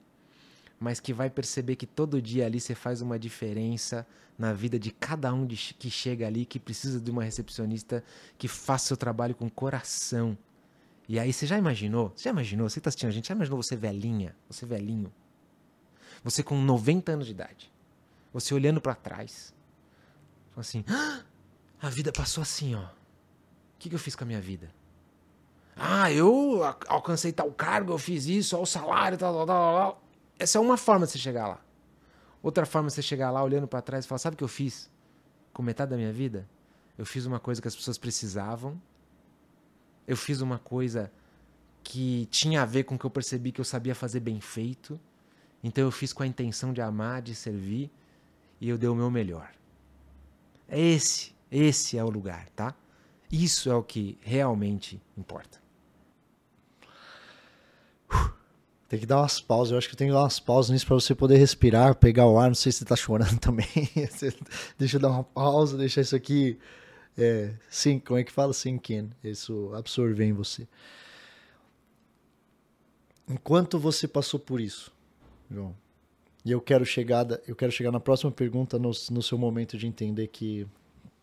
mas 0.79 1.01
que 1.01 1.12
vai 1.12 1.29
perceber 1.29 1.75
que 1.75 1.85
todo 1.85 2.23
dia 2.23 2.46
ali 2.46 2.61
você 2.61 2.77
faz 2.77 3.03
uma 3.03 3.18
diferença 3.18 4.07
na 4.38 4.53
vida 4.53 4.79
de 4.79 4.92
cada 4.92 5.35
um 5.35 5.44
de, 5.44 5.57
que 5.75 5.90
chega 5.90 6.29
ali, 6.29 6.46
que 6.46 6.61
precisa 6.61 7.01
de 7.01 7.11
uma 7.11 7.25
recepcionista 7.25 8.05
que 8.38 8.46
faça 8.46 8.87
seu 8.87 8.96
trabalho 8.96 9.35
com 9.35 9.51
coração. 9.51 10.38
E 11.09 11.18
aí 11.18 11.33
você 11.33 11.44
já 11.44 11.59
imaginou? 11.59 12.12
Você 12.14 12.25
já 12.25 12.31
imaginou? 12.31 12.70
Você 12.70 12.79
que 12.79 12.85
tá 12.85 12.88
assistindo 12.88 13.09
a 13.09 13.12
gente, 13.12 13.29
já 13.29 13.35
imaginou 13.35 13.61
você 13.61 13.77
velhinha, 13.77 14.35
você 14.49 14.64
velhinho? 14.64 15.12
Você 16.23 16.40
com 16.40 16.57
90 16.62 17.12
anos 17.12 17.27
de 17.27 17.33
idade. 17.33 17.70
Você 18.33 18.55
olhando 18.55 18.81
para 18.81 18.94
trás. 18.94 19.53
Assim, 20.57 20.85
"Ah, 20.88 21.25
a 21.83 21.90
vida 21.90 22.12
passou 22.12 22.42
assim, 22.42 22.77
ó. 22.77 22.85
O 22.85 22.90
que, 23.81 23.88
que 23.88 23.94
eu 23.94 23.99
fiz 23.99 24.14
com 24.14 24.23
a 24.23 24.27
minha 24.27 24.40
vida? 24.40 24.70
Ah, 25.83 26.12
eu 26.12 26.61
alcancei 26.88 27.33
tal 27.33 27.51
cargo, 27.53 27.95
eu 27.95 27.99
fiz 27.99 28.27
isso, 28.27 28.55
ó, 28.55 28.61
o 28.61 28.66
salário, 28.66 29.16
tal, 29.16 29.33
tal, 29.33 29.47
tal, 29.47 29.79
tal. 29.79 30.03
Essa 30.38 30.59
é 30.59 30.61
uma 30.61 30.77
forma 30.77 31.07
de 31.07 31.12
você 31.12 31.19
chegar 31.19 31.49
lá. 31.49 31.59
Outra 32.43 32.66
forma 32.66 32.88
de 32.88 32.95
você 32.95 33.01
chegar 33.01 33.31
lá 33.31 33.43
olhando 33.43 33.66
para 33.66 33.81
trás 33.81 34.05
e 34.05 34.09
falar: 34.09 34.19
sabe 34.19 34.35
o 34.35 34.37
que 34.37 34.45
eu 34.45 34.49
fiz? 34.49 34.90
Com 35.55 35.62
metade 35.62 35.93
da 35.93 35.97
minha 35.97 36.12
vida? 36.12 36.47
Eu 36.99 37.07
fiz 37.07 37.25
uma 37.25 37.40
coisa 37.40 37.62
que 37.62 37.69
as 37.69 37.75
pessoas 37.75 37.97
precisavam. 37.97 38.79
Eu 40.07 40.19
fiz 40.19 40.43
uma 40.43 40.59
coisa 40.59 41.11
que 41.83 42.27
tinha 42.31 42.61
a 42.61 42.66
ver 42.66 42.85
com 42.85 42.97
o 42.97 42.99
que 42.99 43.07
eu 43.07 43.11
percebi 43.11 43.51
que 43.51 43.61
eu 43.61 43.64
sabia 43.64 43.95
fazer 43.95 44.21
bem 44.21 44.38
feito. 44.38 45.01
Então 45.64 45.83
eu 45.83 45.90
fiz 45.90 46.12
com 46.12 46.23
a 46.23 46.27
intenção 46.27 46.75
de 46.75 46.83
amar, 46.83 47.23
de 47.23 47.35
servir. 47.35 47.90
E 48.61 48.69
eu 48.69 48.77
dei 48.77 48.88
o 48.90 48.95
meu 48.95 49.11
melhor. 49.11 49.51
É 50.69 50.79
esse, 50.79 51.35
esse 51.51 51.97
é 51.97 52.05
o 52.05 52.11
lugar, 52.11 52.51
tá? 52.51 52.75
Isso 53.33 53.71
é 53.71 53.75
o 53.75 53.83
que 53.83 54.19
realmente 54.21 55.01
importa. 55.16 55.60
Tem 58.88 58.99
que 58.99 59.07
dar 59.07 59.18
umas 59.18 59.40
pausas. 59.40 59.70
Eu 59.73 59.79
acho 59.79 59.88
que 59.88 59.96
tem 59.96 60.09
que 60.09 60.12
dar 60.12 60.23
umas 60.23 60.40
pausas 60.40 60.70
nisso 60.73 60.85
pra 60.87 60.94
você 60.96 61.14
poder 61.14 61.37
respirar, 61.37 61.94
pegar 61.94 62.27
o 62.27 62.38
ar. 62.38 62.49
Não 62.49 62.55
sei 62.57 62.73
se 62.73 62.79
você 62.79 62.85
tá 62.85 62.96
chorando 62.96 63.38
também. 63.40 63.68
Deixa 64.77 64.96
eu 64.96 65.01
dar 65.01 65.11
uma 65.11 65.23
pausa, 65.25 65.77
deixar 65.79 66.01
isso 66.01 66.16
aqui. 66.16 66.59
É, 67.16 67.55
sim, 67.68 67.99
como 68.01 68.18
é 68.18 68.25
que 68.25 68.33
fala? 68.33 68.53
Sink 68.53 68.92
in. 68.94 69.11
Isso 69.23 69.73
absorver 69.75 70.25
em 70.25 70.33
você. 70.33 70.66
Enquanto 73.29 73.79
você 73.79 74.09
passou 74.09 74.40
por 74.40 74.61
isso, 74.61 74.92
João, 75.51 75.77
e 76.44 76.51
eu 76.51 76.61
quero 76.61 76.85
chegar, 76.85 77.27
eu 77.46 77.55
quero 77.55 77.70
chegar 77.70 77.92
na 77.92 78.01
próxima 78.01 78.31
pergunta 78.33 78.79
no, 78.79 78.90
no 79.11 79.23
seu 79.23 79.38
momento 79.38 79.79
de 79.79 79.87
entender 79.87 80.27
que, 80.29 80.66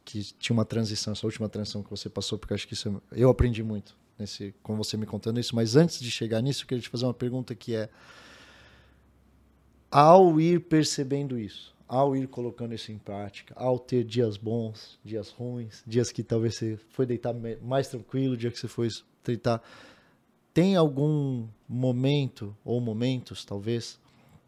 que 0.05 0.23
tinha 0.23 0.53
uma 0.53 0.63
transição, 0.63 1.11
essa 1.11 1.25
última 1.27 1.49
transição 1.49 1.83
que 1.83 1.89
você 1.89 2.09
passou, 2.09 2.37
porque 2.39 2.53
eu 2.53 2.55
acho 2.55 2.67
que 2.67 2.75
isso 2.75 3.01
é- 3.11 3.21
eu 3.23 3.29
aprendi 3.29 3.61
muito 3.61 3.93
nesse, 4.17 4.53
com 4.63 4.75
você 4.75 4.97
me 4.97 5.05
contando 5.05 5.39
isso. 5.39 5.55
Mas 5.55 5.75
antes 5.75 5.99
de 5.99 6.09
chegar 6.11 6.41
nisso, 6.41 6.63
eu 6.63 6.67
queria 6.67 6.81
te 6.81 6.89
fazer 6.89 7.05
uma 7.05 7.13
pergunta 7.13 7.53
que 7.55 7.75
é: 7.75 7.89
ao 9.91 10.39
ir 10.39 10.61
percebendo 10.61 11.37
isso, 11.37 11.75
ao 11.87 12.15
ir 12.15 12.27
colocando 12.27 12.73
isso 12.73 12.91
em 12.91 12.97
prática, 12.97 13.53
ao 13.57 13.79
ter 13.79 14.03
dias 14.03 14.37
bons, 14.37 14.99
dias 15.03 15.29
ruins, 15.29 15.83
dias 15.85 16.11
que 16.11 16.23
talvez 16.23 16.55
você 16.55 16.77
foi 16.89 17.05
deitar 17.05 17.33
mais 17.61 17.87
tranquilo, 17.87 18.35
dia 18.35 18.51
que 18.51 18.59
você 18.59 18.67
foi 18.67 18.89
deitar, 19.23 19.61
tem 20.53 20.75
algum 20.75 21.47
momento 21.67 22.55
ou 22.65 22.81
momentos, 22.81 23.45
talvez, 23.45 23.99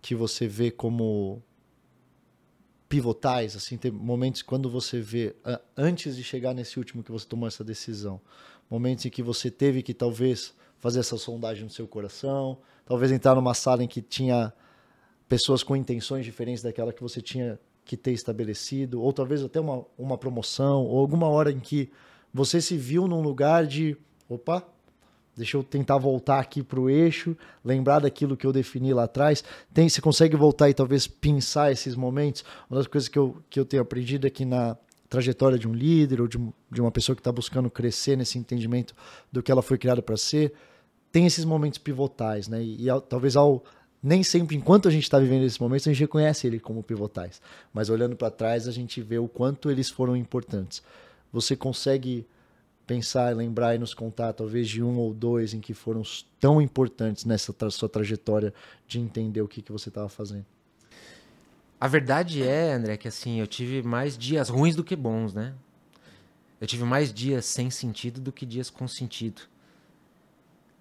que 0.02 0.16
você 0.16 0.48
vê 0.48 0.72
como 0.72 1.42
pivotais, 2.90 3.56
assim, 3.56 3.78
tem 3.78 3.92
momentos 3.92 4.42
quando 4.42 4.68
você 4.70 5.00
vê 5.00 5.36
antes 5.78 6.16
de 6.16 6.24
chegar 6.24 6.56
nesse 6.56 6.80
último 6.80 7.04
que 7.04 7.12
você 7.12 7.26
tomou 7.28 7.48
essa 7.48 7.64
decisão, 7.64 8.20
momentos 8.70 9.06
em 9.06 9.10
que 9.10 9.24
você 9.24 9.50
teve 9.50 9.82
que 9.82 9.94
talvez 9.94 10.54
fazer 10.78 11.00
essa 11.00 11.18
sondagem 11.18 11.64
no 11.64 11.70
seu 11.70 11.88
coração, 11.88 12.58
talvez 12.86 13.12
entrar 13.12 13.36
numa 13.36 13.54
sala 13.54 13.84
em 13.84 13.88
que 13.88 14.02
tinha 14.02 14.54
pessoas 15.28 15.62
com 15.62 15.76
intenções 15.76 16.26
diferentes 16.26 16.64
daquela 16.64 16.94
que 16.94 17.02
você 17.02 17.22
tinha 17.22 17.60
que 17.84 17.98
ter 17.98 18.12
estabelecido, 18.12 19.02
ou 19.02 19.12
talvez 19.12 19.44
até 19.44 19.60
uma, 19.60 19.86
uma 19.98 20.18
promoção, 20.18 20.86
ou 20.86 21.00
alguma 21.00 21.28
hora 21.28 21.52
em 21.52 21.60
que 21.60 21.92
você 22.34 22.62
se 22.62 22.78
viu 22.78 23.08
num 23.08 23.22
lugar 23.22 23.66
de, 23.66 23.98
opa, 24.30 24.64
deixa 25.36 25.58
eu 25.58 25.64
tentar 25.64 25.98
voltar 25.98 26.40
aqui 26.40 26.62
para 26.62 26.80
o 26.80 26.90
eixo, 26.90 27.36
lembrar 27.66 28.00
daquilo 28.00 28.38
que 28.38 28.46
eu 28.46 28.54
defini 28.54 28.94
lá 28.94 29.06
atrás. 29.06 29.44
Tem, 29.74 29.90
você 29.90 30.02
consegue 30.02 30.36
voltar 30.36 30.70
e 30.70 30.74
talvez 30.74 31.08
pensar 31.08 31.72
esses 31.72 31.96
momentos? 31.96 32.44
Uma 32.70 32.78
das 32.78 32.88
coisas 32.88 33.08
que 33.08 33.18
eu, 33.18 33.38
que 33.50 33.60
eu 33.60 33.66
tenho 33.66 33.82
aprendido 33.82 34.28
é 34.28 34.30
que 34.30 34.46
na 34.46 34.78
trajetória 35.10 35.58
de 35.58 35.68
um 35.68 35.74
líder 35.74 36.22
ou 36.22 36.28
de, 36.28 36.38
de 36.72 36.82
uma 36.82 36.92
pessoa 36.92 37.16
que 37.16 37.20
está 37.20 37.32
buscando 37.32 37.70
crescer 37.70 38.16
nesse 38.16 38.38
entendimento 38.38 38.94
do 39.32 39.42
que 39.42 39.52
ela 39.52 39.62
foi 39.62 39.78
criada 39.78 40.02
para 40.02 40.16
ser, 40.16 40.54
tem 41.12 41.26
esses 41.26 41.44
momentos 41.44 41.80
pivotais, 41.80 42.48
né? 42.48 42.64
E, 42.64 42.88
e 42.88 43.02
talvez 43.10 43.36
ao 43.36 43.64
nem 44.02 44.24
sempre, 44.24 44.56
enquanto 44.56 44.88
a 44.88 44.92
gente 44.92 45.04
está 45.04 45.20
vivendo 45.20 45.44
esses 45.44 45.60
momentos, 45.60 45.86
a 45.86 45.92
gente 45.92 46.00
reconhece 46.00 46.48
ele 46.48 46.58
como 46.58 46.82
pivotais. 46.82 47.42
Mas 47.74 47.90
olhando 47.90 48.16
para 48.16 48.32
trás, 48.32 48.66
a 48.66 48.72
gente 48.72 49.02
vê 49.02 49.18
o 49.18 49.28
quanto 49.28 49.70
eles 49.70 49.90
foram 49.90 50.16
importantes. 50.16 50.82
Você 51.34 51.54
consegue 51.54 52.26
pensar, 52.88 53.36
lembrar 53.36 53.76
e 53.76 53.78
nos 53.78 53.94
contar, 53.94 54.32
talvez 54.34 54.70
de 54.70 54.82
um 54.82 54.98
ou 54.98 55.14
dois 55.14 55.54
em 55.54 55.60
que 55.60 55.74
foram 55.74 56.02
tão 56.40 56.62
importantes 56.62 57.26
nessa 57.26 57.52
tra- 57.52 57.70
sua 57.70 57.90
trajetória 57.90 58.54
de 58.88 59.00
entender 59.00 59.42
o 59.42 59.48
que, 59.48 59.62
que 59.62 59.72
você 59.72 59.90
estava 59.90 60.08
fazendo? 60.08 60.46
A 61.80 61.88
verdade 61.88 62.44
é, 62.44 62.74
André, 62.74 62.98
que 62.98 63.08
assim, 63.08 63.40
eu 63.40 63.48
tive 63.48 63.82
mais 63.82 64.18
dias 64.18 64.50
ruins 64.50 64.76
do 64.76 64.84
que 64.84 64.96
bons, 64.96 65.34
né? 65.34 65.54
Eu 66.60 66.68
tive 66.68 66.84
mais 66.84 67.14
dias 67.14 67.46
sem 67.46 67.72
sentido 67.72 68.20
do 68.20 68.34
que 68.34 68.46
dias 68.46 68.70
com 68.70 68.86
sentido. 68.86 69.44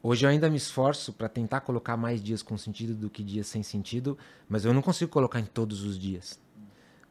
Hoje 0.02 0.26
eu 0.26 0.30
ainda 0.30 0.50
me 0.50 0.56
esforço 0.56 1.12
para 1.12 1.28
tentar 1.28 1.60
colocar 1.60 1.96
mais 1.96 2.20
dias 2.20 2.42
com 2.42 2.58
sentido 2.58 2.94
do 2.94 3.08
que 3.08 3.22
dias 3.22 3.46
sem 3.46 3.62
sentido, 3.62 4.18
mas 4.48 4.64
eu 4.64 4.72
não 4.72 4.82
consigo 4.82 5.10
colocar 5.10 5.38
em 5.38 5.44
todos 5.44 5.82
os 5.82 5.96
dias. 5.96 6.40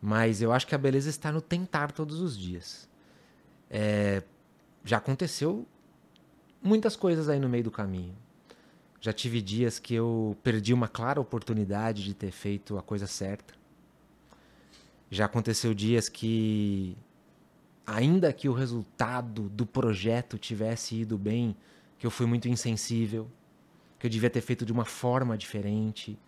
Mas 0.02 0.41
eu 0.41 0.52
acho 0.52 0.67
que 0.67 0.76
a 0.76 0.78
beleza 0.78 1.10
está 1.10 1.32
no 1.32 1.41
tentar 1.41 1.91
todos 1.91 2.19
os 2.19 2.38
dias. 2.38 2.89
É, 3.69 4.21
já 4.84 4.97
aconteceu 4.97 5.65
muitas 6.62 6.95
coisas 6.95 7.30
aí 7.30 7.39
no 7.39 7.47
meio 7.47 7.63
do 7.63 7.71
caminho. 7.71 8.15
Já 9.00 9.13
tive 9.13 9.41
dias 9.41 9.80
que 9.80 9.93
eu 9.93 10.36
perdi 10.43 10.73
uma 10.73 10.88
clara 10.88 11.21
oportunidade 11.21 12.04
de 12.04 12.13
ter 12.13 12.32
feito 12.32 12.78
a 12.78 12.82
coisa 12.82 13.08
certa. 13.08 13.57
Já 15.10 15.26
aconteceu 15.26 15.74
dias 15.74 16.10
que, 16.10 16.98
ainda 17.86 18.34
que 18.34 18.50
o 18.50 18.54
resultado 18.54 19.50
do 19.50 19.65
projeto 19.65 20.38
tivesse 20.38 20.96
ido 20.96 21.17
bem, 21.17 21.56
que 21.98 22.06
eu 22.06 22.12
fui 22.12 22.26
muito 22.26 22.50
insensível, 22.50 23.30
que 23.98 24.06
eu 24.06 24.12
devia 24.12 24.30
ter 24.30 24.41
feito 24.41 24.65
de 24.65 24.72
uma 24.72 24.86
forma 24.86 25.38
diferente. 25.38 26.20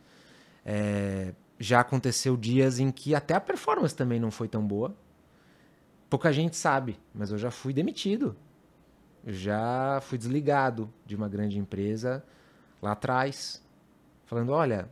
É, 0.65 1.33
já 1.59 1.81
aconteceu 1.81 2.37
dias 2.37 2.79
em 2.79 2.89
que 2.91 3.13
até 3.13 3.33
a 3.35 3.41
performance 3.41 3.93
também 3.93 4.19
não 4.19 4.31
foi 4.31 4.47
tão 4.47 4.65
boa. 4.65 4.95
Pouca 6.09 6.31
gente 6.31 6.55
sabe, 6.55 6.97
mas 7.13 7.31
eu 7.31 7.37
já 7.37 7.51
fui 7.51 7.73
demitido. 7.73 8.35
Já 9.27 9.99
fui 10.01 10.17
desligado 10.17 10.91
de 11.05 11.15
uma 11.15 11.27
grande 11.27 11.59
empresa 11.59 12.23
lá 12.81 12.93
atrás, 12.93 13.61
falando: 14.25 14.53
olha, 14.53 14.89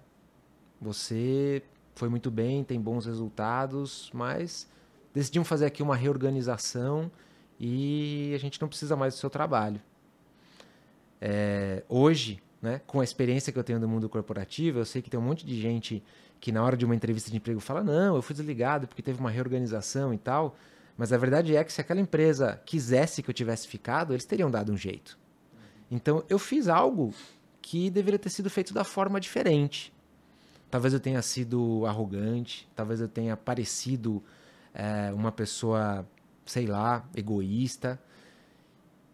você 0.80 1.64
foi 1.98 2.10
muito 2.10 2.30
bem, 2.30 2.64
tem 2.64 2.80
bons 2.80 3.06
resultados, 3.06 4.10
mas 4.14 4.70
decidimos 5.14 5.48
fazer 5.48 5.66
aqui 5.66 5.82
uma 5.82 5.96
reorganização 5.96 7.12
e 7.60 8.32
a 8.36 8.38
gente 8.38 8.62
não 8.62 8.68
precisa 8.68 8.96
mais 8.96 9.16
do 9.16 9.18
seu 9.18 9.30
trabalho. 9.30 9.82
É, 11.20 11.84
hoje, 11.90 12.42
né, 12.62 12.82
com 12.86 13.02
a 13.02 13.04
experiência 13.04 13.52
que 13.52 13.58
eu 13.58 13.64
tenho 13.64 13.80
do 13.80 13.88
mundo 13.88 14.08
corporativo, 14.08 14.80
eu 14.80 14.86
sei 14.86 15.02
que 15.02 15.10
tem 15.10 15.20
um 15.20 15.24
monte 15.24 15.46
de 15.46 15.60
gente 15.60 16.04
que 16.40 16.52
na 16.52 16.64
hora 16.64 16.78
de 16.78 16.86
uma 16.86 16.96
entrevista 16.96 17.32
de 17.32 17.38
emprego 17.38 17.60
fala: 17.60 17.84
não, 17.84 18.16
eu 18.16 18.22
fui 18.22 18.36
desligado 18.36 18.88
porque 18.88 19.02
teve 19.02 19.20
uma 19.20 19.32
reorganização 19.32 20.14
e 20.14 20.18
tal. 20.18 20.56
Mas 20.96 21.14
a 21.14 21.18
verdade 21.18 21.56
é 21.56 21.64
que 21.64 21.72
se 21.72 21.82
aquela 21.82 22.00
empresa 22.00 22.62
quisesse 22.66 23.22
que 23.22 23.30
eu 23.30 23.34
tivesse 23.34 23.68
ficado, 23.68 24.14
eles 24.14 24.26
teriam 24.26 24.50
dado 24.50 24.72
um 24.72 24.78
jeito. 24.78 25.18
Então 25.90 26.24
eu 26.30 26.38
fiz 26.38 26.68
algo 26.68 27.14
que 27.62 27.90
deveria 27.90 28.20
ter 28.20 28.30
sido 28.30 28.50
feito 28.50 28.74
da 28.74 28.84
forma 28.84 29.20
diferente. 29.20 29.94
Talvez 30.70 30.94
eu 30.94 31.00
tenha 31.00 31.22
sido 31.22 31.86
arrogante, 31.86 32.68
talvez 32.76 33.00
eu 33.00 33.08
tenha 33.08 33.38
parecido 33.38 34.24
é, 34.74 35.12
uma 35.14 35.32
pessoa, 35.32 36.08
sei 36.46 36.66
lá, 36.66 37.08
egoísta. 37.16 38.00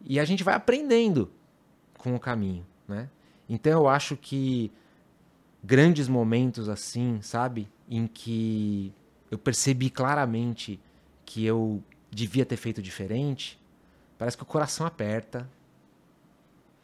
E 0.01 0.19
a 0.19 0.25
gente 0.25 0.43
vai 0.43 0.55
aprendendo 0.55 1.31
com 1.97 2.15
o 2.15 2.19
caminho, 2.19 2.65
né? 2.87 3.09
Então 3.47 3.71
eu 3.71 3.87
acho 3.87 4.17
que 4.17 4.71
grandes 5.63 6.07
momentos 6.07 6.67
assim, 6.67 7.21
sabe, 7.21 7.69
em 7.89 8.07
que 8.07 8.93
eu 9.31 9.37
percebi 9.37 9.89
claramente 9.89 10.79
que 11.25 11.45
eu 11.45 11.81
devia 12.11 12.45
ter 12.45 12.57
feito 12.57 12.81
diferente, 12.81 13.59
parece 14.17 14.35
que 14.35 14.43
o 14.43 14.45
coração 14.45 14.85
aperta 14.85 15.49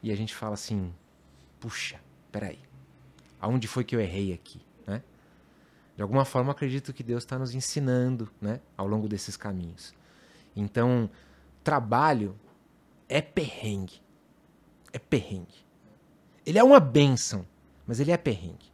e 0.02 0.12
a 0.12 0.16
gente 0.16 0.34
fala 0.34 0.54
assim: 0.54 0.94
puxa, 1.60 2.00
peraí, 2.32 2.60
aonde 3.40 3.68
foi 3.68 3.84
que 3.84 3.96
eu 3.96 4.00
errei 4.00 4.34
aqui, 4.34 4.62
né? 4.86 5.02
De 5.96 6.02
alguma 6.02 6.26
forma, 6.26 6.52
acredito 6.52 6.94
que 6.94 7.04
Deus 7.04 7.24
está 7.24 7.38
nos 7.38 7.54
ensinando, 7.54 8.30
né, 8.42 8.62
ao 8.78 8.88
longo 8.88 9.08
desses 9.08 9.36
caminhos. 9.36 9.94
Então, 10.56 11.10
trabalho 11.64 12.36
é 13.08 13.22
perrengue, 13.22 14.02
é 14.94 15.00
perrengue. 15.00 15.66
Ele 16.46 16.58
é 16.58 16.64
uma 16.64 16.80
bênção, 16.80 17.46
mas 17.86 18.00
ele 18.00 18.12
é 18.12 18.18
perrengue. 18.18 18.70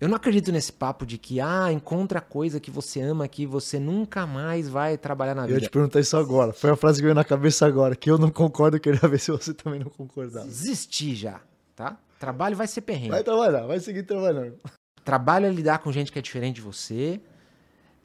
Eu 0.00 0.08
não 0.08 0.16
acredito 0.16 0.52
nesse 0.52 0.72
papo 0.72 1.04
de 1.04 1.18
que, 1.18 1.40
ah, 1.40 1.72
encontra 1.72 2.20
coisa 2.20 2.60
que 2.60 2.70
você 2.70 3.00
ama 3.00 3.26
que 3.26 3.44
você 3.44 3.80
nunca 3.80 4.26
mais 4.26 4.68
vai 4.68 4.96
trabalhar 4.96 5.34
na 5.34 5.42
vida. 5.42 5.54
Eu 5.54 5.60
ia 5.60 5.68
te 5.68 5.70
perguntar 5.70 5.98
isso 5.98 6.16
agora. 6.16 6.52
Foi 6.52 6.70
a 6.70 6.76
frase 6.76 6.98
que 6.98 7.02
veio 7.02 7.14
na 7.16 7.24
cabeça 7.24 7.66
agora, 7.66 7.96
que 7.96 8.08
eu 8.08 8.16
não 8.16 8.30
concordo, 8.30 8.76
eu 8.76 8.80
queria 8.80 9.00
ver 9.08 9.18
se 9.18 9.32
você 9.32 9.52
também 9.52 9.80
não 9.80 9.90
concordava. 9.90 10.46
Desistir 10.46 11.16
já, 11.16 11.40
tá? 11.74 11.98
Trabalho 12.18 12.56
vai 12.56 12.66
ser 12.66 12.80
perrengue. 12.80 13.10
Vai 13.10 13.22
trabalhar, 13.22 13.66
vai 13.66 13.78
seguir 13.78 14.02
trabalhando. 14.02 14.58
Trabalho 15.04 15.46
é 15.46 15.50
lidar 15.50 15.78
com 15.78 15.92
gente 15.92 16.10
que 16.10 16.18
é 16.18 16.22
diferente 16.22 16.56
de 16.56 16.62
você. 16.62 17.20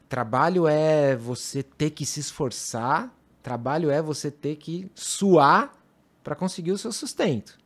Trabalho 0.08 0.68
é 0.68 1.16
você 1.16 1.62
ter 1.62 1.90
que 1.90 2.06
se 2.06 2.20
esforçar. 2.20 3.12
Trabalho 3.42 3.90
é 3.90 4.00
você 4.00 4.30
ter 4.30 4.56
que 4.56 4.90
suar 4.94 5.74
para 6.22 6.34
conseguir 6.34 6.72
o 6.72 6.78
seu 6.78 6.92
sustento. 6.92 7.58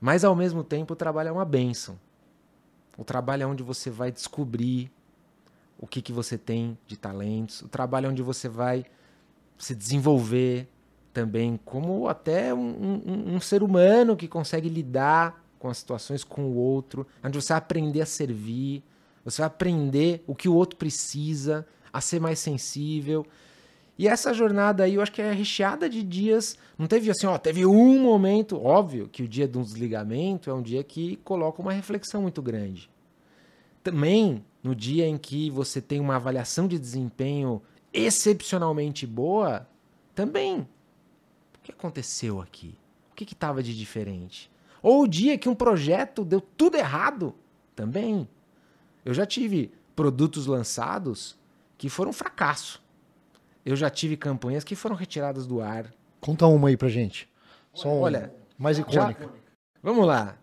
Mas 0.00 0.24
ao 0.24 0.34
mesmo 0.34 0.64
tempo, 0.64 0.94
o 0.94 0.96
trabalho 0.96 1.28
é 1.28 1.32
uma 1.32 1.44
benção. 1.44 1.98
O 2.98 3.04
trabalho 3.04 3.44
é 3.44 3.46
onde 3.46 3.62
você 3.62 3.88
vai 3.88 4.10
descobrir 4.10 4.90
o 5.78 5.86
que, 5.86 6.02
que 6.02 6.12
você 6.12 6.36
tem 6.36 6.76
de 6.86 6.96
talentos. 6.96 7.62
O 7.62 7.68
trabalho 7.68 8.06
é 8.06 8.08
onde 8.10 8.22
você 8.22 8.48
vai 8.48 8.84
se 9.56 9.74
desenvolver 9.74 10.68
também 11.12 11.58
como 11.64 12.08
até 12.08 12.54
um, 12.54 13.02
um, 13.06 13.34
um 13.34 13.40
ser 13.40 13.62
humano 13.62 14.16
que 14.16 14.28
consegue 14.28 14.68
lidar 14.68 15.44
com 15.58 15.68
as 15.68 15.78
situações 15.78 16.24
com 16.24 16.42
o 16.44 16.56
outro, 16.56 17.06
onde 17.22 17.40
você 17.40 17.52
vai 17.52 17.58
aprender 17.58 18.00
a 18.00 18.06
servir, 18.06 18.82
você 19.24 19.42
vai 19.42 19.46
aprender 19.46 20.24
o 20.26 20.34
que 20.34 20.48
o 20.48 20.54
outro 20.54 20.76
precisa, 20.76 21.66
a 21.92 22.00
ser 22.00 22.20
mais 22.20 22.38
sensível. 22.38 23.26
E 23.98 24.08
essa 24.08 24.32
jornada 24.32 24.84
aí, 24.84 24.94
eu 24.94 25.02
acho 25.02 25.12
que 25.12 25.20
é 25.20 25.30
recheada 25.32 25.88
de 25.88 26.02
dias. 26.02 26.56
Não 26.78 26.86
teve 26.86 27.10
assim, 27.10 27.26
ó, 27.26 27.36
teve 27.36 27.66
um 27.66 28.00
momento. 28.00 28.58
Óbvio 28.58 29.08
que 29.08 29.22
o 29.22 29.28
dia 29.28 29.46
do 29.46 29.62
desligamento 29.62 30.48
é 30.48 30.54
um 30.54 30.62
dia 30.62 30.82
que 30.82 31.16
coloca 31.16 31.60
uma 31.60 31.72
reflexão 31.72 32.22
muito 32.22 32.40
grande. 32.40 32.88
Também 33.82 34.42
no 34.62 34.74
dia 34.74 35.06
em 35.06 35.18
que 35.18 35.50
você 35.50 35.82
tem 35.82 36.00
uma 36.00 36.16
avaliação 36.16 36.66
de 36.66 36.78
desempenho 36.78 37.60
excepcionalmente 37.92 39.06
boa, 39.06 39.68
também. 40.14 40.66
O 41.70 41.72
que 41.72 41.78
aconteceu 41.78 42.40
aqui? 42.40 42.76
O 43.12 43.14
que 43.14 43.24
estava 43.24 43.62
de 43.62 43.76
diferente? 43.76 44.50
Ou 44.82 45.02
o 45.02 45.08
dia 45.08 45.38
que 45.38 45.48
um 45.48 45.54
projeto 45.54 46.24
deu 46.24 46.40
tudo 46.40 46.76
errado, 46.76 47.34
também. 47.74 48.28
Eu 49.04 49.14
já 49.14 49.26
tive 49.26 49.72
produtos 49.94 50.46
lançados 50.46 51.38
que 51.76 51.88
foram 51.88 52.10
um 52.10 52.14
fracasso 52.14 52.82
eu 53.64 53.76
já 53.76 53.90
tive 53.90 54.16
campanhas 54.16 54.64
que 54.64 54.74
foram 54.74 54.96
retiradas 54.96 55.46
do 55.46 55.60
ar. 55.60 55.92
Conta 56.20 56.46
uma 56.46 56.68
aí 56.68 56.76
pra 56.76 56.88
gente. 56.88 57.28
Só 57.74 57.88
Olha, 57.88 58.32
mais 58.58 58.78
icônica. 58.78 59.24
Já, 59.24 59.30
vamos 59.82 60.06
lá. 60.06 60.36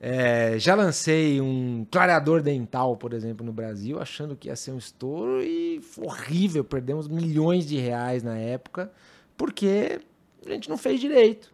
É, 0.00 0.58
já 0.58 0.74
lancei 0.74 1.40
um 1.40 1.86
clareador 1.88 2.42
dental, 2.42 2.96
por 2.96 3.12
exemplo, 3.12 3.46
no 3.46 3.52
Brasil, 3.52 4.00
achando 4.00 4.34
que 4.34 4.48
ia 4.48 4.56
ser 4.56 4.72
um 4.72 4.78
estouro 4.78 5.40
e 5.42 5.80
foi 5.80 6.04
horrível. 6.06 6.64
Perdemos 6.64 7.06
milhões 7.06 7.66
de 7.66 7.76
reais 7.76 8.22
na 8.22 8.36
época 8.36 8.90
porque 9.36 10.00
a 10.46 10.52
gente 10.52 10.68
não 10.68 10.76
fez 10.76 11.00
direito. 11.00 11.52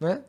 Né? 0.00 0.22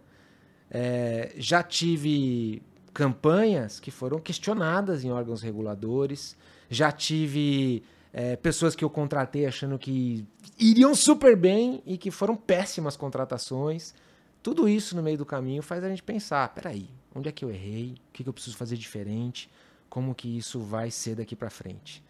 É, 0.69 1.33
já 1.37 1.63
tive 1.63 2.61
campanhas 2.93 3.79
que 3.79 3.91
foram 3.91 4.19
questionadas 4.19 5.03
em 5.03 5.11
órgãos 5.11 5.41
reguladores, 5.41 6.35
já 6.69 6.91
tive 6.91 7.83
é, 8.13 8.35
pessoas 8.37 8.75
que 8.75 8.83
eu 8.83 8.89
contratei 8.89 9.45
achando 9.45 9.77
que 9.77 10.25
iriam 10.57 10.95
super 10.95 11.35
bem 11.35 11.83
e 11.85 11.97
que 11.97 12.09
foram 12.09 12.35
péssimas 12.35 12.95
contratações. 12.95 13.93
Tudo 14.41 14.69
isso 14.69 14.95
no 14.95 15.03
meio 15.03 15.17
do 15.17 15.25
caminho 15.25 15.61
faz 15.61 15.83
a 15.83 15.89
gente 15.89 16.01
pensar: 16.01 16.47
peraí, 16.53 16.89
onde 17.13 17.27
é 17.27 17.31
que 17.31 17.43
eu 17.43 17.51
errei? 17.51 17.95
O 18.09 18.13
que, 18.13 18.23
que 18.23 18.29
eu 18.29 18.33
preciso 18.33 18.55
fazer 18.55 18.77
diferente? 18.77 19.49
Como 19.89 20.15
que 20.15 20.37
isso 20.37 20.61
vai 20.61 20.89
ser 20.89 21.15
daqui 21.15 21.35
para 21.35 21.49
frente? 21.49 22.01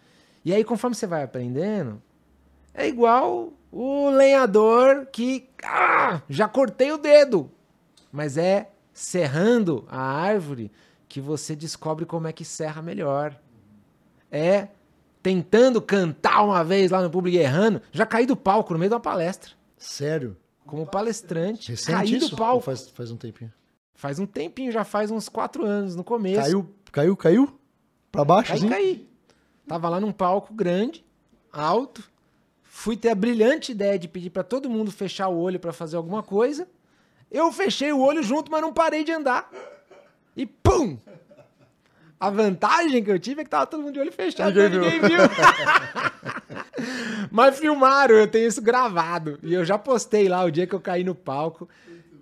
E 0.44 0.54
aí, 0.54 0.64
conforme 0.64 0.96
você 0.96 1.08
vai 1.08 1.24
aprendendo, 1.24 2.00
é 2.76 2.88
igual 2.88 3.54
o 3.72 4.10
lenhador 4.10 5.08
que 5.08 5.50
ah, 5.64 6.22
já 6.30 6.48
cortei 6.48 6.92
o 6.92 6.98
dedo, 6.98 7.50
mas 8.12 8.38
é 8.38 8.70
serrando 8.94 9.86
a 9.90 10.00
árvore 10.00 10.72
que 11.08 11.20
você 11.20 11.56
descobre 11.56 12.06
como 12.06 12.28
é 12.28 12.34
que 12.34 12.46
serra 12.46 12.82
melhor. 12.82 13.40
É 14.32 14.68
tentando 15.24 15.82
cantar 15.82 16.44
uma 16.44 16.64
vez 16.64 16.92
lá 16.92 17.02
no 17.02 17.10
público 17.10 17.38
errando, 17.38 17.82
já 17.92 18.06
caí 18.06 18.26
do 18.26 18.36
palco 18.36 18.74
no 18.74 18.80
meio 18.80 18.90
de 18.90 18.96
uma 18.96 19.02
palestra. 19.02 19.52
Sério? 19.78 20.38
Como 20.66 20.86
palestrante. 20.86 21.72
Recente 21.72 21.98
caí 21.98 22.16
isso? 22.16 22.30
do 22.32 22.36
palco. 22.38 22.64
Faz, 22.64 22.90
faz 22.90 23.12
um 23.12 23.18
tempinho. 23.18 23.52
Faz 23.94 24.20
um 24.20 24.26
tempinho, 24.26 24.72
já 24.72 24.84
faz 24.84 25.10
uns 25.10 25.30
quatro 25.30 25.66
anos 25.66 25.96
no 25.96 26.04
começo. 26.04 26.42
Caiu, 26.42 26.70
caiu, 26.92 27.18
caiu? 27.18 27.60
Pra 28.12 28.24
baixo, 28.26 28.50
Caí, 28.50 28.58
assim? 28.58 28.70
caí. 28.70 29.10
Tava 29.68 29.90
lá 29.90 30.00
num 30.00 30.12
palco 30.12 30.54
grande, 30.54 31.04
alto. 31.52 32.04
Fui 32.78 32.98
ter 32.98 33.08
a 33.08 33.16
brilhante 33.16 33.72
ideia 33.72 33.98
de 33.98 34.06
pedir 34.06 34.30
para 34.30 34.44
todo 34.44 34.70
mundo 34.70 34.92
fechar 34.92 35.30
o 35.30 35.40
olho 35.40 35.58
para 35.58 35.72
fazer 35.72 35.96
alguma 35.96 36.22
coisa. 36.22 36.68
Eu 37.32 37.50
fechei 37.50 37.94
o 37.94 38.02
olho 38.02 38.22
junto, 38.22 38.52
mas 38.52 38.62
não 38.62 38.74
parei 38.74 39.02
de 39.06 39.14
andar. 39.14 39.50
E 40.36 40.46
pum! 40.46 40.98
A 42.20 42.30
vantagem 42.30 43.02
que 43.02 43.10
eu 43.10 43.18
tive 43.18 43.40
é 43.40 43.44
que 43.46 43.50
tava 43.50 43.66
todo 43.66 43.82
mundo 43.82 43.94
de 43.94 44.02
olho 44.02 44.12
fechado, 44.12 44.62
ninguém, 44.62 44.92
ninguém 44.92 45.00
viu. 45.00 45.20
Mas 47.32 47.58
filmaram, 47.58 48.16
eu 48.16 48.28
tenho 48.28 48.46
isso 48.46 48.62
gravado. 48.62 49.40
E 49.42 49.54
eu 49.54 49.64
já 49.64 49.78
postei 49.78 50.28
lá 50.28 50.44
o 50.44 50.52
dia 50.52 50.68
que 50.68 50.76
eu 50.76 50.82
caí 50.82 51.04
no 51.04 51.16
palco. 51.16 51.70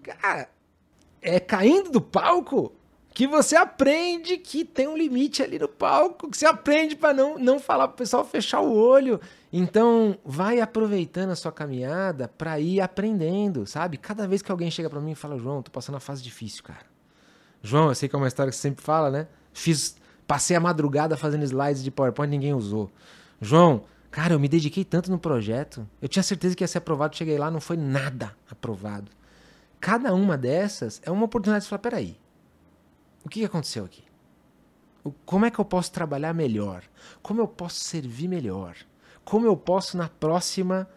Cara, 0.04 0.48
é 1.20 1.40
caindo 1.40 1.90
do 1.90 2.00
palco 2.00 2.72
que 3.12 3.26
você 3.26 3.56
aprende 3.56 4.38
que 4.38 4.64
tem 4.64 4.88
um 4.88 4.96
limite 4.96 5.42
ali 5.42 5.58
no 5.58 5.68
palco, 5.68 6.30
que 6.30 6.38
você 6.38 6.46
aprende 6.46 6.96
para 6.96 7.12
não, 7.12 7.40
não 7.40 7.60
falar 7.60 7.88
pro 7.88 7.98
pessoal 7.98 8.24
fechar 8.24 8.62
o 8.62 8.72
olho. 8.72 9.20
Então, 9.56 10.18
vai 10.26 10.60
aproveitando 10.60 11.30
a 11.30 11.36
sua 11.36 11.52
caminhada 11.52 12.28
para 12.28 12.60
ir 12.60 12.82
aprendendo, 12.82 13.68
sabe? 13.68 13.98
Cada 13.98 14.28
vez 14.28 14.42
que 14.42 14.52
alguém 14.52 14.72
chega 14.72 14.90
para 14.90 15.00
mim 15.00 15.12
e 15.12 15.16
fala, 15.16 15.38
João, 15.38 15.62
tô 15.62 15.70
passando 15.70 15.94
uma 15.94 16.00
fase 16.00 16.24
difícil, 16.24 16.64
cara. 16.64 16.88
João, 17.62 17.90
eu 17.90 17.94
sei 17.94 18.10
que 18.10 18.16
é 18.16 18.18
uma 18.18 18.28
história 18.28 18.50
que 18.50 18.56
você 18.56 18.64
sempre 18.64 18.84
fala, 18.84 19.12
né? 19.12 19.28
Fiz, 19.54 19.96
passei 20.26 20.58
a 20.58 20.60
madrugada 20.60 21.16
fazendo 21.16 21.44
slides 21.44 21.84
de 21.84 21.92
PowerPoint, 21.92 22.32
ninguém 22.32 22.56
usou. 22.56 22.92
João, 23.40 23.84
cara, 24.10 24.34
eu 24.34 24.40
me 24.40 24.50
dediquei 24.50 24.84
tanto 24.84 25.12
no 25.12 25.20
projeto. 25.20 25.88
Eu 26.02 26.10
tinha 26.10 26.24
certeza 26.24 26.56
que 26.56 26.64
ia 26.64 26.68
ser 26.68 26.80
aprovado, 26.80 27.16
cheguei 27.16 27.38
lá, 27.38 27.52
não 27.52 27.62
foi 27.62 27.78
nada 27.78 28.36
aprovado. 28.50 29.12
Cada 29.80 30.16
uma 30.16 30.36
dessas 30.36 31.00
é 31.06 31.12
uma 31.12 31.26
oportunidade 31.26 31.66
de 31.66 31.70
falar, 31.70 31.80
peraí, 31.80 32.18
o 33.24 33.30
que 33.30 33.46
aconteceu 33.46 33.86
aqui? 33.86 34.04
Como 35.28 35.46
é 35.46 35.52
que 35.52 35.60
eu 35.60 35.66
posso 35.66 35.92
trabalhar 35.92 36.34
melhor? 36.34 36.82
Como 37.22 37.40
eu 37.40 37.48
posso 37.48 37.84
servir 37.84 38.28
melhor? 38.28 38.76
Como 39.24 39.46
eu 39.46 39.56
posso, 39.56 39.98
na 39.98 40.10
próxima, 40.10 40.88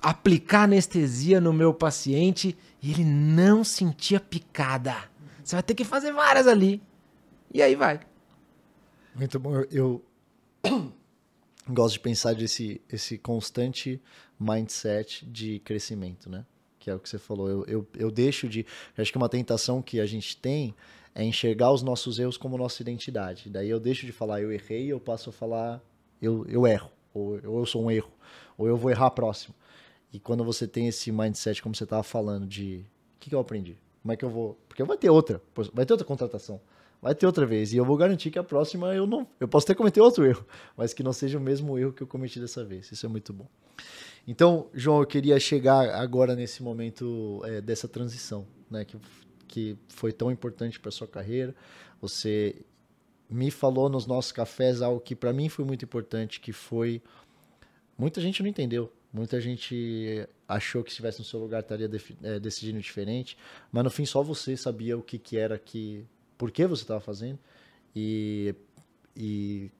aplicar 0.00 0.64
anestesia 0.64 1.40
no 1.40 1.52
meu 1.52 1.72
paciente 1.72 2.56
e 2.82 2.90
ele 2.90 3.04
não 3.04 3.62
sentir 3.64 4.16
a 4.16 4.20
picada? 4.20 4.96
Você 5.42 5.56
vai 5.56 5.62
ter 5.62 5.74
que 5.74 5.84
fazer 5.84 6.12
várias 6.12 6.46
ali. 6.46 6.82
E 7.52 7.62
aí 7.62 7.74
vai. 7.74 8.00
Muito 9.14 9.38
bom. 9.38 9.60
Eu, 9.70 10.02
gosto 11.68 11.94
de 11.94 12.00
pensar 12.00 12.34
desse 12.34 12.80
esse 12.90 13.18
constante 13.18 14.00
mindset 14.38 15.24
de 15.26 15.60
crescimento, 15.60 16.28
né? 16.28 16.44
Que 16.78 16.90
é 16.90 16.94
o 16.94 16.98
que 16.98 17.08
você 17.08 17.18
falou. 17.18 17.48
Eu, 17.48 17.64
eu, 17.66 17.88
eu 17.94 18.10
deixo 18.10 18.48
de. 18.48 18.66
Eu 18.96 19.02
acho 19.02 19.12
que 19.12 19.18
uma 19.18 19.28
tentação 19.28 19.80
que 19.80 20.00
a 20.00 20.06
gente 20.06 20.36
tem 20.36 20.74
é 21.14 21.22
enxergar 21.22 21.70
os 21.70 21.82
nossos 21.82 22.18
erros 22.18 22.36
como 22.36 22.58
nossa 22.58 22.82
identidade. 22.82 23.48
Daí 23.48 23.70
eu 23.70 23.78
deixo 23.78 24.04
de 24.04 24.12
falar 24.12 24.42
eu 24.42 24.50
errei, 24.50 24.86
eu 24.86 24.98
passo 24.98 25.30
a 25.30 25.32
falar 25.32 25.80
eu, 26.20 26.44
eu 26.48 26.66
erro, 26.66 26.90
ou, 27.12 27.40
ou 27.44 27.58
eu 27.60 27.66
sou 27.66 27.84
um 27.84 27.90
erro, 27.90 28.10
ou 28.56 28.66
eu 28.66 28.76
vou 28.76 28.90
errar 28.90 29.10
próximo. 29.10 29.54
E 30.12 30.20
quando 30.20 30.44
você 30.44 30.66
tem 30.66 30.86
esse 30.86 31.10
mindset, 31.10 31.60
como 31.62 31.74
você 31.74 31.84
estava 31.84 32.02
falando, 32.02 32.46
de 32.46 32.86
o 33.16 33.20
que, 33.20 33.30
que 33.30 33.34
eu 33.34 33.40
aprendi? 33.40 33.76
Como 34.02 34.12
é 34.12 34.16
que 34.16 34.24
eu 34.24 34.30
vou. 34.30 34.58
Porque 34.68 34.84
vai 34.84 34.96
ter 34.96 35.10
outra, 35.10 35.40
vai 35.72 35.84
ter 35.86 35.92
outra 35.92 36.06
contratação. 36.06 36.60
Vai 37.00 37.14
ter 37.14 37.26
outra 37.26 37.44
vez. 37.44 37.72
E 37.72 37.76
eu 37.76 37.84
vou 37.84 37.96
garantir 37.96 38.30
que 38.30 38.38
a 38.38 38.44
próxima 38.44 38.94
eu 38.94 39.06
não. 39.06 39.26
Eu 39.38 39.48
posso 39.48 39.66
até 39.66 39.74
cometer 39.74 40.00
outro 40.00 40.24
erro, 40.24 40.46
mas 40.76 40.94
que 40.94 41.02
não 41.02 41.12
seja 41.12 41.36
o 41.36 41.40
mesmo 41.40 41.78
erro 41.78 41.92
que 41.92 42.02
eu 42.02 42.06
cometi 42.06 42.40
dessa 42.40 42.64
vez. 42.64 42.90
Isso 42.92 43.04
é 43.04 43.08
muito 43.08 43.32
bom. 43.32 43.46
Então, 44.26 44.68
João, 44.72 45.00
eu 45.00 45.06
queria 45.06 45.38
chegar 45.38 45.94
agora 45.94 46.34
nesse 46.34 46.62
momento 46.62 47.42
é, 47.44 47.60
dessa 47.60 47.86
transição, 47.86 48.46
né? 48.70 48.84
Que, 48.84 48.96
que 49.46 49.78
foi 49.88 50.12
tão 50.12 50.30
importante 50.30 50.80
para 50.80 50.90
sua 50.90 51.06
carreira. 51.06 51.54
Você 52.00 52.64
me 53.28 53.50
falou 53.50 53.88
nos 53.88 54.06
nossos 54.06 54.32
cafés 54.32 54.82
algo 54.82 55.00
que 55.00 55.14
para 55.14 55.32
mim 55.32 55.48
foi 55.48 55.64
muito 55.64 55.84
importante, 55.84 56.40
que 56.40 56.52
foi 56.52 57.02
muita 57.96 58.20
gente 58.20 58.42
não 58.42 58.48
entendeu. 58.48 58.92
Muita 59.12 59.40
gente 59.40 60.28
achou 60.48 60.82
que 60.82 60.90
se 60.90 60.94
estivesse 60.94 61.20
no 61.20 61.24
seu 61.24 61.38
lugar 61.38 61.62
estaria 61.62 61.88
é, 62.22 62.40
decidindo 62.40 62.80
diferente, 62.80 63.38
mas 63.70 63.84
no 63.84 63.90
fim 63.90 64.04
só 64.04 64.22
você 64.22 64.56
sabia 64.56 64.98
o 64.98 65.02
que, 65.02 65.18
que 65.18 65.36
era 65.36 65.56
que, 65.56 66.04
por 66.36 66.50
que 66.50 66.66
você 66.66 66.82
estava 66.82 67.00
fazendo 67.00 67.38
e, 67.94 68.54
e 69.16 69.70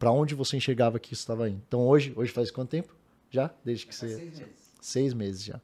para 0.00 0.10
onde 0.10 0.34
você 0.34 0.56
enxergava 0.56 0.98
que 0.98 1.12
isso 1.14 1.22
estava 1.22 1.48
indo. 1.48 1.62
Então 1.68 1.86
hoje, 1.86 2.12
hoje 2.16 2.32
faz 2.32 2.50
quanto 2.50 2.70
tempo? 2.70 2.92
Já? 3.30 3.54
Desde 3.64 3.86
que 3.86 3.94
você 3.94 4.08
seis 4.08 4.38
meses. 4.38 4.74
seis 4.80 5.14
meses 5.14 5.44
já. 5.44 5.60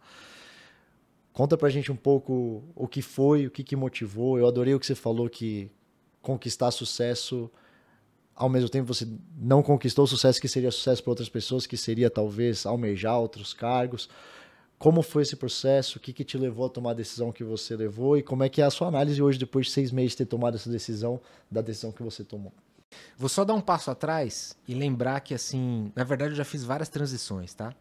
Conta 1.33 1.57
pra 1.57 1.68
gente 1.68 1.91
um 1.91 1.97
pouco 1.97 2.62
o 2.74 2.87
que 2.87 3.03
foi, 3.03 3.47
o 3.47 3.51
que, 3.51 3.64
que 3.64 3.74
motivou. 3.74 4.39
Eu 4.39 4.47
adorei 4.47 4.74
o 4.74 4.81
que 4.81 4.87
você 4.87 4.95
falou 4.95 5.29
que 5.29 5.70
conquistar 6.23 6.71
sucesso 6.71 7.51
ao 8.39 8.49
mesmo 8.49 8.69
tempo 8.69 8.87
você 8.87 9.07
não 9.37 9.64
conquistou 9.64 10.05
o 10.05 10.09
sucesso 10.09 10.41
que 10.41 10.47
seria 10.47 10.71
sucesso 10.71 11.03
para 11.03 11.11
outras 11.11 11.29
pessoas, 11.29 11.66
que 11.66 11.77
seria 11.77 12.09
talvez 12.09 12.64
almejar 12.64 13.19
outros 13.19 13.53
cargos. 13.53 14.09
Como 14.79 15.03
foi 15.03 15.23
esse 15.23 15.35
processo? 15.35 15.99
O 15.99 16.01
que, 16.01 16.12
que 16.12 16.23
te 16.23 16.39
levou 16.39 16.66
a 16.66 16.69
tomar 16.69 16.93
a 16.93 16.95
decisão 16.95 17.33
que 17.33 17.43
você 17.43 17.75
levou? 17.75 18.16
E 18.16 18.23
como 18.23 18.45
é 18.45 18.49
que 18.49 18.62
é 18.62 18.64
a 18.64 18.71
sua 18.71 18.87
análise 18.87 19.21
hoje, 19.21 19.41
depois 19.41 19.66
de 19.66 19.73
seis 19.73 19.91
meses 19.91 20.12
de 20.12 20.19
ter 20.19 20.27
tomado 20.27 20.55
essa 20.55 20.71
decisão, 20.71 21.21
da 21.51 21.61
decisão 21.61 21.91
que 21.91 22.01
você 22.01 22.23
tomou? 22.23 22.53
Vou 23.16 23.29
só 23.29 23.45
dar 23.45 23.55
um 23.55 23.61
passo 23.61 23.91
atrás 23.91 24.57
e 24.69 24.73
lembrar 24.73 25.19
que, 25.21 25.35
assim, 25.35 25.91
na 25.97 26.05
verdade 26.05 26.31
eu 26.31 26.37
já 26.37 26.45
fiz 26.45 26.62
várias 26.62 26.89
transições, 26.89 27.53
tá? 27.53 27.75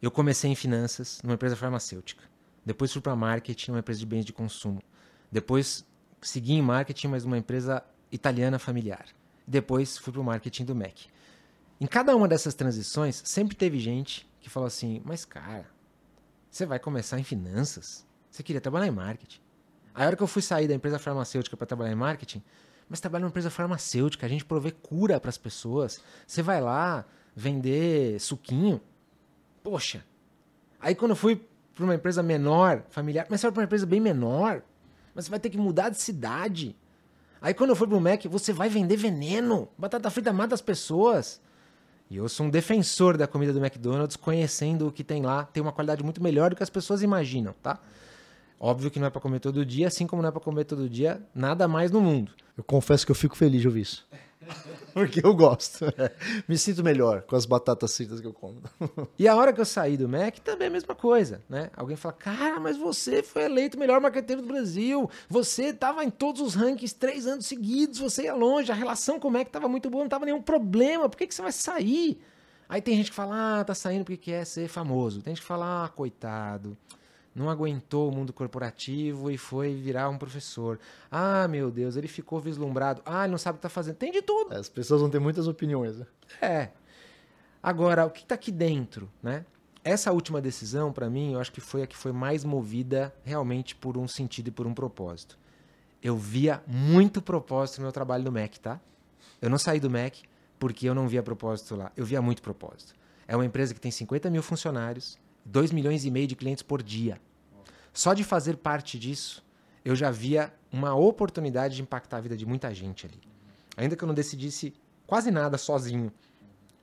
Eu 0.00 0.10
comecei 0.10 0.50
em 0.50 0.54
finanças, 0.54 1.20
numa 1.22 1.34
empresa 1.34 1.54
farmacêutica. 1.54 2.24
Depois 2.64 2.90
fui 2.90 3.02
para 3.02 3.14
marketing, 3.14 3.72
uma 3.72 3.80
empresa 3.80 4.00
de 4.00 4.06
bens 4.06 4.24
de 4.24 4.32
consumo. 4.32 4.82
Depois 5.30 5.84
segui 6.20 6.54
em 6.54 6.62
marketing, 6.62 7.08
mas 7.08 7.24
uma 7.24 7.38
empresa 7.38 7.82
italiana 8.10 8.58
familiar. 8.58 9.06
Depois 9.46 9.98
fui 9.98 10.12
para 10.12 10.20
o 10.20 10.24
marketing 10.24 10.64
do 10.64 10.74
Mac. 10.74 10.96
Em 11.80 11.86
cada 11.86 12.14
uma 12.14 12.28
dessas 12.28 12.54
transições, 12.54 13.22
sempre 13.24 13.56
teve 13.56 13.80
gente 13.80 14.28
que 14.40 14.50
falou 14.50 14.66
assim: 14.66 15.00
Mas 15.04 15.24
cara, 15.24 15.66
você 16.50 16.66
vai 16.66 16.78
começar 16.78 17.18
em 17.18 17.24
finanças? 17.24 18.06
Você 18.30 18.42
queria 18.42 18.60
trabalhar 18.60 18.86
em 18.86 18.90
marketing. 18.90 19.40
A 19.94 20.06
hora 20.06 20.16
que 20.16 20.22
eu 20.22 20.26
fui 20.26 20.42
sair 20.42 20.68
da 20.68 20.74
empresa 20.74 20.98
farmacêutica 20.98 21.56
para 21.56 21.66
trabalhar 21.66 21.92
em 21.92 21.96
marketing, 21.96 22.42
mas 22.88 23.00
trabalha 23.00 23.22
numa 23.22 23.30
empresa 23.30 23.50
farmacêutica, 23.50 24.26
a 24.26 24.28
gente 24.28 24.44
provê 24.44 24.70
cura 24.70 25.18
para 25.20 25.28
as 25.28 25.38
pessoas. 25.38 26.00
Você 26.26 26.42
vai 26.42 26.60
lá 26.60 27.04
vender 27.34 28.20
suquinho. 28.20 28.80
Poxa. 29.62 30.04
Aí 30.80 30.94
quando 30.94 31.10
eu 31.10 31.16
fui 31.16 31.44
para 31.74 31.84
uma 31.84 31.94
empresa 31.94 32.22
menor, 32.22 32.82
familiar, 32.90 33.26
mas 33.30 33.42
vai 33.42 33.50
para 33.50 33.60
uma 33.60 33.64
empresa 33.64 33.86
bem 33.86 34.00
menor, 34.00 34.62
mas 35.14 35.24
você 35.24 35.30
vai 35.30 35.40
ter 35.40 35.50
que 35.50 35.58
mudar 35.58 35.88
de 35.88 36.00
cidade. 36.00 36.76
Aí 37.40 37.54
quando 37.54 37.70
eu 37.70 37.76
for 37.76 37.88
pro 37.88 38.00
Mac, 38.00 38.24
você 38.26 38.52
vai 38.52 38.68
vender 38.68 38.96
veneno. 38.96 39.68
Batata 39.78 40.10
frita 40.10 40.32
mata 40.32 40.54
as 40.54 40.60
pessoas. 40.60 41.40
E 42.10 42.16
eu 42.16 42.28
sou 42.28 42.46
um 42.46 42.50
defensor 42.50 43.16
da 43.16 43.26
comida 43.26 43.52
do 43.52 43.60
McDonald's, 43.60 44.16
conhecendo 44.16 44.88
o 44.88 44.92
que 44.92 45.04
tem 45.04 45.22
lá, 45.22 45.44
tem 45.44 45.62
uma 45.62 45.72
qualidade 45.72 46.02
muito 46.02 46.22
melhor 46.22 46.50
do 46.50 46.56
que 46.56 46.62
as 46.62 46.70
pessoas 46.70 47.02
imaginam, 47.02 47.54
tá? 47.62 47.78
Óbvio 48.58 48.90
que 48.90 48.98
não 48.98 49.06
é 49.06 49.10
para 49.10 49.20
comer 49.20 49.38
todo 49.38 49.64
dia, 49.64 49.86
assim 49.86 50.06
como 50.06 50.20
não 50.20 50.28
é 50.28 50.32
para 50.32 50.40
comer 50.40 50.64
todo 50.64 50.88
dia 50.88 51.22
nada 51.34 51.68
mais 51.68 51.90
no 51.90 52.00
mundo. 52.00 52.32
Eu 52.58 52.64
confesso 52.64 53.06
que 53.06 53.12
eu 53.12 53.16
fico 53.16 53.36
feliz 53.36 53.62
de 53.62 53.68
ouvir 53.68 53.82
isso. 53.82 54.06
Porque 54.94 55.24
eu 55.24 55.34
gosto. 55.34 55.86
Me 56.48 56.56
sinto 56.56 56.82
melhor 56.82 57.22
com 57.22 57.36
as 57.36 57.44
batatas 57.46 57.96
fritas 57.96 58.20
que 58.20 58.26
eu 58.26 58.32
como. 58.32 58.60
E 59.18 59.28
a 59.28 59.36
hora 59.36 59.52
que 59.52 59.60
eu 59.60 59.64
saí 59.64 59.96
do 59.96 60.08
Mac, 60.08 60.38
também 60.38 60.66
é 60.66 60.68
a 60.68 60.72
mesma 60.72 60.94
coisa, 60.94 61.42
né? 61.48 61.70
Alguém 61.76 61.96
fala, 61.96 62.14
cara, 62.14 62.58
mas 62.58 62.76
você 62.76 63.22
foi 63.22 63.44
eleito 63.44 63.76
o 63.76 63.80
melhor 63.80 64.00
marqueteiro 64.00 64.40
do 64.40 64.48
Brasil. 64.48 65.10
Você 65.28 65.66
estava 65.66 66.02
em 66.04 66.10
todos 66.10 66.40
os 66.40 66.54
rankings 66.54 66.94
três 66.94 67.26
anos 67.26 67.46
seguidos, 67.46 67.98
você 67.98 68.24
ia 68.24 68.34
longe, 68.34 68.72
a 68.72 68.74
relação 68.74 69.20
com 69.20 69.28
o 69.28 69.30
Mac 69.30 69.46
estava 69.46 69.68
muito 69.68 69.90
boa, 69.90 70.02
não 70.02 70.06
estava 70.06 70.24
nenhum 70.24 70.42
problema. 70.42 71.08
Por 71.08 71.16
que, 71.16 71.26
que 71.26 71.34
você 71.34 71.42
vai 71.42 71.52
sair? 71.52 72.20
Aí 72.68 72.80
tem 72.80 72.96
gente 72.96 73.10
que 73.10 73.16
fala, 73.16 73.60
ah, 73.60 73.64
tá 73.64 73.74
saindo 73.74 74.04
porque 74.04 74.16
quer 74.16 74.44
ser 74.46 74.68
famoso. 74.68 75.20
Tem 75.20 75.34
gente 75.34 75.42
que 75.42 75.46
fala, 75.46 75.84
ah, 75.84 75.88
coitado 75.88 76.76
não 77.34 77.48
aguentou 77.48 78.08
o 78.08 78.14
mundo 78.14 78.32
corporativo 78.32 79.30
e 79.30 79.38
foi 79.38 79.74
virar 79.74 80.08
um 80.08 80.18
professor. 80.18 80.78
Ah, 81.10 81.46
meu 81.46 81.70
Deus, 81.70 81.96
ele 81.96 82.08
ficou 82.08 82.40
vislumbrado. 82.40 83.02
Ah, 83.04 83.24
ele 83.24 83.30
não 83.30 83.38
sabe 83.38 83.54
o 83.54 83.58
que 83.58 83.66
está 83.66 83.68
fazendo. 83.68 83.96
Tem 83.96 84.10
de 84.10 84.22
tudo. 84.22 84.52
As 84.52 84.68
pessoas 84.68 85.00
vão 85.00 85.10
ter 85.10 85.20
muitas 85.20 85.46
opiniões. 85.46 85.96
Né? 85.98 86.06
É. 86.40 86.68
Agora, 87.62 88.06
o 88.06 88.10
que 88.10 88.22
está 88.22 88.34
aqui 88.34 88.50
dentro, 88.50 89.08
né? 89.22 89.44
Essa 89.82 90.12
última 90.12 90.40
decisão, 90.40 90.92
para 90.92 91.08
mim, 91.08 91.32
eu 91.32 91.40
acho 91.40 91.52
que 91.52 91.60
foi 91.60 91.82
a 91.82 91.86
que 91.86 91.96
foi 91.96 92.12
mais 92.12 92.44
movida 92.44 93.14
realmente 93.24 93.74
por 93.74 93.96
um 93.96 94.06
sentido 94.06 94.48
e 94.48 94.50
por 94.50 94.66
um 94.66 94.74
propósito. 94.74 95.38
Eu 96.02 96.16
via 96.16 96.62
muito 96.66 97.22
propósito 97.22 97.78
no 97.78 97.84
meu 97.84 97.92
trabalho 97.92 98.24
no 98.24 98.32
Mac, 98.32 98.56
tá? 98.58 98.80
Eu 99.40 99.48
não 99.48 99.58
saí 99.58 99.80
do 99.80 99.88
Mac 99.88 100.16
porque 100.58 100.86
eu 100.86 100.94
não 100.94 101.08
via 101.08 101.22
propósito 101.22 101.76
lá. 101.76 101.90
Eu 101.96 102.04
via 102.04 102.20
muito 102.20 102.42
propósito. 102.42 102.94
É 103.26 103.36
uma 103.36 103.44
empresa 103.44 103.72
que 103.72 103.80
tem 103.80 103.90
50 103.90 104.28
mil 104.28 104.42
funcionários, 104.42 105.18
2 105.44 105.72
milhões 105.72 106.04
e 106.04 106.10
meio 106.10 106.26
de 106.26 106.36
clientes 106.36 106.62
por 106.62 106.82
dia. 106.82 107.20
Só 107.92 108.14
de 108.14 108.22
fazer 108.22 108.56
parte 108.58 108.98
disso, 108.98 109.44
eu 109.84 109.96
já 109.96 110.10
via 110.10 110.52
uma 110.72 110.94
oportunidade 110.94 111.76
de 111.76 111.82
impactar 111.82 112.18
a 112.18 112.20
vida 112.20 112.36
de 112.36 112.46
muita 112.46 112.72
gente 112.74 113.06
ali. 113.06 113.20
Ainda 113.76 113.96
que 113.96 114.04
eu 114.04 114.06
não 114.06 114.14
decidisse 114.14 114.74
quase 115.06 115.30
nada 115.30 115.58
sozinho, 115.58 116.12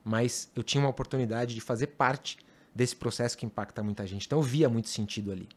mas 0.04 0.50
eu 0.54 0.62
tinha 0.62 0.82
uma 0.82 0.90
oportunidade 0.90 1.54
de 1.54 1.60
fazer 1.60 1.88
parte 1.88 2.38
desse 2.74 2.94
processo 2.94 3.36
que 3.36 3.46
impacta 3.46 3.82
muita 3.82 4.06
gente. 4.06 4.26
Então 4.26 4.38
eu 4.38 4.42
via 4.42 4.68
muito 4.68 4.88
sentido 4.88 5.32
ali. 5.32 5.48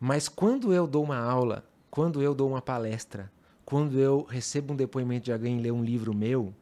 Mas 0.00 0.28
quando 0.28 0.72
eu 0.72 0.86
dou 0.86 1.04
uma 1.04 1.18
aula, 1.18 1.64
quando 1.90 2.22
eu 2.22 2.34
dou 2.34 2.48
uma 2.48 2.60
palestra, 2.60 3.30
quando 3.64 3.98
eu 3.98 4.22
recebo 4.24 4.72
um 4.72 4.76
depoimento 4.76 5.26
de 5.26 5.32
alguém 5.32 5.60
ler 5.60 5.72
um 5.72 5.82
livro 5.82 6.14
meu, 6.14 6.54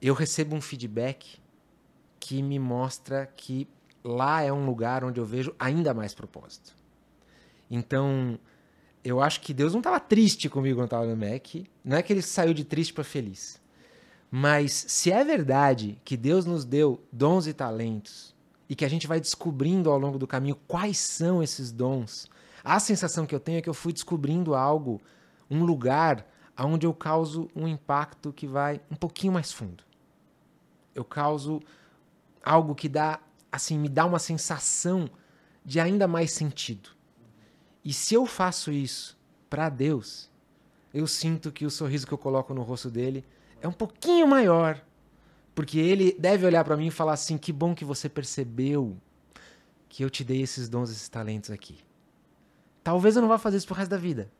eu 0.00 0.14
recebo 0.14 0.54
um 0.54 0.60
feedback 0.60 1.38
que 2.18 2.42
me 2.42 2.58
mostra 2.58 3.26
que 3.26 3.66
lá 4.02 4.42
é 4.42 4.52
um 4.52 4.66
lugar 4.66 5.04
onde 5.04 5.20
eu 5.20 5.24
vejo 5.24 5.54
ainda 5.58 5.92
mais 5.94 6.14
propósito. 6.14 6.74
Então, 7.70 8.38
eu 9.04 9.20
acho 9.20 9.40
que 9.40 9.54
Deus 9.54 9.72
não 9.72 9.80
estava 9.80 10.00
triste 10.00 10.48
comigo 10.48 10.78
quando 10.78 10.86
estava 10.86 11.06
no 11.06 11.16
Mac. 11.16 11.66
Não 11.84 11.96
é 11.96 12.02
que 12.02 12.12
ele 12.12 12.22
saiu 12.22 12.52
de 12.52 12.64
triste 12.64 12.92
para 12.92 13.04
feliz. 13.04 13.60
Mas 14.30 14.72
se 14.72 15.10
é 15.10 15.24
verdade 15.24 15.98
que 16.04 16.16
Deus 16.16 16.44
nos 16.44 16.64
deu 16.64 17.02
dons 17.12 17.46
e 17.46 17.52
talentos 17.52 18.34
e 18.68 18.76
que 18.76 18.84
a 18.84 18.88
gente 18.88 19.06
vai 19.06 19.18
descobrindo 19.18 19.90
ao 19.90 19.98
longo 19.98 20.18
do 20.18 20.26
caminho 20.26 20.56
quais 20.68 20.98
são 20.98 21.42
esses 21.42 21.72
dons, 21.72 22.28
a 22.62 22.78
sensação 22.78 23.26
que 23.26 23.34
eu 23.34 23.40
tenho 23.40 23.58
é 23.58 23.62
que 23.62 23.68
eu 23.68 23.74
fui 23.74 23.92
descobrindo 23.92 24.54
algo, 24.54 25.00
um 25.50 25.64
lugar 25.64 26.26
onde 26.58 26.86
eu 26.86 26.94
causo 26.94 27.48
um 27.56 27.66
impacto 27.66 28.32
que 28.32 28.46
vai 28.46 28.80
um 28.90 28.94
pouquinho 28.94 29.32
mais 29.32 29.50
fundo. 29.50 29.82
Eu 30.94 31.04
causo 31.04 31.60
algo 32.42 32.74
que 32.74 32.88
dá 32.88 33.18
assim, 33.50 33.78
me 33.78 33.88
dá 33.88 34.04
uma 34.04 34.18
sensação 34.18 35.08
de 35.64 35.80
ainda 35.80 36.06
mais 36.06 36.32
sentido. 36.32 36.90
E 37.84 37.92
se 37.92 38.14
eu 38.14 38.26
faço 38.26 38.70
isso 38.70 39.18
para 39.48 39.68
Deus, 39.68 40.30
eu 40.92 41.06
sinto 41.06 41.50
que 41.50 41.64
o 41.64 41.70
sorriso 41.70 42.06
que 42.06 42.12
eu 42.12 42.18
coloco 42.18 42.52
no 42.54 42.62
rosto 42.62 42.90
dele 42.90 43.24
é 43.60 43.68
um 43.68 43.72
pouquinho 43.72 44.26
maior. 44.26 44.80
Porque 45.54 45.78
ele 45.78 46.16
deve 46.18 46.46
olhar 46.46 46.64
para 46.64 46.76
mim 46.76 46.86
e 46.86 46.90
falar 46.90 47.12
assim: 47.12 47.36
que 47.36 47.52
bom 47.52 47.74
que 47.74 47.84
você 47.84 48.08
percebeu 48.08 48.96
que 49.88 50.04
eu 50.04 50.10
te 50.10 50.22
dei 50.22 50.40
esses 50.40 50.68
dons, 50.68 50.90
esses 50.90 51.08
talentos 51.08 51.50
aqui. 51.50 51.78
Talvez 52.82 53.16
eu 53.16 53.22
não 53.22 53.28
vá 53.28 53.38
fazer 53.38 53.56
isso 53.56 53.66
pro 53.66 53.76
resto 53.76 53.90
da 53.90 53.96
vida. 53.96 54.30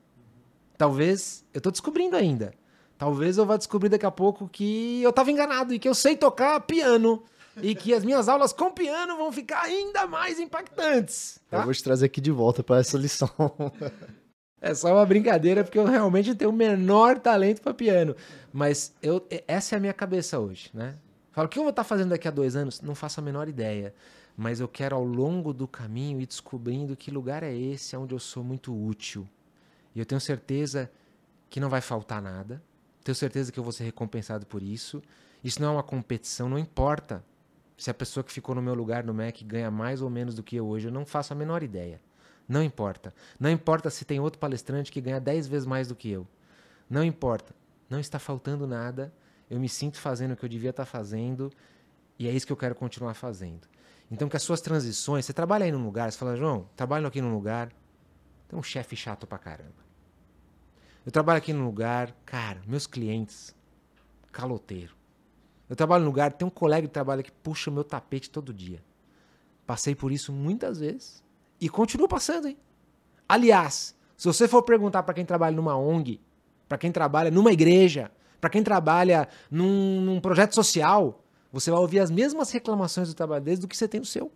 Talvez 0.78 1.44
eu 1.52 1.60
tô 1.60 1.70
descobrindo 1.70 2.16
ainda. 2.16 2.54
Talvez 2.96 3.36
eu 3.36 3.46
vá 3.46 3.56
descobrir 3.56 3.88
daqui 3.88 4.06
a 4.06 4.10
pouco 4.10 4.48
que 4.48 5.02
eu 5.02 5.12
tava 5.12 5.30
enganado 5.30 5.74
e 5.74 5.78
que 5.78 5.88
eu 5.88 5.94
sei 5.94 6.16
tocar 6.16 6.60
piano 6.60 7.22
e 7.62 7.74
que 7.74 7.94
as 7.94 8.04
minhas 8.04 8.28
aulas 8.28 8.52
com 8.52 8.70
piano 8.70 9.16
vão 9.16 9.32
ficar 9.32 9.62
ainda 9.62 10.06
mais 10.06 10.38
impactantes. 10.38 11.40
Tá? 11.48 11.58
Eu 11.58 11.64
vou 11.64 11.74
te 11.74 11.82
trazer 11.82 12.06
aqui 12.06 12.20
de 12.20 12.30
volta 12.30 12.62
para 12.62 12.78
essa 12.78 12.96
lição. 12.96 13.30
É 14.62 14.74
só 14.74 14.92
uma 14.92 15.06
brincadeira, 15.06 15.64
porque 15.64 15.78
eu 15.78 15.86
realmente 15.86 16.34
tenho 16.34 16.50
o 16.50 16.52
menor 16.52 17.18
talento 17.18 17.62
para 17.62 17.72
piano. 17.72 18.14
Mas 18.52 18.94
eu, 19.00 19.26
essa 19.48 19.74
é 19.74 19.78
a 19.78 19.80
minha 19.80 19.94
cabeça 19.94 20.38
hoje, 20.38 20.68
né? 20.74 20.96
Falo, 21.32 21.46
o 21.46 21.48
que 21.48 21.58
eu 21.58 21.62
vou 21.62 21.70
estar 21.70 21.82
tá 21.82 21.88
fazendo 21.88 22.10
daqui 22.10 22.28
a 22.28 22.30
dois 22.30 22.54
anos? 22.54 22.80
Não 22.82 22.94
faço 22.94 23.20
a 23.20 23.22
menor 23.22 23.48
ideia. 23.48 23.94
Mas 24.36 24.60
eu 24.60 24.68
quero, 24.68 24.94
ao 24.94 25.02
longo 25.02 25.54
do 25.54 25.66
caminho, 25.66 26.20
ir 26.20 26.26
descobrindo 26.26 26.94
que 26.94 27.10
lugar 27.10 27.42
é 27.42 27.56
esse 27.56 27.96
onde 27.96 28.14
eu 28.14 28.18
sou 28.18 28.44
muito 28.44 28.70
útil. 28.74 29.26
E 29.94 29.98
eu 29.98 30.04
tenho 30.04 30.20
certeza 30.20 30.90
que 31.48 31.58
não 31.58 31.70
vai 31.70 31.80
faltar 31.80 32.20
nada. 32.20 32.62
Tenho 33.02 33.16
certeza 33.16 33.50
que 33.50 33.58
eu 33.58 33.64
vou 33.64 33.72
ser 33.72 33.84
recompensado 33.84 34.44
por 34.44 34.62
isso. 34.62 35.02
Isso 35.42 35.62
não 35.62 35.68
é 35.68 35.72
uma 35.72 35.82
competição, 35.82 36.50
não 36.50 36.58
importa 36.58 37.24
se 37.80 37.90
a 37.90 37.94
pessoa 37.94 38.22
que 38.22 38.30
ficou 38.30 38.54
no 38.54 38.60
meu 38.60 38.74
lugar 38.74 39.02
no 39.02 39.14
Mac 39.14 39.42
ganha 39.42 39.70
mais 39.70 40.02
ou 40.02 40.10
menos 40.10 40.34
do 40.34 40.42
que 40.42 40.54
eu 40.54 40.66
hoje, 40.66 40.88
eu 40.88 40.92
não 40.92 41.06
faço 41.06 41.32
a 41.32 41.36
menor 41.36 41.62
ideia. 41.62 41.98
Não 42.46 42.62
importa. 42.62 43.14
Não 43.38 43.48
importa 43.48 43.88
se 43.88 44.04
tem 44.04 44.20
outro 44.20 44.38
palestrante 44.38 44.92
que 44.92 45.00
ganha 45.00 45.18
10 45.18 45.46
vezes 45.46 45.66
mais 45.66 45.88
do 45.88 45.96
que 45.96 46.10
eu. 46.10 46.28
Não 46.90 47.02
importa. 47.02 47.54
Não 47.88 47.98
está 47.98 48.18
faltando 48.18 48.66
nada. 48.66 49.10
Eu 49.48 49.58
me 49.58 49.66
sinto 49.66 49.98
fazendo 49.98 50.32
o 50.32 50.36
que 50.36 50.44
eu 50.44 50.48
devia 50.48 50.68
estar 50.68 50.84
fazendo. 50.84 51.50
E 52.18 52.28
é 52.28 52.30
isso 52.30 52.46
que 52.46 52.52
eu 52.52 52.56
quero 52.56 52.74
continuar 52.74 53.14
fazendo. 53.14 53.66
Então, 54.10 54.28
que 54.28 54.36
as 54.36 54.42
suas 54.42 54.60
transições. 54.60 55.24
Você 55.24 55.32
trabalha 55.32 55.64
aí 55.64 55.72
num 55.72 55.82
lugar, 55.82 56.12
você 56.12 56.18
fala, 56.18 56.36
João, 56.36 56.68
trabalho 56.76 57.06
aqui 57.06 57.22
num 57.22 57.32
lugar. 57.32 57.72
Tem 58.46 58.58
um 58.58 58.62
chefe 58.62 58.94
chato 58.94 59.26
pra 59.26 59.38
caramba. 59.38 59.88
Eu 61.06 61.10
trabalho 61.10 61.38
aqui 61.38 61.54
num 61.54 61.64
lugar, 61.64 62.14
cara, 62.26 62.60
meus 62.66 62.86
clientes, 62.86 63.56
caloteiro. 64.30 64.99
Eu 65.70 65.76
trabalho 65.76 66.02
num 66.02 66.10
lugar, 66.10 66.32
tem 66.32 66.46
um 66.46 66.50
colega 66.50 66.88
de 66.88 66.92
trabalho 66.92 67.22
que 67.22 67.30
puxa 67.30 67.70
o 67.70 67.72
meu 67.72 67.84
tapete 67.84 68.28
todo 68.28 68.52
dia. 68.52 68.82
Passei 69.64 69.94
por 69.94 70.10
isso 70.10 70.32
muitas 70.32 70.80
vezes 70.80 71.22
e 71.60 71.68
continuo 71.68 72.08
passando, 72.08 72.48
hein? 72.48 72.58
Aliás, 73.28 73.96
se 74.16 74.26
você 74.26 74.48
for 74.48 74.64
perguntar 74.64 75.04
para 75.04 75.14
quem 75.14 75.24
trabalha 75.24 75.54
numa 75.54 75.76
ONG, 75.76 76.20
para 76.68 76.76
quem 76.76 76.90
trabalha 76.90 77.30
numa 77.30 77.52
igreja, 77.52 78.10
para 78.40 78.50
quem 78.50 78.64
trabalha 78.64 79.28
num, 79.48 80.00
num, 80.00 80.20
projeto 80.20 80.56
social, 80.56 81.24
você 81.52 81.70
vai 81.70 81.78
ouvir 81.78 82.00
as 82.00 82.10
mesmas 82.10 82.50
reclamações 82.50 83.06
do 83.06 83.14
trabalho 83.14 83.44
deles 83.44 83.60
do 83.60 83.68
que 83.68 83.76
você 83.76 83.86
tem 83.86 84.00
no 84.00 84.06
seu. 84.06 84.32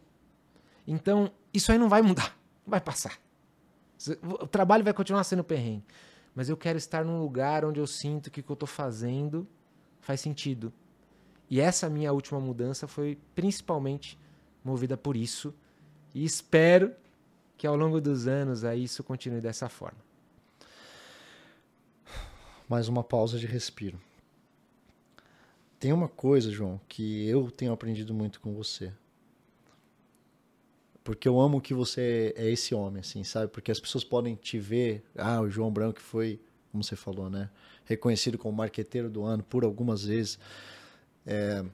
Então, 0.87 1.32
isso 1.53 1.72
aí 1.72 1.78
não 1.78 1.89
vai 1.89 2.01
mudar, 2.01 2.39
vai 2.64 2.80
passar. 2.80 3.18
O 4.22 4.47
trabalho 4.47 4.85
vai 4.85 4.93
continuar 4.93 5.24
sendo 5.24 5.43
perrengue. 5.43 5.85
Mas 6.32 6.49
eu 6.49 6.57
quero 6.57 6.78
estar 6.78 7.05
num 7.05 7.20
lugar 7.20 7.64
onde 7.64 7.80
eu 7.80 7.87
sinto 7.89 8.30
que 8.30 8.39
o 8.41 8.43
que 8.45 8.51
eu 8.51 8.55
estou 8.55 8.68
fazendo 8.68 9.49
faz 10.01 10.20
sentido. 10.20 10.72
E 11.51 11.61
essa 11.61 11.89
minha 11.89 12.13
última 12.13 12.41
mudança 12.41 12.87
foi 12.87 13.19
principalmente 13.35 14.19
movida 14.65 14.97
por 14.97 15.17
isso. 15.17 15.55
E 16.15 16.25
espero 16.25 16.93
que 17.57 17.67
ao 17.67 17.77
longo 17.77 18.01
dos 18.01 18.27
anos 18.27 18.65
aí 18.65 18.85
isso 18.85 19.05
continue 19.05 19.41
dessa 19.41 19.69
forma. 19.69 19.99
Mais 22.69 22.89
uma 22.89 23.05
pausa 23.05 23.39
de 23.39 23.47
respiro. 23.47 24.01
Tem 25.79 25.93
uma 25.93 26.09
coisa, 26.09 26.51
João, 26.51 26.81
que 26.89 27.29
eu 27.29 27.51
tenho 27.51 27.73
aprendido 27.73 28.15
muito 28.15 28.41
com 28.41 28.55
você. 28.55 28.91
Porque 31.05 31.29
eu 31.29 31.39
amo 31.39 31.61
que 31.61 31.75
você 31.75 32.33
é 32.35 32.51
esse 32.51 32.75
homem, 32.75 33.01
assim, 33.01 33.23
sabe? 33.23 33.49
Porque 33.49 33.71
as 33.71 33.79
pessoas 33.79 34.03
podem 34.03 34.35
te 34.35 34.59
ver. 34.59 35.05
Ah, 35.15 35.43
o 35.43 35.51
João 35.51 35.71
Branco 35.71 36.01
foi, 36.01 36.41
como 36.73 36.83
você 36.83 36.97
falou, 36.97 37.29
né? 37.29 37.51
Reconhecido 37.85 38.39
como 38.39 38.57
marqueteiro 38.57 39.11
do 39.11 39.23
ano 39.23 39.43
por 39.43 39.63
algumas 39.63 40.07
vezes. 40.07 40.39
É, 41.27 41.64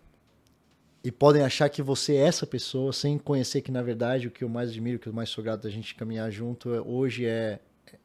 e 1.03 1.11
podem 1.11 1.42
achar 1.42 1.68
que 1.68 1.82
você 1.82 2.14
é 2.14 2.26
essa 2.26 2.46
pessoa 2.46 2.92
sem 2.92 3.18
conhecer 3.18 3.62
que, 3.62 3.72
na 3.72 3.82
verdade, 3.82 4.28
o 4.28 4.30
que 4.30 4.44
eu 4.44 4.48
mais 4.48 4.68
admiro, 4.68 4.98
o 4.98 5.01
que 5.01 5.09
eu 5.09 5.12
mais 5.12 5.30
sou 5.30 5.42
grato 5.42 5.62
da 5.62 5.70
gente 5.70 5.94
caminhar 5.94 6.30
junto 6.30 6.74
é, 6.74 6.80
hoje 6.80 7.24
é, 7.24 7.59
é. 7.86 7.98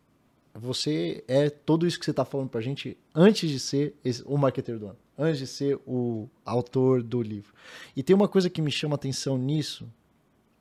Você 0.53 1.23
é 1.27 1.49
tudo 1.49 1.85
isso 1.85 1.99
que 1.99 2.05
você 2.05 2.11
está 2.11 2.23
falando 2.23 2.49
para 2.49 2.61
a 2.61 2.63
gente 2.63 2.97
antes 3.13 3.49
de 3.49 3.59
ser 3.59 3.93
esse, 4.03 4.23
o 4.25 4.37
marqueteiro 4.37 4.79
do 4.79 4.87
ano, 4.87 4.97
antes 5.17 5.39
de 5.39 5.47
ser 5.47 5.77
o 5.85 6.29
autor 6.45 7.03
do 7.03 7.21
livro. 7.21 7.53
E 7.95 8.01
tem 8.01 8.15
uma 8.15 8.29
coisa 8.29 8.49
que 8.49 8.61
me 8.61 8.71
chama 8.71 8.95
atenção 8.95 9.37
nisso, 9.37 9.91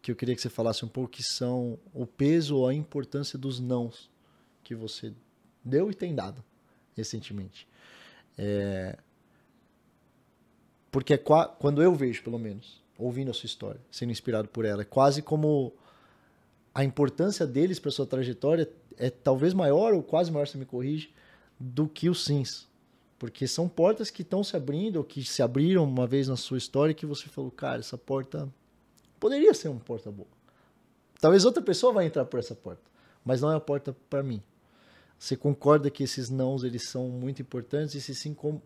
que 0.03 0.11
eu 0.11 0.17
queria 0.17 0.35
que 0.35 0.43
você 0.43 0.51
falasse 0.51 0.85
um 0.85 0.89
pouco, 0.89 1.11
que 1.11 1.23
são 1.23 1.79
o 1.93 2.05
peso 2.05 2.57
ou 2.57 2.69
a 2.69 2.75
importância 2.75 3.39
dos 3.39 3.61
nãos 3.61 4.11
que 4.65 4.75
você 4.75 5.15
deu 5.65 5.89
e 5.89 5.95
tem 5.95 6.13
dado 6.13 6.45
recentemente. 6.97 7.69
É, 8.37 8.99
porque 10.95 11.15
é 11.15 11.19
quando 11.19 11.83
eu 11.83 11.93
vejo, 11.93 12.23
pelo 12.23 12.39
menos, 12.39 12.81
ouvindo 12.97 13.29
a 13.29 13.35
sua 13.35 13.49
história, 13.49 13.81
sendo 13.91 14.13
inspirado 14.13 14.47
por 14.47 14.65
ela, 14.65 14.83
é 14.83 14.85
quase 14.85 15.23
como 15.23 15.73
a 16.73 16.85
importância 16.85 17.45
deles 17.45 17.81
para 17.81 17.91
sua 17.91 18.07
trajetória 18.07 18.71
é 18.97 19.11
talvez 19.11 19.53
maior 19.53 19.93
ou 19.93 20.05
quase 20.05 20.31
maior, 20.31 20.47
se 20.47 20.57
me 20.57 20.65
corrige, 20.65 21.13
do 21.59 21.89
que 21.89 22.09
os 22.09 22.25
sims. 22.25 22.69
Porque 23.19 23.49
são 23.49 23.69
portas 23.69 24.09
que 24.09 24.23
estão 24.23 24.45
se 24.45 24.57
abrindo, 24.57 24.99
ou 24.99 25.03
que 25.03 25.25
se 25.25 25.43
abriram 25.43 25.83
uma 25.83 26.07
vez 26.07 26.29
na 26.29 26.37
sua 26.37 26.59
história 26.59 26.95
que 26.95 27.05
você 27.05 27.27
falou, 27.27 27.51
cara, 27.51 27.81
essa 27.81 27.99
porta 27.99 28.49
poderia 29.19 29.53
ser 29.53 29.71
uma 29.71 29.81
porta 29.81 30.13
boa. 30.13 30.29
Talvez 31.21 31.45
outra 31.45 31.61
pessoa 31.61 31.93
vai 31.93 32.07
entrar 32.07 32.25
por 32.25 32.39
essa 32.39 32.55
porta, 32.55 32.83
mas 33.25 33.41
não 33.41 33.51
é 33.51 33.57
a 33.57 33.61
porta 33.61 33.97
para 34.09 34.23
mim. 34.23 34.41
Você 35.19 35.37
concorda 35.37 35.91
que 35.91 36.05
esses 36.05 36.31
nãos 36.31 36.63
eles 36.63 36.89
são 36.89 37.09
muito 37.09 37.43
importantes 37.43 37.97
e 37.97 38.01
se 38.01 38.15
sim, 38.15 38.33
como, 38.33 38.63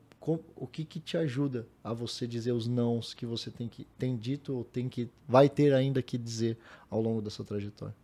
o 0.56 0.66
que, 0.66 0.84
que 0.84 1.00
te 1.00 1.16
ajuda 1.16 1.66
a 1.82 1.92
você 1.92 2.26
dizer 2.26 2.52
os 2.52 2.66
nãos 2.66 3.14
que 3.14 3.24
você 3.24 3.50
tem, 3.50 3.68
que, 3.68 3.86
tem 3.98 4.16
dito 4.16 4.54
ou 4.54 4.64
tem 4.64 4.88
que 4.88 5.08
vai 5.26 5.48
ter 5.48 5.72
ainda 5.72 6.02
que 6.02 6.18
dizer 6.18 6.58
ao 6.90 7.00
longo 7.00 7.22
da 7.22 7.30
sua 7.30 7.44
trajetória? 7.44 7.94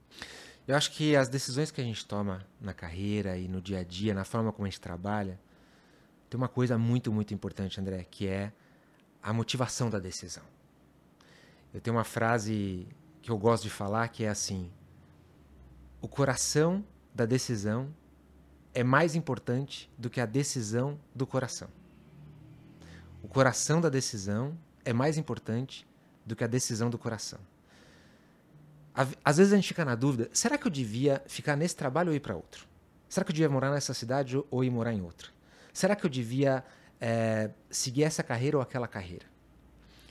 Eu 0.66 0.74
acho 0.74 0.92
que 0.92 1.14
as 1.14 1.28
decisões 1.28 1.70
que 1.70 1.80
a 1.80 1.84
gente 1.84 2.06
toma 2.06 2.46
na 2.60 2.72
carreira 2.72 3.36
e 3.36 3.46
no 3.48 3.60
dia 3.60 3.80
a 3.80 3.84
dia, 3.84 4.14
na 4.14 4.24
forma 4.24 4.50
como 4.52 4.66
a 4.66 4.70
gente 4.70 4.80
trabalha, 4.80 5.38
tem 6.30 6.38
uma 6.38 6.48
coisa 6.48 6.78
muito, 6.78 7.12
muito 7.12 7.34
importante, 7.34 7.78
André, 7.78 8.02
que 8.10 8.26
é 8.26 8.52
a 9.22 9.32
motivação 9.32 9.90
da 9.90 9.98
decisão. 9.98 10.44
Eu 11.72 11.80
tenho 11.80 11.96
uma 11.96 12.04
frase 12.04 12.86
que 13.20 13.30
eu 13.30 13.36
gosto 13.36 13.64
de 13.64 13.70
falar 13.70 14.08
que 14.08 14.24
é 14.24 14.28
assim: 14.28 14.70
o 16.00 16.08
coração 16.08 16.84
da 17.14 17.26
decisão 17.26 17.94
é 18.72 18.82
mais 18.82 19.14
importante 19.14 19.90
do 19.98 20.08
que 20.08 20.20
a 20.20 20.26
decisão 20.26 20.98
do 21.14 21.26
coração. 21.26 21.68
O 23.24 23.28
coração 23.28 23.80
da 23.80 23.88
decisão 23.88 24.54
é 24.84 24.92
mais 24.92 25.16
importante 25.16 25.86
do 26.26 26.36
que 26.36 26.44
a 26.44 26.46
decisão 26.46 26.90
do 26.90 26.98
coração. 26.98 27.38
Às 29.24 29.38
vezes 29.38 29.52
a 29.52 29.56
gente 29.56 29.66
fica 29.66 29.82
na 29.82 29.94
dúvida: 29.94 30.28
será 30.30 30.58
que 30.58 30.66
eu 30.66 30.70
devia 30.70 31.22
ficar 31.26 31.56
nesse 31.56 31.74
trabalho 31.74 32.10
ou 32.10 32.14
ir 32.14 32.20
para 32.20 32.36
outro? 32.36 32.66
Será 33.08 33.24
que 33.24 33.32
eu 33.32 33.34
devia 33.34 33.48
morar 33.48 33.70
nessa 33.70 33.94
cidade 33.94 34.36
ou 34.50 34.62
ir 34.62 34.70
morar 34.70 34.92
em 34.92 35.00
outra? 35.00 35.28
Será 35.72 35.96
que 35.96 36.04
eu 36.04 36.10
devia 36.10 36.62
é, 37.00 37.50
seguir 37.70 38.02
essa 38.02 38.22
carreira 38.22 38.58
ou 38.58 38.62
aquela 38.62 38.86
carreira? 38.86 39.24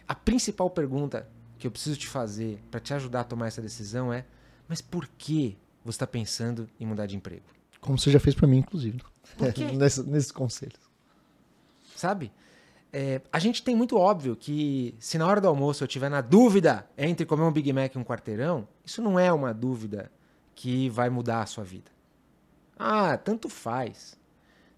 A 0.08 0.16
principal 0.16 0.70
pergunta 0.70 1.30
que 1.60 1.68
eu 1.68 1.72
preciso 1.72 1.98
te 1.98 2.08
fazer 2.08 2.60
para 2.72 2.80
te 2.80 2.96
ajudar 2.96 3.22
a 3.22 3.24
tomar 3.24 3.46
essa 3.46 3.62
decisão 3.62 4.12
é: 4.12 4.26
mas 4.68 4.82
por 4.82 5.08
que 5.08 5.56
você 5.86 5.98
está 5.98 6.08
pensando 6.08 6.68
em 6.80 6.86
mudar 6.88 7.06
de 7.06 7.16
emprego? 7.16 7.46
Como 7.80 8.00
você 8.00 8.10
já 8.10 8.20
fez 8.20 8.34
para 8.34 8.48
mim, 8.48 8.58
inclusive. 8.58 9.00
Quê? 9.54 9.72
nesses 9.78 10.32
conselhos. 10.32 10.82
Sabe? 11.96 12.32
É, 12.96 13.22
a 13.32 13.40
gente 13.40 13.64
tem 13.64 13.76
muito 13.76 13.98
óbvio 13.98 14.36
que 14.36 14.96
se 15.00 15.18
na 15.18 15.26
hora 15.26 15.42
do 15.42 15.48
almoço 15.48 15.84
eu 15.84 15.88
tiver 15.88 16.10
na 16.10 16.22
dúvida 16.22 16.88
entre 16.96 17.26
comer 17.26 17.42
um 17.42 17.52
Big 17.52 17.74
Mac 17.74 17.96
e 17.96 17.98
um 17.98 18.04
quarteirão, 18.04 18.68
isso 18.86 19.02
não 19.02 19.20
é 19.20 19.34
uma 19.34 19.52
dúvida 19.52 20.12
que 20.54 20.90
vai 20.90 21.10
mudar 21.10 21.42
a 21.42 21.46
sua 21.48 21.64
vida. 21.64 21.92
Ah, 22.78 23.18
tanto 23.18 23.50
faz. 23.50 24.16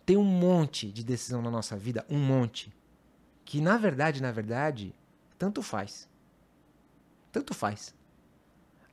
Tem 0.05 0.15
um 0.15 0.23
monte 0.23 0.89
de 0.89 1.03
decisão 1.03 1.41
na 1.41 1.51
nossa 1.51 1.75
vida, 1.75 2.05
um 2.09 2.17
monte, 2.17 2.73
que 3.43 3.59
na 3.59 3.77
verdade, 3.77 4.21
na 4.21 4.31
verdade, 4.31 4.95
tanto 5.37 5.61
faz. 5.61 6.07
Tanto 7.33 7.53
faz. 7.53 7.93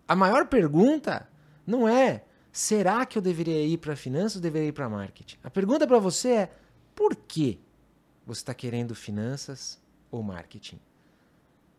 A 0.09 0.17
maior 0.17 0.49
pergunta 0.49 1.29
não 1.65 1.89
é 1.89 2.25
será 2.51 3.07
que 3.07 3.17
eu 3.17 3.23
deveria 3.23 3.65
ir 3.65 3.79
para 3.79 3.95
finanças 3.95 4.37
ou 4.37 4.43
deveria 4.43 4.69
ir 4.69 4.73
para 4.73 4.89
marketing? 4.89 5.37
A 5.45 5.51
pergunta 5.51 5.87
para 5.87 5.99
você 6.01 6.29
é 6.31 6.53
por 6.95 7.15
quê? 7.15 7.61
Você 8.27 8.41
está 8.41 8.55
querendo 8.55 8.95
finanças 8.95 9.81
ou 10.11 10.23
marketing? 10.23 10.81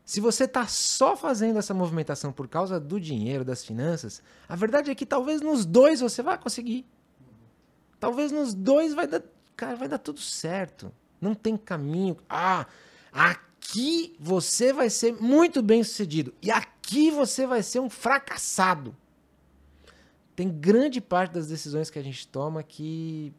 Se 0.05 0.19
você 0.19 0.43
está 0.43 0.67
só 0.67 1.15
fazendo 1.15 1.59
essa 1.59 1.73
movimentação 1.73 2.31
por 2.33 2.47
causa 2.47 2.79
do 2.79 2.99
dinheiro, 2.99 3.45
das 3.45 3.63
finanças, 3.63 4.21
a 4.49 4.55
verdade 4.55 4.91
é 4.91 4.95
que 4.95 5.05
talvez 5.05 5.41
nos 5.41 5.65
dois 5.65 6.01
você 6.01 6.21
vai 6.21 6.37
conseguir. 6.37 6.85
Talvez 7.99 8.31
nos 8.31 8.53
dois 8.53 8.93
vai 8.93 9.07
dar, 9.07 9.23
cara, 9.55 9.77
vai 9.77 9.87
dar 9.87 9.97
tudo 9.97 10.19
certo. 10.19 10.91
Não 11.21 11.33
tem 11.33 11.55
caminho. 11.55 12.17
Ah, 12.29 12.67
aqui 13.13 14.13
você 14.19 14.73
vai 14.73 14.89
ser 14.89 15.13
muito 15.13 15.61
bem 15.61 15.81
sucedido 15.83 16.33
e 16.41 16.51
aqui 16.51 17.09
você 17.09 17.47
vai 17.47 17.63
ser 17.63 17.79
um 17.79 17.89
fracassado. 17.89 18.93
Tem 20.35 20.49
grande 20.49 20.99
parte 20.99 21.31
das 21.31 21.47
decisões 21.47 21.89
que 21.89 21.97
a 21.97 22.03
gente 22.03 22.27
toma 22.27 22.61
que 22.61 23.33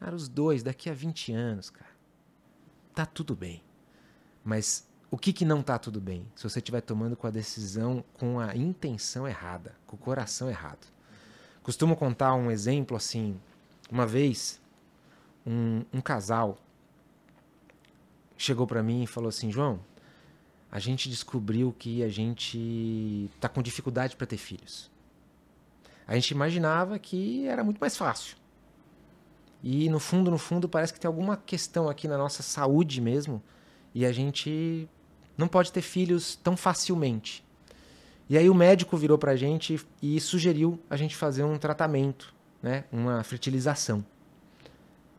Cara, 0.00 0.16
os 0.16 0.28
dois, 0.28 0.62
daqui 0.62 0.88
a 0.88 0.94
20 0.94 1.32
anos, 1.32 1.68
cara, 1.68 1.90
tá 2.94 3.04
tudo 3.04 3.36
bem. 3.36 3.62
Mas 4.42 4.88
o 5.10 5.18
que, 5.18 5.30
que 5.30 5.44
não 5.44 5.62
tá 5.62 5.78
tudo 5.78 6.00
bem? 6.00 6.26
Se 6.34 6.42
você 6.42 6.58
estiver 6.58 6.80
tomando 6.80 7.16
com 7.16 7.26
a 7.26 7.30
decisão 7.30 8.02
com 8.14 8.40
a 8.40 8.56
intenção 8.56 9.28
errada, 9.28 9.76
com 9.86 9.96
o 9.96 9.98
coração 9.98 10.48
errado. 10.48 10.86
Costumo 11.62 11.94
contar 11.94 12.34
um 12.34 12.50
exemplo 12.50 12.96
assim. 12.96 13.38
Uma 13.90 14.06
vez, 14.06 14.58
um, 15.46 15.84
um 15.92 16.00
casal 16.00 16.58
chegou 18.38 18.66
para 18.66 18.82
mim 18.82 19.02
e 19.02 19.06
falou 19.06 19.28
assim: 19.28 19.52
João, 19.52 19.80
a 20.72 20.78
gente 20.78 21.10
descobriu 21.10 21.74
que 21.78 22.02
a 22.02 22.08
gente 22.08 23.30
tá 23.38 23.50
com 23.50 23.60
dificuldade 23.60 24.16
para 24.16 24.26
ter 24.26 24.38
filhos. 24.38 24.90
A 26.06 26.14
gente 26.14 26.30
imaginava 26.30 26.98
que 26.98 27.46
era 27.46 27.62
muito 27.62 27.78
mais 27.78 27.96
fácil. 27.98 28.39
E 29.62 29.88
no 29.90 30.00
fundo, 30.00 30.30
no 30.30 30.38
fundo, 30.38 30.68
parece 30.68 30.92
que 30.92 31.00
tem 31.00 31.08
alguma 31.08 31.36
questão 31.36 31.88
aqui 31.88 32.08
na 32.08 32.16
nossa 32.16 32.42
saúde 32.42 33.00
mesmo. 33.00 33.42
E 33.94 34.06
a 34.06 34.12
gente 34.12 34.88
não 35.36 35.48
pode 35.48 35.72
ter 35.72 35.82
filhos 35.82 36.36
tão 36.36 36.56
facilmente. 36.56 37.44
E 38.28 38.38
aí 38.38 38.48
o 38.48 38.54
médico 38.54 38.96
virou 38.96 39.18
pra 39.18 39.34
gente 39.34 39.84
e 40.00 40.20
sugeriu 40.20 40.78
a 40.88 40.96
gente 40.96 41.16
fazer 41.16 41.42
um 41.42 41.58
tratamento, 41.58 42.32
né? 42.62 42.84
Uma 42.92 43.24
fertilização. 43.24 44.04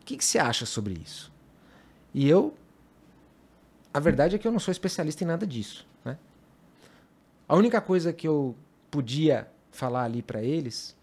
O 0.01 0.05
que, 0.05 0.17
que 0.17 0.23
você 0.23 0.39
acha 0.39 0.65
sobre 0.65 0.93
isso? 0.93 1.31
E 2.13 2.27
eu. 2.27 2.53
A 3.93 3.99
verdade 3.99 4.35
é 4.35 4.39
que 4.39 4.47
eu 4.47 4.51
não 4.51 4.59
sou 4.59 4.71
especialista 4.71 5.23
em 5.23 5.27
nada 5.27 5.45
disso. 5.45 5.85
Né? 6.05 6.17
A 7.47 7.55
única 7.55 7.81
coisa 7.81 8.13
que 8.13 8.25
eu 8.25 8.55
podia 8.89 9.47
falar 9.71 10.03
ali 10.03 10.21
para 10.21 10.41
eles, 10.41 10.95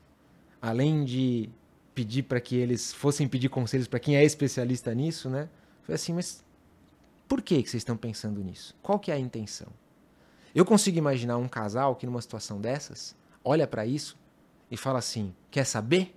além 0.63 1.05
de 1.05 1.51
pedir 1.99 2.23
para 2.23 2.41
que 2.41 2.55
eles 2.55 2.93
fossem 2.93 3.27
pedir 3.27 3.49
conselhos 3.49 3.89
para 3.89 3.99
quem 3.99 4.17
é 4.17 4.23
especialista 4.23 4.95
nisso, 4.95 5.29
né? 5.29 5.49
Foi 5.83 5.97
assim, 5.97 6.13
mas 6.13 6.45
por 7.27 7.43
que, 7.43 7.61
que 7.61 7.69
vocês 7.69 7.81
estão 7.81 7.97
pensando 7.97 8.41
nisso? 8.41 8.73
Qual 8.81 9.01
que 9.01 9.11
é 9.11 9.15
a 9.15 9.19
intenção? 9.19 9.67
Eu 10.55 10.65
consigo 10.65 10.97
imaginar 10.97 11.39
um 11.39 11.49
casal 11.49 11.97
que 11.97 12.07
numa 12.07 12.23
situação 12.23 12.61
dessas 12.61 13.17
olha 13.45 13.67
para 13.67 13.85
isso 13.85 14.17
e 14.71 14.77
fala 14.77 15.01
assim: 15.01 15.35
quer 15.51 15.65
saber? 15.65 16.15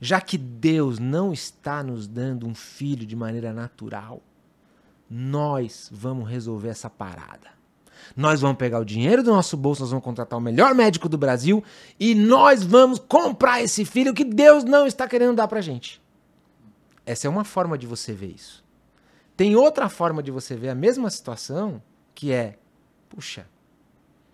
Já 0.00 0.18
que 0.18 0.38
Deus 0.38 0.98
não 0.98 1.30
está 1.30 1.82
nos 1.82 2.08
dando 2.08 2.46
um 2.46 2.54
filho 2.54 3.04
de 3.04 3.14
maneira 3.14 3.52
natural, 3.52 4.22
nós 5.10 5.90
vamos 5.92 6.26
resolver 6.26 6.70
essa 6.70 6.88
parada. 6.88 7.50
Nós 8.16 8.40
vamos 8.40 8.56
pegar 8.56 8.80
o 8.80 8.84
dinheiro 8.84 9.22
do 9.22 9.32
nosso 9.32 9.56
bolso, 9.56 9.82
nós 9.82 9.90
vamos 9.90 10.04
contratar 10.04 10.38
o 10.38 10.42
melhor 10.42 10.74
médico 10.74 11.08
do 11.08 11.18
Brasil 11.18 11.62
e 11.98 12.14
nós 12.14 12.62
vamos 12.62 12.98
comprar 12.98 13.62
esse 13.62 13.84
filho 13.84 14.14
que 14.14 14.24
Deus 14.24 14.64
não 14.64 14.86
está 14.86 15.08
querendo 15.08 15.36
dar 15.36 15.48
pra 15.48 15.60
gente. 15.60 16.00
Essa 17.04 17.26
é 17.26 17.30
uma 17.30 17.44
forma 17.44 17.76
de 17.76 17.86
você 17.86 18.12
ver 18.12 18.32
isso. 18.34 18.64
Tem 19.36 19.56
outra 19.56 19.88
forma 19.88 20.22
de 20.22 20.30
você 20.30 20.54
ver 20.54 20.68
a 20.68 20.74
mesma 20.74 21.10
situação, 21.10 21.82
que 22.14 22.32
é, 22.32 22.58
puxa, 23.08 23.46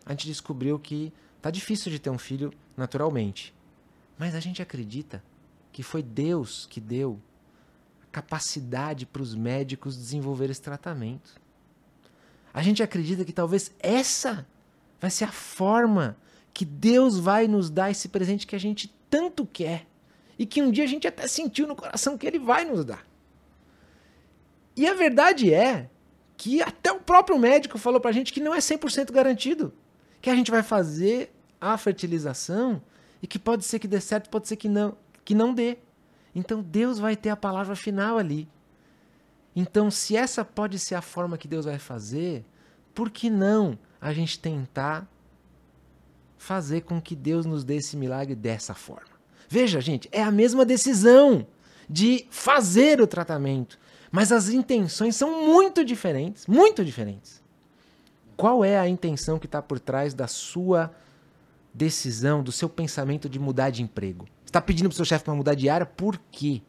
a 0.05 0.11
gente 0.11 0.27
descobriu 0.27 0.79
que 0.79 1.13
tá 1.41 1.51
difícil 1.51 1.91
de 1.91 1.99
ter 1.99 2.11
um 2.11 2.19
filho 2.19 2.53
naturalmente. 2.77 3.55
Mas 4.19 4.35
a 4.35 4.41
gente 4.41 4.61
acredita 4.61 5.23
que 5.73 5.83
foi 5.83 6.03
Deus 6.03 6.67
que 6.67 6.81
deu 6.81 7.21
a 8.03 8.07
capacidade 8.11 9.07
para 9.07 9.23
os 9.23 9.35
médicos 9.35 9.97
desenvolver 9.97 10.51
esse 10.51 10.61
tratamento. 10.61 11.41
A 12.59 12.63
gente 12.63 12.83
acredita 12.83 13.25
que 13.25 13.33
talvez 13.33 13.71
essa 13.79 14.45
vai 15.01 15.13
ser 15.13 15.23
a 15.23 15.31
forma 15.31 16.17
que 16.53 16.65
Deus 16.65 17.17
vai 17.17 17.47
nos 17.47 17.71
dar 17.71 17.89
esse 17.89 18.09
presente 18.09 18.49
que 18.49 18.57
a 18.57 18.59
gente 18.59 18.93
tanto 19.09 19.47
quer 19.47 19.87
e 20.37 20.45
que 20.45 20.61
um 20.61 20.69
dia 20.69 20.83
a 20.83 20.89
gente 20.89 21.07
até 21.07 21.29
sentiu 21.29 21.69
no 21.69 21.77
coração 21.77 22.19
que 22.19 22.27
ele 22.27 22.41
vai 22.41 22.65
nos 22.65 22.85
dar. 22.85 23.07
E 24.77 24.89
a 24.89 24.95
verdade 24.95 25.55
é 25.55 25.89
que 26.37 26.61
até 26.61 26.91
o 26.91 26.99
próprio 26.99 27.39
médico 27.39 27.79
falou 27.79 28.01
pra 28.01 28.11
gente 28.11 28.33
que 28.33 28.41
não 28.41 28.53
é 28.53 28.59
100% 28.59 29.13
garantido 29.13 29.73
que 30.21 30.29
a 30.29 30.35
gente 30.35 30.51
vai 30.51 30.65
fazer 30.65 31.33
a 31.61 31.79
fertilização 31.79 32.83
e 33.23 33.29
que 33.29 33.39
pode 33.39 33.65
ser 33.65 33.79
que 33.79 33.87
dê 33.87 34.01
certo, 34.01 34.29
pode 34.29 34.49
ser 34.49 34.57
que 34.57 34.69
não, 34.69 34.97
que 35.25 35.33
não 35.33 35.55
dê. 35.55 35.79
Então 36.35 36.61
Deus 36.61 36.99
vai 36.99 37.15
ter 37.15 37.31
a 37.31 37.37
palavra 37.37 37.77
final 37.77 38.19
ali. 38.19 38.49
Então, 39.61 39.91
se 39.91 40.17
essa 40.17 40.45
pode 40.45 40.79
ser 40.79 40.95
a 40.95 41.03
forma 41.03 41.37
que 41.37 41.49
Deus 41.49 41.65
vai 41.65 41.81
fazer, 41.81 42.45
por 42.95 43.11
que 43.11 43.29
não 43.29 43.77
a 44.01 44.13
gente 44.13 44.39
tentar 44.39 45.05
fazer 46.37 46.83
com 46.83 47.03
que 47.03 47.17
Deus 47.17 47.45
nos 47.45 47.65
dê 47.65 47.75
esse 47.75 47.97
milagre 47.97 48.37
dessa 48.37 48.73
forma? 48.73 49.19
Veja, 49.49 49.81
gente, 49.81 50.09
é 50.13 50.23
a 50.23 50.31
mesma 50.31 50.65
decisão 50.65 51.45
de 51.91 52.25
fazer 52.31 53.01
o 53.01 53.07
tratamento, 53.09 53.81
mas 54.13 54.31
as 54.31 54.49
intenções 54.49 55.17
são 55.17 55.45
muito 55.45 55.85
diferentes, 55.85 56.47
muito 56.47 56.85
diferentes. 56.85 57.43
Qual 58.37 58.65
é 58.65 58.79
a 58.79 58.89
intenção 58.89 59.41
que 59.41 59.47
está 59.47 59.61
por 59.61 59.81
trás 59.81 60.15
da 60.15 60.29
sua 60.29 60.95
decisão, 61.75 62.45
do 62.45 62.53
seu 62.53 62.69
pensamento 62.69 63.29
de 63.29 63.41
mudar 63.41 63.71
de 63.71 63.83
emprego? 63.83 64.25
Está 64.47 64.61
pedindo 64.61 64.89
para 64.89 64.95
o 64.95 64.97
seu 64.97 65.05
chefe 65.05 65.25
para 65.25 65.35
mudar 65.35 65.57
de 65.57 65.69
área, 65.69 65.85
por 65.85 66.17
quê? 66.31 66.63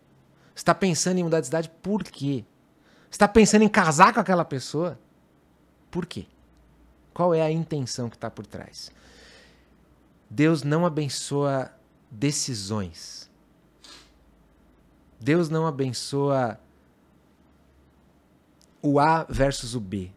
Está 0.55 0.73
pensando 0.73 1.19
em 1.19 1.23
mudar 1.23 1.39
de 1.39 1.45
cidade, 1.45 1.69
por 1.83 2.03
quê? 2.03 2.43
Está 3.09 3.27
pensando 3.27 3.63
em 3.63 3.69
casar 3.69 4.13
com 4.13 4.19
aquela 4.19 4.45
pessoa? 4.45 4.99
Por 5.89 6.05
quê? 6.05 6.25
Qual 7.13 7.33
é 7.33 7.41
a 7.41 7.51
intenção 7.51 8.09
que 8.09 8.15
está 8.15 8.29
por 8.29 8.45
trás? 8.45 8.91
Deus 10.29 10.63
não 10.63 10.85
abençoa 10.85 11.71
decisões. 12.09 13.29
Deus 15.19 15.49
não 15.49 15.67
abençoa 15.67 16.59
o 18.81 18.99
A 18.99 19.23
versus 19.23 19.75
o 19.75 19.79
B. 19.79 20.11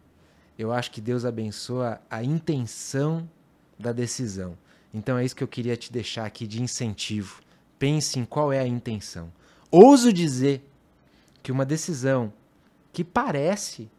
Eu 0.57 0.71
acho 0.71 0.91
que 0.91 1.01
Deus 1.01 1.25
abençoa 1.25 1.99
a 2.09 2.23
intenção 2.23 3.29
da 3.77 3.91
decisão. 3.91 4.57
Então 4.93 5.17
é 5.17 5.25
isso 5.25 5.35
que 5.35 5.43
eu 5.43 5.47
queria 5.47 5.75
te 5.75 5.91
deixar 5.91 6.25
aqui 6.25 6.45
de 6.45 6.61
incentivo. 6.61 7.41
Pense 7.79 8.19
em 8.19 8.23
qual 8.23 8.53
é 8.53 8.59
a 8.59 8.67
intenção. 8.67 9.33
Ouso 9.69 10.13
dizer 10.13 10.63
que 11.41 11.51
uma 11.51 11.65
decisão 11.65 12.31
que 12.93 13.03
parece 13.03 13.91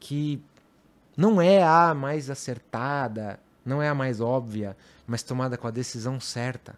que 0.00 0.42
não 1.16 1.40
é 1.40 1.62
a 1.62 1.94
mais 1.94 2.28
acertada, 2.28 3.38
não 3.64 3.80
é 3.80 3.88
a 3.88 3.94
mais 3.94 4.20
óbvia, 4.20 4.76
mas 5.06 5.22
tomada 5.22 5.56
com 5.56 5.66
a 5.66 5.70
decisão 5.70 6.20
certa, 6.20 6.76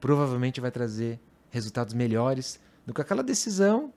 provavelmente 0.00 0.60
vai 0.60 0.70
trazer 0.70 1.20
resultados 1.50 1.94
melhores 1.94 2.58
do 2.86 2.94
que 2.94 3.00
aquela 3.00 3.22
decisão 3.22 3.92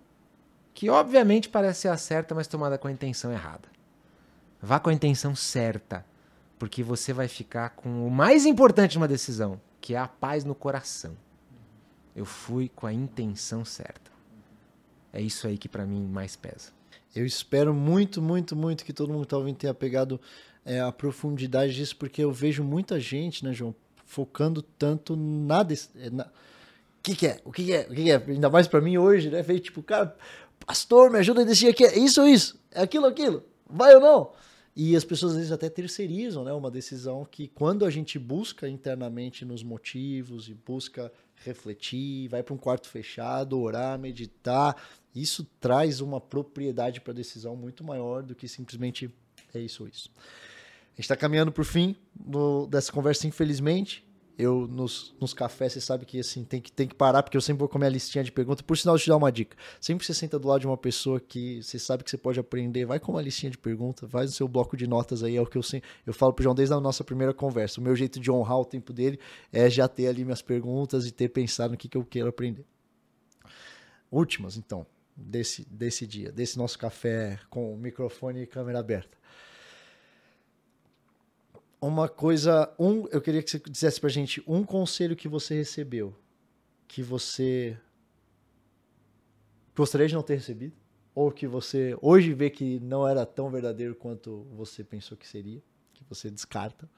que 0.73 0.89
obviamente 0.89 1.49
parece 1.49 1.81
ser 1.81 1.87
a 1.87 1.97
certa, 1.97 2.35
mas 2.35 2.47
tomada 2.47 2.77
com 2.77 2.87
a 2.87 2.91
intenção 2.91 3.31
errada. 3.31 3.67
Vá 4.61 4.79
com 4.79 4.89
a 4.89 4.93
intenção 4.93 5.35
certa, 5.35 6.05
porque 6.57 6.83
você 6.83 7.13
vai 7.13 7.27
ficar 7.27 7.71
com 7.71 8.05
o 8.05 8.11
mais 8.11 8.45
importante 8.45 8.91
de 8.91 8.97
uma 8.97 9.07
decisão, 9.07 9.59
que 9.79 9.95
é 9.95 9.97
a 9.97 10.07
paz 10.07 10.43
no 10.43 10.53
coração. 10.53 11.15
Eu 12.15 12.25
fui 12.25 12.69
com 12.69 12.85
a 12.85 12.93
intenção 12.93 13.63
certa. 13.63 14.18
É 15.11 15.21
isso 15.21 15.47
aí 15.47 15.57
que 15.57 15.67
para 15.67 15.85
mim 15.85 16.05
mais 16.05 16.35
pesa. 16.35 16.71
Eu 17.15 17.25
espero 17.25 17.73
muito, 17.73 18.21
muito, 18.21 18.55
muito 18.55 18.85
que 18.85 18.93
todo 18.93 19.11
mundo 19.11 19.23
que 19.23 19.29
tá 19.29 19.37
ouvindo 19.37 19.57
tenha 19.57 19.73
pegado 19.73 20.21
é, 20.63 20.79
a 20.79 20.91
profundidade 20.91 21.73
disso, 21.73 21.95
porque 21.95 22.23
eu 22.23 22.31
vejo 22.31 22.63
muita 22.63 22.99
gente, 22.99 23.43
né, 23.43 23.51
João, 23.53 23.73
focando 24.05 24.61
tanto 24.61 25.15
na. 25.15 25.65
É, 25.95 26.09
na... 26.09 26.25
O 26.25 27.01
que, 27.01 27.15
que, 27.15 27.27
é? 27.27 27.41
O 27.43 27.51
que, 27.51 27.65
que, 27.65 27.73
é? 27.73 27.81
O 27.81 27.93
que, 27.93 28.03
que 28.03 28.11
é? 28.11 28.23
Ainda 28.27 28.49
mais 28.49 28.67
para 28.67 28.81
mim 28.81 28.97
hoje, 28.97 29.29
né? 29.29 29.41
Veio 29.41 29.59
tipo, 29.59 29.81
cara, 29.81 30.15
pastor, 30.65 31.09
me 31.09 31.17
ajuda 31.17 31.41
a 31.41 31.45
decidir 31.45 31.69
aqui. 31.69 31.85
É 31.85 31.97
isso 31.97 32.21
ou 32.21 32.27
isso? 32.27 32.59
É 32.71 32.81
aquilo 32.81 33.05
ou 33.05 33.09
aquilo? 33.09 33.43
Vai 33.67 33.95
ou 33.95 34.01
não? 34.01 34.31
E 34.75 34.95
as 34.95 35.03
pessoas 35.03 35.33
às 35.33 35.37
vezes 35.37 35.51
até 35.51 35.69
terceirizam 35.69 36.43
né, 36.43 36.53
uma 36.53 36.71
decisão 36.71 37.25
que, 37.29 37.47
quando 37.47 37.85
a 37.85 37.89
gente 37.89 38.17
busca 38.17 38.67
internamente 38.67 39.43
nos 39.43 39.63
motivos 39.63 40.47
e 40.47 40.53
busca 40.53 41.11
refletir, 41.43 42.27
vai 42.27 42.43
para 42.43 42.53
um 42.53 42.57
quarto 42.57 42.87
fechado, 42.87 43.59
orar, 43.59 43.97
meditar, 43.97 44.75
isso 45.15 45.47
traz 45.59 46.01
uma 46.01 46.21
propriedade 46.21 47.01
para 47.01 47.11
a 47.11 47.15
decisão 47.15 47.55
muito 47.55 47.83
maior 47.83 48.23
do 48.23 48.35
que 48.35 48.47
simplesmente 48.47 49.13
é 49.53 49.59
isso 49.59 49.83
ou 49.83 49.89
isso. 49.89 50.11
A 50.15 50.95
gente 50.95 51.05
está 51.05 51.15
caminhando 51.15 51.51
para 51.51 51.61
o 51.61 51.65
fim 51.65 51.95
dessa 52.69 52.91
conversa, 52.91 53.25
infelizmente. 53.25 54.05
Eu, 54.37 54.67
nos, 54.67 55.13
nos 55.19 55.33
cafés, 55.33 55.73
você 55.73 55.81
sabe 55.81 56.05
que 56.05 56.17
assim, 56.17 56.45
tem 56.45 56.61
que, 56.61 56.71
tem 56.71 56.87
que 56.87 56.95
parar, 56.95 57.23
porque 57.23 57.35
eu 57.35 57.41
sempre 57.41 57.59
vou 57.59 57.67
com 57.67 57.77
a 57.83 57.89
listinha 57.89 58.23
de 58.23 58.31
perguntas. 58.31 58.61
Por 58.61 58.77
sinal, 58.77 58.95
eu 58.95 58.99
te 58.99 59.09
dar 59.09 59.17
uma 59.17 59.29
dica. 59.29 59.57
Sempre 59.81 59.99
que 59.99 60.05
você 60.05 60.13
senta 60.13 60.39
do 60.39 60.47
lado 60.47 60.61
de 60.61 60.67
uma 60.67 60.77
pessoa 60.77 61.19
que 61.19 61.61
você 61.61 61.77
sabe 61.77 62.05
que 62.05 62.09
você 62.09 62.17
pode 62.17 62.39
aprender, 62.39 62.85
vai 62.85 63.01
com 63.01 63.11
uma 63.11 63.21
listinha 63.21 63.49
de 63.49 63.57
perguntas, 63.57 64.09
faz 64.09 64.31
o 64.31 64.33
seu 64.33 64.47
bloco 64.47 64.77
de 64.77 64.87
notas 64.87 65.23
aí, 65.23 65.35
é 65.35 65.41
o 65.41 65.45
que 65.45 65.57
eu. 65.57 65.61
Eu 66.07 66.13
falo 66.13 66.31
pro 66.31 66.43
João 66.43 66.55
desde 66.55 66.73
a 66.73 66.79
nossa 66.79 67.03
primeira 67.03 67.33
conversa. 67.33 67.81
O 67.81 67.83
meu 67.83 67.95
jeito 67.97 68.17
de 68.17 68.31
honrar 68.31 68.59
o 68.59 68.65
tempo 68.65 68.93
dele 68.93 69.19
é 69.51 69.69
já 69.69 69.89
ter 69.89 70.07
ali 70.07 70.23
minhas 70.23 70.41
perguntas 70.41 71.05
e 71.05 71.11
ter 71.11 71.27
pensado 71.29 71.71
no 71.71 71.77
que, 71.77 71.89
que 71.89 71.97
eu 71.97 72.05
quero 72.05 72.29
aprender. 72.29 72.65
Últimas, 74.09 74.55
então 74.55 74.85
desse, 75.19 75.65
desse 75.69 76.07
dia, 76.07 76.31
desse 76.31 76.57
nosso 76.57 76.77
café 76.77 77.39
com 77.49 77.75
microfone 77.75 78.41
e 78.41 78.47
câmera 78.47 78.79
aberta. 78.79 79.17
Uma 81.81 82.09
coisa, 82.09 82.73
um, 82.77 83.07
eu 83.07 83.21
queria 83.21 83.41
que 83.41 83.49
você 83.49 83.59
dissesse 83.59 84.01
pra 84.01 84.09
gente 84.09 84.43
um 84.45 84.63
conselho 84.63 85.15
que 85.15 85.27
você 85.27 85.55
recebeu, 85.55 86.15
que 86.87 87.01
você 87.01 87.77
gostaria 89.75 90.07
de 90.07 90.13
não 90.13 90.23
ter 90.23 90.35
recebido, 90.35 90.75
ou 91.15 91.31
que 91.31 91.47
você 91.47 91.97
hoje 92.01 92.33
vê 92.33 92.49
que 92.49 92.79
não 92.81 93.07
era 93.07 93.25
tão 93.25 93.49
verdadeiro 93.49 93.95
quanto 93.95 94.43
você 94.55 94.83
pensou 94.83 95.17
que 95.17 95.27
seria, 95.27 95.61
que 95.93 96.03
você 96.03 96.29
descarta, 96.29 96.89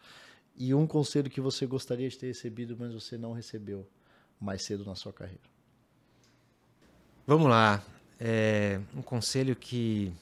e 0.55 0.73
um 0.73 0.87
conselho 0.87 1.29
que 1.29 1.39
você 1.39 1.65
gostaria 1.65 2.09
de 2.09 2.17
ter 2.17 2.27
recebido, 2.27 2.75
mas 2.77 2.93
você 2.93 3.17
não 3.17 3.33
recebeu 3.33 3.87
mais 4.39 4.63
cedo 4.63 4.83
na 4.83 4.95
sua 4.95 5.13
carreira. 5.13 5.43
Vamos 7.27 7.47
lá 7.47 7.83
é, 8.23 8.79
um 8.95 9.01
conselho 9.01 9.55
que 9.55 10.13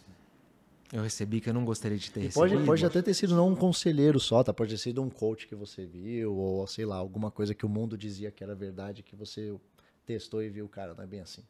eu 0.91 1.03
recebi 1.03 1.41
que 1.41 1.49
eu 1.49 1.53
não 1.53 1.65
gostaria 1.65 1.97
de 1.97 2.09
ter 2.09 2.31
pode, 2.31 2.53
recebido. 2.53 2.65
Pode 2.65 2.85
até 2.85 3.01
ter 3.01 3.13
sido 3.13 3.35
não 3.35 3.49
um 3.49 3.55
conselheiro 3.55 4.19
só, 4.21 4.41
tá? 4.41 4.53
Pode 4.53 4.71
ter 4.71 4.77
sido 4.77 5.03
um 5.03 5.09
coach 5.09 5.45
que 5.45 5.53
você 5.53 5.85
viu, 5.85 6.33
ou 6.33 6.65
sei 6.65 6.85
lá, 6.85 6.95
alguma 6.95 7.29
coisa 7.29 7.53
que 7.53 7.65
o 7.65 7.69
mundo 7.69 7.97
dizia 7.97 8.31
que 8.31 8.41
era 8.41 8.55
verdade, 8.55 9.03
que 9.03 9.17
você 9.17 9.53
testou 10.05 10.41
e 10.41 10.49
viu, 10.49 10.67
cara, 10.69 10.93
não 10.93 11.03
é 11.03 11.07
bem 11.07 11.19
assim. 11.19 11.43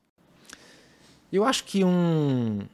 Eu 1.32 1.44
acho 1.44 1.64
que 1.66 1.86
um, 1.86 2.68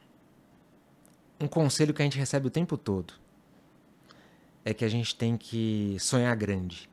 um 1.38 1.46
conselho 1.46 1.92
que 1.92 2.00
a 2.00 2.04
gente 2.04 2.18
recebe 2.18 2.46
o 2.46 2.50
tempo 2.50 2.78
todo 2.78 3.12
é 4.64 4.72
que 4.72 4.86
a 4.86 4.88
gente 4.88 5.14
tem 5.14 5.36
que 5.36 5.98
sonhar 6.00 6.34
grande. 6.34 6.88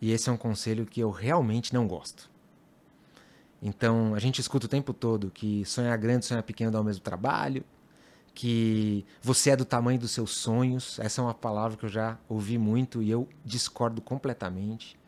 E 0.00 0.12
esse 0.12 0.28
é 0.28 0.32
um 0.32 0.36
conselho 0.36 0.86
que 0.86 1.00
eu 1.00 1.10
realmente 1.10 1.74
não 1.74 1.88
gosto. 1.88 2.30
Então, 3.66 4.14
a 4.14 4.18
gente 4.18 4.42
escuta 4.42 4.66
o 4.66 4.68
tempo 4.68 4.92
todo 4.92 5.30
que 5.30 5.64
sonhar 5.64 5.96
grande, 5.96 6.26
sonhar 6.26 6.42
pequeno 6.42 6.70
dá 6.70 6.78
o 6.78 6.84
mesmo 6.84 7.02
trabalho, 7.02 7.64
que 8.34 9.06
você 9.22 9.50
é 9.50 9.56
do 9.56 9.64
tamanho 9.64 9.98
dos 9.98 10.10
seus 10.10 10.32
sonhos. 10.32 10.98
Essa 10.98 11.22
é 11.22 11.24
uma 11.24 11.32
palavra 11.32 11.78
que 11.78 11.86
eu 11.86 11.88
já 11.88 12.18
ouvi 12.28 12.58
muito 12.58 13.02
e 13.02 13.10
eu 13.10 13.26
discordo 13.42 14.02
completamente. 14.02 14.98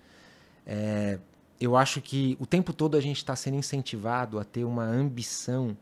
É, 0.66 1.18
eu 1.60 1.76
acho 1.76 2.00
que 2.00 2.34
o 2.40 2.46
tempo 2.46 2.72
todo 2.72 2.96
a 2.96 3.00
gente 3.00 3.18
está 3.18 3.36
sendo 3.36 3.58
incentivado 3.58 4.38
a 4.38 4.44
ter 4.44 4.64
uma 4.64 4.84
ambição 4.84 5.76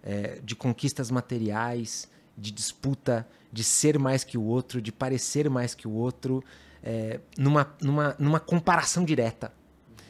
é, 0.00 0.38
de 0.44 0.54
conquistas 0.54 1.10
materiais, 1.10 2.08
de 2.36 2.52
disputa, 2.52 3.26
de 3.52 3.64
ser 3.64 3.98
mais 3.98 4.22
que 4.22 4.38
o 4.38 4.44
outro, 4.44 4.80
de 4.80 4.92
parecer 4.92 5.50
mais 5.50 5.74
que 5.74 5.88
o 5.88 5.90
outro, 5.90 6.44
é, 6.80 7.18
numa, 7.36 7.74
numa, 7.82 8.14
numa 8.20 8.38
comparação 8.38 9.04
direta. 9.04 9.52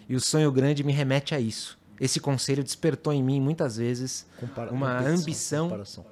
E 0.07 0.15
o 0.15 0.21
sonho 0.21 0.53
grande 0.53 0.85
me 0.85 0.93
remete 0.93 1.35
a 1.35 1.41
isso. 1.41 1.78
Esse 2.01 2.21
conselho 2.21 2.63
despertou 2.63 3.13
em 3.13 3.23
mim 3.23 3.41
muitas 3.41 3.77
vezes 3.77 4.27
Compara 4.39 4.73
uma 4.73 4.99
ambição 5.01 5.65
comparação. 5.69 6.05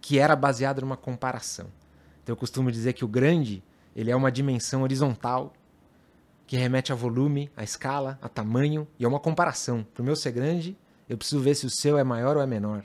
que 0.00 0.18
era 0.18 0.36
baseada 0.36 0.80
numa 0.80 0.96
comparação. 0.96 1.66
Então 2.22 2.32
eu 2.32 2.36
costumo 2.36 2.70
dizer 2.70 2.92
que 2.92 3.04
o 3.04 3.08
grande 3.08 3.62
ele 3.96 4.10
é 4.10 4.16
uma 4.16 4.30
dimensão 4.30 4.82
horizontal 4.82 5.52
que 6.46 6.56
remete 6.56 6.92
a 6.92 6.94
volume, 6.94 7.50
a 7.56 7.62
escala, 7.62 8.18
a 8.22 8.28
tamanho 8.28 8.86
e 8.98 9.04
a 9.04 9.08
uma 9.08 9.20
comparação. 9.20 9.84
Para 9.92 10.02
o 10.02 10.04
meu 10.04 10.16
ser 10.16 10.32
grande, 10.32 10.76
eu 11.08 11.16
preciso 11.18 11.40
ver 11.40 11.54
se 11.54 11.66
o 11.66 11.70
seu 11.70 11.98
é 11.98 12.04
maior 12.04 12.36
ou 12.36 12.42
é 12.42 12.46
menor. 12.46 12.84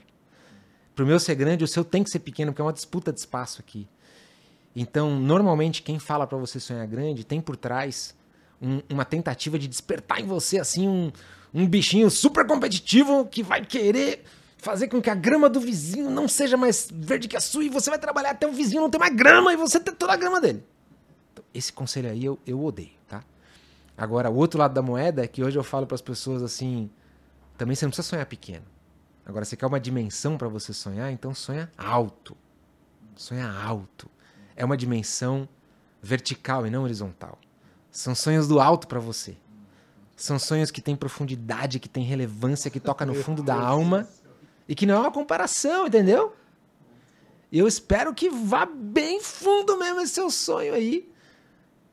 Para 0.94 1.04
o 1.04 1.06
meu 1.06 1.18
ser 1.18 1.34
grande, 1.34 1.64
o 1.64 1.68
seu 1.68 1.84
tem 1.84 2.04
que 2.04 2.10
ser 2.10 2.18
pequeno, 2.20 2.52
porque 2.52 2.60
é 2.60 2.64
uma 2.64 2.72
disputa 2.72 3.12
de 3.12 3.20
espaço 3.20 3.60
aqui. 3.60 3.88
Então, 4.76 5.18
normalmente, 5.18 5.82
quem 5.82 5.98
fala 5.98 6.26
para 6.26 6.36
você 6.36 6.60
sonhar 6.60 6.86
grande 6.86 7.24
tem 7.24 7.40
por 7.40 7.56
trás 7.56 8.14
um, 8.64 8.82
uma 8.88 9.04
tentativa 9.04 9.58
de 9.58 9.68
despertar 9.68 10.20
em 10.20 10.26
você 10.26 10.58
assim 10.58 10.88
um, 10.88 11.12
um 11.52 11.66
bichinho 11.66 12.10
super 12.10 12.46
competitivo 12.46 13.26
que 13.26 13.42
vai 13.42 13.64
querer 13.64 14.24
fazer 14.58 14.88
com 14.88 15.00
que 15.00 15.10
a 15.10 15.14
grama 15.14 15.48
do 15.48 15.60
vizinho 15.60 16.10
não 16.10 16.26
seja 16.26 16.56
mais 16.56 16.88
verde 16.90 17.28
que 17.28 17.36
a 17.36 17.40
sua 17.40 17.64
e 17.64 17.68
você 17.68 17.90
vai 17.90 17.98
trabalhar 17.98 18.30
até 18.30 18.46
o 18.46 18.52
vizinho 18.52 18.80
não 18.80 18.90
ter 18.90 18.98
mais 18.98 19.14
grama 19.14 19.52
e 19.52 19.56
você 19.56 19.78
ter 19.78 19.92
toda 19.92 20.14
a 20.14 20.16
grama 20.16 20.40
dele. 20.40 20.64
Então, 21.32 21.44
esse 21.52 21.72
conselho 21.72 22.10
aí 22.10 22.24
eu, 22.24 22.38
eu 22.46 22.64
odeio, 22.64 22.96
tá? 23.06 23.22
Agora, 23.96 24.30
o 24.30 24.34
outro 24.34 24.58
lado 24.58 24.72
da 24.72 24.80
moeda 24.80 25.22
é 25.22 25.28
que 25.28 25.44
hoje 25.44 25.58
eu 25.58 25.62
falo 25.62 25.86
para 25.86 25.94
as 25.94 26.00
pessoas 26.00 26.42
assim, 26.42 26.90
também 27.58 27.76
você 27.76 27.84
não 27.84 27.90
precisa 27.90 28.08
sonhar 28.08 28.26
pequeno. 28.26 28.64
Agora, 29.26 29.44
você 29.44 29.56
quer 29.56 29.66
uma 29.66 29.78
dimensão 29.78 30.36
para 30.36 30.48
você 30.48 30.72
sonhar, 30.72 31.12
então 31.12 31.34
sonha 31.34 31.70
alto. 31.76 32.36
Sonha 33.16 33.48
alto. 33.48 34.10
É 34.56 34.64
uma 34.64 34.76
dimensão 34.76 35.48
vertical 36.02 36.66
e 36.66 36.70
não 36.70 36.82
horizontal. 36.82 37.38
São 37.94 38.12
sonhos 38.12 38.48
do 38.48 38.58
alto 38.58 38.88
para 38.88 38.98
você. 38.98 39.36
São 40.16 40.36
sonhos 40.36 40.72
que 40.72 40.82
têm 40.82 40.96
profundidade, 40.96 41.78
que 41.78 41.88
têm 41.88 42.02
relevância, 42.02 42.68
que 42.68 42.80
toca 42.80 43.06
no 43.06 43.14
fundo 43.14 43.40
da 43.40 43.54
alma 43.54 44.08
e 44.68 44.74
que 44.74 44.84
não 44.84 44.96
é 44.96 44.98
uma 44.98 45.12
comparação, 45.12 45.86
entendeu? 45.86 46.34
Eu 47.52 47.68
espero 47.68 48.12
que 48.12 48.28
vá 48.28 48.66
bem 48.66 49.20
fundo 49.22 49.78
mesmo 49.78 50.00
esse 50.00 50.14
seu 50.14 50.28
sonho 50.28 50.74
aí, 50.74 51.08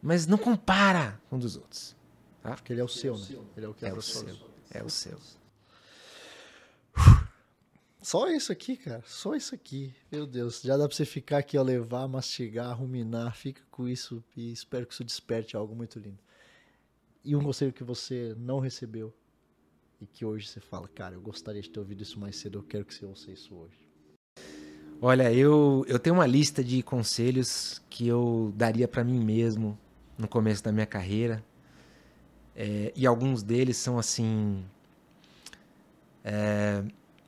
mas 0.02 0.26
não 0.26 0.40
compara 0.40 1.22
com 1.30 1.36
um 1.36 1.40
dos 1.40 1.56
outros. 1.56 1.96
Tá? 2.42 2.56
Porque 2.56 2.74
ele 2.74 2.82
é 2.82 2.84
o 2.84 2.88
seu, 2.88 3.16
né? 3.16 3.28
Ele 3.56 3.68
é 3.68 3.70
o 3.70 3.74
que 3.76 3.86
é, 3.86 3.90
é 3.90 3.94
o 3.94 4.02
seu. 4.02 4.38
É 4.72 4.84
o 4.84 4.90
seu. 4.90 5.20
Só 8.02 8.28
isso 8.30 8.52
aqui, 8.52 8.76
cara. 8.76 9.04
Só 9.06 9.36
isso 9.36 9.54
aqui. 9.54 9.94
Meu 10.12 10.26
Deus. 10.26 10.62
Já 10.62 10.76
dá 10.76 10.88
pra 10.88 10.96
você 10.96 11.06
ficar 11.06 11.38
aqui, 11.38 11.58
ó, 11.58 11.62
levar, 11.62 12.08
mastigar, 12.08 12.78
ruminar. 12.78 13.36
Fica 13.36 13.62
com 13.70 13.88
isso 13.88 14.24
e 14.36 14.52
espero 14.52 14.88
que 14.88 14.94
isso 14.94 15.04
desperte 15.04 15.56
algo 15.56 15.76
muito 15.76 16.00
lindo. 16.00 16.20
E 17.24 17.36
um 17.36 17.44
conselho 17.44 17.72
que 17.72 17.84
você 17.84 18.36
não 18.38 18.60
recebeu 18.60 19.14
e 20.02 20.08
que 20.08 20.26
hoje 20.26 20.48
você 20.48 20.60
fala, 20.60 20.88
cara, 20.88 21.14
eu 21.14 21.22
gostaria 21.22 21.62
de 21.62 21.70
ter 21.70 21.80
ouvido 21.80 22.02
isso 22.02 22.20
mais 22.20 22.36
cedo, 22.36 22.58
eu 22.58 22.64
quero 22.64 22.84
que 22.84 22.96
você 22.96 23.06
ouça 23.06 23.32
isso 23.32 23.54
hoje. 23.54 23.78
Olha, 25.00 25.32
eu, 25.32 25.86
eu 25.88 26.00
tenho 26.00 26.16
uma 26.16 26.26
lista 26.26 26.64
de 26.64 26.82
conselhos 26.82 27.82
que 27.90 28.08
eu 28.08 28.52
daria 28.56 28.88
para 28.88 29.04
mim 29.04 29.24
mesmo 29.24 29.78
no 30.18 30.28
começo 30.28 30.64
da 30.64 30.72
minha 30.72 30.86
carreira. 30.88 31.44
É, 32.56 32.92
e 32.96 33.06
alguns 33.06 33.44
deles 33.44 33.78
são 33.78 33.98
assim. 33.98 34.64
É, 36.24 36.84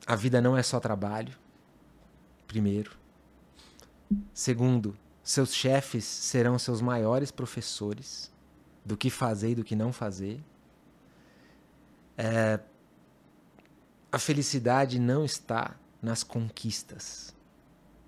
a 0.06 0.16
vida 0.16 0.40
não 0.40 0.56
é 0.56 0.62
só 0.62 0.78
trabalho, 0.78 1.34
primeiro. 2.46 2.92
Segundo, 4.32 4.96
seus 5.22 5.54
chefes 5.54 6.04
serão 6.04 6.58
seus 6.58 6.80
maiores 6.80 7.30
professores 7.30 8.30
do 8.84 8.96
que 8.96 9.08
fazer 9.08 9.50
e 9.50 9.54
do 9.54 9.64
que 9.64 9.74
não 9.74 9.92
fazer. 9.92 10.42
É, 12.16 12.60
a 14.12 14.18
felicidade 14.18 14.98
não 14.98 15.24
está 15.24 15.74
nas 16.00 16.22
conquistas. 16.22 17.34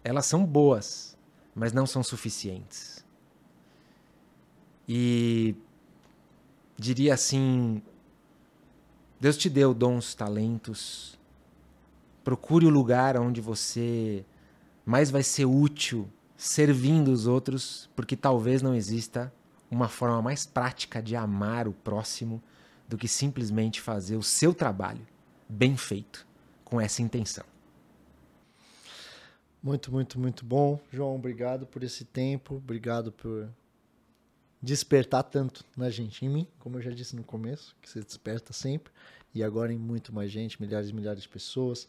Elas 0.05 0.27
são 0.27 0.45
boas, 0.45 1.17
mas 1.55 1.73
não 1.73 1.87
são 1.87 2.03
suficientes. 2.03 3.05
E 4.87 5.57
diria 6.79 7.15
assim: 7.15 7.83
Deus 9.19 9.37
te 9.37 9.49
deu 9.49 9.73
dons, 9.75 10.15
talentos, 10.15 11.16
Procure 12.27 12.67
o 12.67 12.71
lugar 12.71 13.17
onde 13.17 13.41
você 13.41 14.27
mais 14.85 15.13
vai 15.13 15.23
ser 15.23 15.45
útil 15.45 16.11
servindo 16.37 17.13
os 17.13 17.29
outros, 17.29 17.89
porque 17.95 18.17
talvez 18.17 18.63
não 18.63 18.75
exista 18.75 19.33
uma 19.71 19.89
forma 19.89 20.21
mais 20.21 20.45
prática 20.45 21.01
de 21.01 21.15
amar 21.15 21.69
o 21.69 21.73
próximo 21.73 22.43
do 22.89 22.99
que 22.99 23.07
simplesmente 23.07 23.81
fazer 23.81 24.17
o 24.17 24.25
seu 24.25 24.53
trabalho 24.53 25.07
bem 25.49 25.77
feito, 25.77 26.27
com 26.65 26.81
essa 26.81 27.01
intenção. 27.01 27.45
Muito, 29.63 29.93
muito, 29.93 30.19
muito 30.19 30.45
bom. 30.45 30.81
João, 30.93 31.15
obrigado 31.15 31.65
por 31.65 31.85
esse 31.85 32.05
tempo, 32.05 32.57
obrigado 32.57 33.13
por 33.13 33.49
despertar 34.61 35.23
tanto 35.23 35.65
na 35.77 35.91
gente, 35.91 36.27
em 36.27 36.29
mim, 36.29 36.49
como 36.59 36.79
eu 36.79 36.83
já 36.83 36.91
disse 36.91 37.15
no 37.15 37.23
começo, 37.23 37.77
que 37.81 37.89
você 37.89 38.01
desperta 38.01 38.53
sempre 38.53 38.93
e 39.37 39.45
agora 39.45 39.73
em 39.73 39.79
muito 39.79 40.15
mais 40.15 40.31
gente, 40.31 40.61
milhares 40.61 40.89
e 40.89 40.95
milhares 40.95 41.23
de 41.23 41.29
pessoas. 41.29 41.87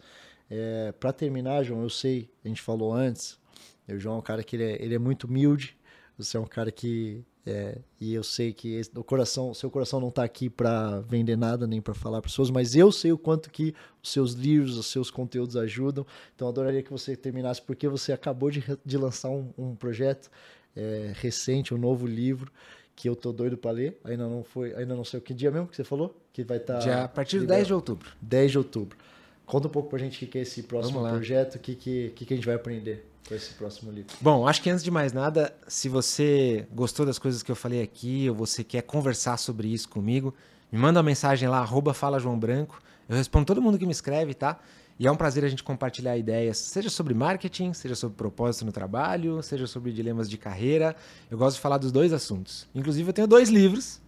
É, 0.50 0.91
para 1.00 1.14
terminar, 1.14 1.64
João, 1.64 1.82
eu 1.82 1.89
sei, 1.89 2.30
a 2.43 2.48
gente 2.48 2.62
falou 2.62 2.93
antes, 2.93 3.39
o 3.88 3.98
João 3.98 4.16
é 4.16 4.20
um 4.20 4.22
cara 4.22 4.43
que 4.43 4.58
ele 4.58 4.64
é, 4.64 4.84
ele 4.84 4.95
é 4.95 5.00
muito 5.00 5.24
humilde, 5.24 5.78
você 6.18 6.36
é 6.36 6.39
um 6.39 6.45
cara 6.45 6.72
que 6.72 7.24
é, 7.45 7.78
e 8.02 8.14
eu 8.14 8.24
sei 8.24 8.52
que 8.52 8.82
o 8.93 9.04
coração, 9.04 9.54
seu 9.54 9.72
coração 9.72 10.02
não 10.02 10.10
está 10.10 10.26
aqui 10.26 10.50
para 10.50 11.00
vender 11.00 11.38
nada 11.38 11.66
nem 11.66 11.80
para 11.80 11.93
falar 11.93 12.20
para 12.20 12.30
pessoas, 12.30 12.50
mas 12.50 12.76
eu 12.76 12.91
sei 12.91 13.14
o 13.14 13.18
quanto 13.18 13.50
que 13.50 13.74
os 14.04 14.12
seus 14.12 14.34
livros, 14.34 14.78
os 14.78 14.88
seus 14.88 15.10
conteúdos 15.10 15.56
ajudam. 15.56 16.06
Então, 16.36 16.50
adoraria 16.50 16.84
que 16.84 16.91
você 16.91 17.16
terminasse 17.16 17.62
porque 17.62 17.88
você 17.88 18.12
acabou 18.12 18.52
de, 18.52 18.62
de 18.86 18.98
lançar 18.98 19.30
um, 19.30 19.54
um 19.58 19.74
projeto 19.74 20.30
é, 20.76 21.14
recente, 21.16 21.74
um 21.74 21.78
novo 21.78 22.06
livro 22.06 22.52
que 22.98 23.08
eu 23.08 23.16
tô 23.16 23.32
doido 23.32 23.56
para 23.56 23.70
ler. 23.70 24.02
Ainda 24.04 24.28
não 24.28 24.43
foi, 24.43 24.74
ainda 24.74 24.95
não 24.95 25.04
sei 25.04 25.20
o 25.20 25.22
que 25.22 25.32
dia 25.32 25.52
mesmo 25.52 25.68
que 25.68 25.76
você 25.76 25.84
falou, 25.84 26.20
que 26.34 26.43
vai 26.43 26.58
estar 26.58 26.80
tá 26.80 27.04
a 27.04 27.08
partir 27.08 27.39
do 27.39 27.45
10 27.45 27.68
de 27.68 27.74
outubro. 27.74 28.10
10 28.20 28.52
de 28.52 28.58
outubro. 28.58 28.98
Conta 29.45 29.68
um 29.68 29.72
pouco 29.72 29.88
pra 29.88 30.00
gente 30.00 30.26
o 30.26 30.28
que 30.28 30.38
é 30.38 30.41
esse 30.41 30.64
próximo 30.64 31.08
projeto, 31.08 31.56
o 31.56 31.60
que, 31.60 31.76
que, 31.76 32.10
que, 32.10 32.34
a 32.34 32.36
gente 32.36 32.45
vai 32.45 32.56
aprender 32.56 33.06
com 33.26 33.36
esse 33.36 33.54
próximo 33.54 33.91
livro. 33.91 34.14
Bom, 34.20 34.48
acho 34.48 34.62
que 34.62 34.70
antes 34.70 34.84
de 34.84 34.89
mais 34.89 35.14
nada, 35.14 35.54
se 35.68 35.88
você 35.88 36.68
gostou 36.74 37.06
das 37.06 37.20
coisas 37.20 37.43
que 37.43 37.52
eu 37.52 37.56
falei 37.56 37.82
aqui, 37.84 38.28
ou 38.30 38.36
você 38.36 38.64
quer 38.64 38.82
conversar 38.82 39.38
sobre 39.38 39.68
isso 39.68 39.88
comigo, 39.88 40.34
me 40.72 40.80
manda 40.80 41.00
uma 41.00 41.04
mensagem 41.04 41.48
lá, 41.48 41.60
arroba 41.60 41.93
Fala 41.93 42.20
João 42.20 42.38
Branco. 42.38 42.82
Eu 43.08 43.16
respondo 43.16 43.45
todo 43.45 43.62
mundo 43.62 43.78
que 43.78 43.86
me 43.86 43.91
escreve, 43.91 44.34
tá? 44.34 44.60
E 45.00 45.06
é 45.06 45.12
um 45.12 45.16
prazer 45.16 45.45
a 45.45 45.48
gente 45.48 45.64
compartilhar 45.64 46.18
ideias, 46.18 46.58
seja 46.58 46.89
sobre 46.89 47.14
marketing, 47.14 47.72
seja 47.74 47.93
sobre 47.93 48.18
propósito 48.18 48.66
no 48.66 48.72
trabalho, 48.72 49.43
seja 49.43 49.68
sobre 49.68 49.91
dilemas 49.91 50.28
de 50.28 50.38
carreira. 50.38 50.95
Eu 51.30 51.38
gosto 51.38 51.58
de 51.58 51.62
falar 51.62 51.78
dos 51.78 51.91
dois 51.91 52.12
assuntos. 52.12 52.68
Inclusive, 52.74 53.10
eu 53.10 53.14
tenho 53.14 53.28
dois 53.28 53.50
livros. 53.50 54.02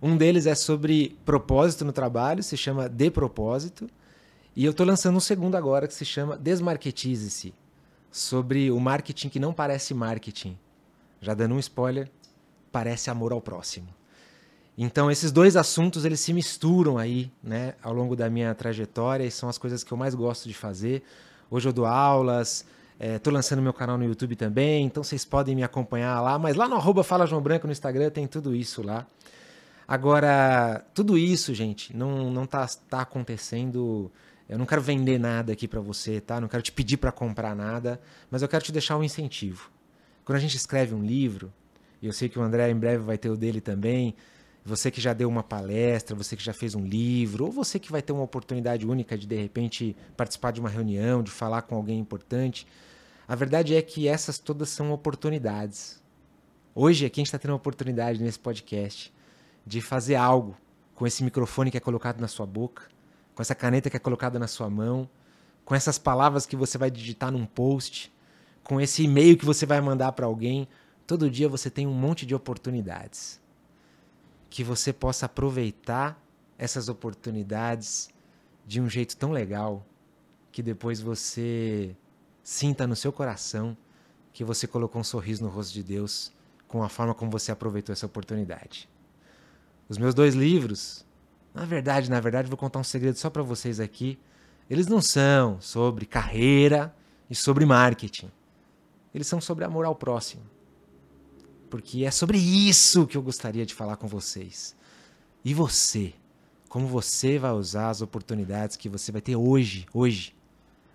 Um 0.00 0.16
deles 0.16 0.46
é 0.46 0.54
sobre 0.54 1.18
propósito 1.24 1.84
no 1.84 1.92
trabalho, 1.92 2.42
se 2.42 2.56
chama 2.56 2.88
De 2.88 3.10
Propósito. 3.10 3.88
E 4.56 4.64
eu 4.64 4.70
estou 4.70 4.86
lançando 4.86 5.16
um 5.16 5.20
segundo 5.20 5.54
agora 5.54 5.86
que 5.86 5.94
se 5.94 6.04
chama 6.04 6.36
Desmarketize-se 6.36 7.54
sobre 8.10 8.70
o 8.70 8.80
marketing 8.80 9.28
que 9.28 9.38
não 9.38 9.52
parece 9.52 9.92
marketing. 9.92 10.58
Já 11.20 11.34
dando 11.34 11.54
um 11.54 11.58
spoiler, 11.58 12.10
parece 12.70 13.10
amor 13.10 13.32
ao 13.32 13.40
próximo. 13.40 13.88
Então 14.76 15.10
esses 15.10 15.30
dois 15.30 15.56
assuntos 15.56 16.04
eles 16.04 16.20
se 16.20 16.32
misturam 16.32 16.96
aí, 16.96 17.30
né, 17.42 17.74
ao 17.82 17.92
longo 17.92 18.16
da 18.16 18.30
minha 18.30 18.54
trajetória 18.54 19.24
e 19.24 19.30
são 19.30 19.48
as 19.48 19.58
coisas 19.58 19.84
que 19.84 19.92
eu 19.92 19.98
mais 19.98 20.14
gosto 20.14 20.48
de 20.48 20.54
fazer. 20.54 21.02
Hoje 21.50 21.68
eu 21.68 21.72
dou 21.72 21.84
aulas, 21.84 22.64
estou 22.98 23.30
é, 23.30 23.34
lançando 23.34 23.60
meu 23.60 23.74
canal 23.74 23.98
no 23.98 24.04
YouTube 24.04 24.34
também, 24.34 24.86
então 24.86 25.02
vocês 25.02 25.24
podem 25.24 25.54
me 25.54 25.62
acompanhar 25.62 26.20
lá. 26.20 26.38
Mas 26.38 26.56
lá 26.56 26.66
no 26.66 26.76
arroba 26.76 27.04
Fala 27.04 27.26
João 27.26 27.42
Branco 27.42 27.66
no 27.66 27.72
Instagram 27.72 28.10
tem 28.10 28.26
tudo 28.26 28.54
isso 28.54 28.82
lá. 28.82 29.06
Agora, 29.86 30.82
tudo 30.94 31.18
isso, 31.18 31.52
gente, 31.52 31.94
não, 31.94 32.30
não 32.30 32.46
tá, 32.46 32.66
tá 32.88 33.02
acontecendo. 33.02 34.10
Eu 34.48 34.56
não 34.56 34.64
quero 34.64 34.80
vender 34.80 35.18
nada 35.18 35.52
aqui 35.52 35.68
para 35.68 35.80
você, 35.80 36.20
tá? 36.20 36.40
Não 36.40 36.48
quero 36.48 36.62
te 36.62 36.72
pedir 36.72 36.96
para 36.96 37.12
comprar 37.12 37.54
nada, 37.54 38.00
mas 38.30 38.40
eu 38.40 38.48
quero 38.48 38.64
te 38.64 38.72
deixar 38.72 38.96
um 38.96 39.04
incentivo. 39.04 39.70
Quando 40.24 40.36
a 40.36 40.40
gente 40.40 40.56
escreve 40.56 40.94
um 40.94 41.04
livro, 41.04 41.52
e 42.00 42.06
eu 42.06 42.12
sei 42.12 42.28
que 42.28 42.38
o 42.38 42.42
André 42.42 42.70
em 42.70 42.76
breve 42.76 43.02
vai 43.04 43.18
ter 43.18 43.28
o 43.28 43.36
dele 43.36 43.60
também, 43.60 44.14
Você 44.64 44.92
que 44.92 45.00
já 45.00 45.12
deu 45.12 45.28
uma 45.28 45.42
palestra, 45.42 46.14
você 46.14 46.36
que 46.36 46.42
já 46.42 46.52
fez 46.52 46.76
um 46.76 46.84
livro, 46.84 47.46
ou 47.46 47.50
você 47.50 47.80
que 47.80 47.90
vai 47.90 48.00
ter 48.00 48.12
uma 48.12 48.22
oportunidade 48.22 48.86
única 48.86 49.18
de 49.18 49.26
de 49.26 49.34
repente 49.34 49.96
participar 50.16 50.52
de 50.52 50.60
uma 50.60 50.68
reunião, 50.68 51.22
de 51.22 51.32
falar 51.32 51.62
com 51.62 51.74
alguém 51.74 51.98
importante. 51.98 52.66
A 53.26 53.34
verdade 53.34 53.74
é 53.74 53.82
que 53.82 54.06
essas 54.06 54.38
todas 54.38 54.68
são 54.68 54.92
oportunidades. 54.92 56.00
Hoje 56.74 57.04
aqui 57.04 57.20
a 57.20 57.22
gente 57.22 57.26
está 57.26 57.38
tendo 57.38 57.50
uma 57.50 57.56
oportunidade 57.56 58.22
nesse 58.22 58.38
podcast 58.38 59.12
de 59.66 59.80
fazer 59.80 60.14
algo 60.14 60.56
com 60.94 61.06
esse 61.06 61.24
microfone 61.24 61.70
que 61.70 61.76
é 61.76 61.80
colocado 61.80 62.20
na 62.20 62.28
sua 62.28 62.46
boca, 62.46 62.84
com 63.34 63.42
essa 63.42 63.56
caneta 63.56 63.90
que 63.90 63.96
é 63.96 64.00
colocada 64.00 64.38
na 64.38 64.46
sua 64.46 64.70
mão, 64.70 65.08
com 65.64 65.74
essas 65.74 65.98
palavras 65.98 66.46
que 66.46 66.54
você 66.54 66.78
vai 66.78 66.90
digitar 66.90 67.32
num 67.32 67.46
post, 67.46 68.12
com 68.62 68.80
esse 68.80 69.02
e-mail 69.02 69.36
que 69.36 69.44
você 69.44 69.66
vai 69.66 69.80
mandar 69.80 70.12
para 70.12 70.26
alguém. 70.26 70.68
Todo 71.04 71.28
dia 71.28 71.48
você 71.48 71.68
tem 71.68 71.84
um 71.84 71.94
monte 71.94 72.24
de 72.24 72.34
oportunidades. 72.34 73.41
Que 74.52 74.62
você 74.62 74.92
possa 74.92 75.24
aproveitar 75.24 76.22
essas 76.58 76.90
oportunidades 76.90 78.10
de 78.66 78.82
um 78.82 78.88
jeito 78.88 79.16
tão 79.16 79.32
legal 79.32 79.82
que 80.52 80.62
depois 80.62 81.00
você 81.00 81.96
sinta 82.44 82.86
no 82.86 82.94
seu 82.94 83.10
coração 83.10 83.74
que 84.30 84.44
você 84.44 84.66
colocou 84.66 85.00
um 85.00 85.04
sorriso 85.04 85.42
no 85.42 85.48
rosto 85.48 85.72
de 85.72 85.82
Deus 85.82 86.30
com 86.68 86.82
a 86.82 86.88
forma 86.90 87.14
como 87.14 87.30
você 87.30 87.50
aproveitou 87.50 87.94
essa 87.94 88.04
oportunidade. 88.04 88.90
Os 89.88 89.96
meus 89.96 90.14
dois 90.14 90.34
livros, 90.34 91.02
na 91.54 91.64
verdade, 91.64 92.10
na 92.10 92.20
verdade, 92.20 92.48
vou 92.48 92.58
contar 92.58 92.78
um 92.78 92.84
segredo 92.84 93.16
só 93.16 93.30
para 93.30 93.42
vocês 93.42 93.80
aqui. 93.80 94.18
Eles 94.68 94.86
não 94.86 95.00
são 95.00 95.58
sobre 95.62 96.04
carreira 96.04 96.94
e 97.30 97.34
sobre 97.34 97.64
marketing. 97.64 98.30
Eles 99.14 99.26
são 99.26 99.40
sobre 99.40 99.64
amor 99.64 99.86
ao 99.86 99.94
próximo. 99.94 100.42
Porque 101.72 102.04
é 102.04 102.10
sobre 102.10 102.36
isso 102.36 103.06
que 103.06 103.16
eu 103.16 103.22
gostaria 103.22 103.64
de 103.64 103.72
falar 103.72 103.96
com 103.96 104.06
vocês. 104.06 104.76
E 105.42 105.54
você? 105.54 106.12
Como 106.68 106.86
você 106.86 107.38
vai 107.38 107.52
usar 107.52 107.88
as 107.88 108.02
oportunidades 108.02 108.76
que 108.76 108.90
você 108.90 109.10
vai 109.10 109.22
ter 109.22 109.36
hoje? 109.36 109.86
Hoje. 109.90 110.36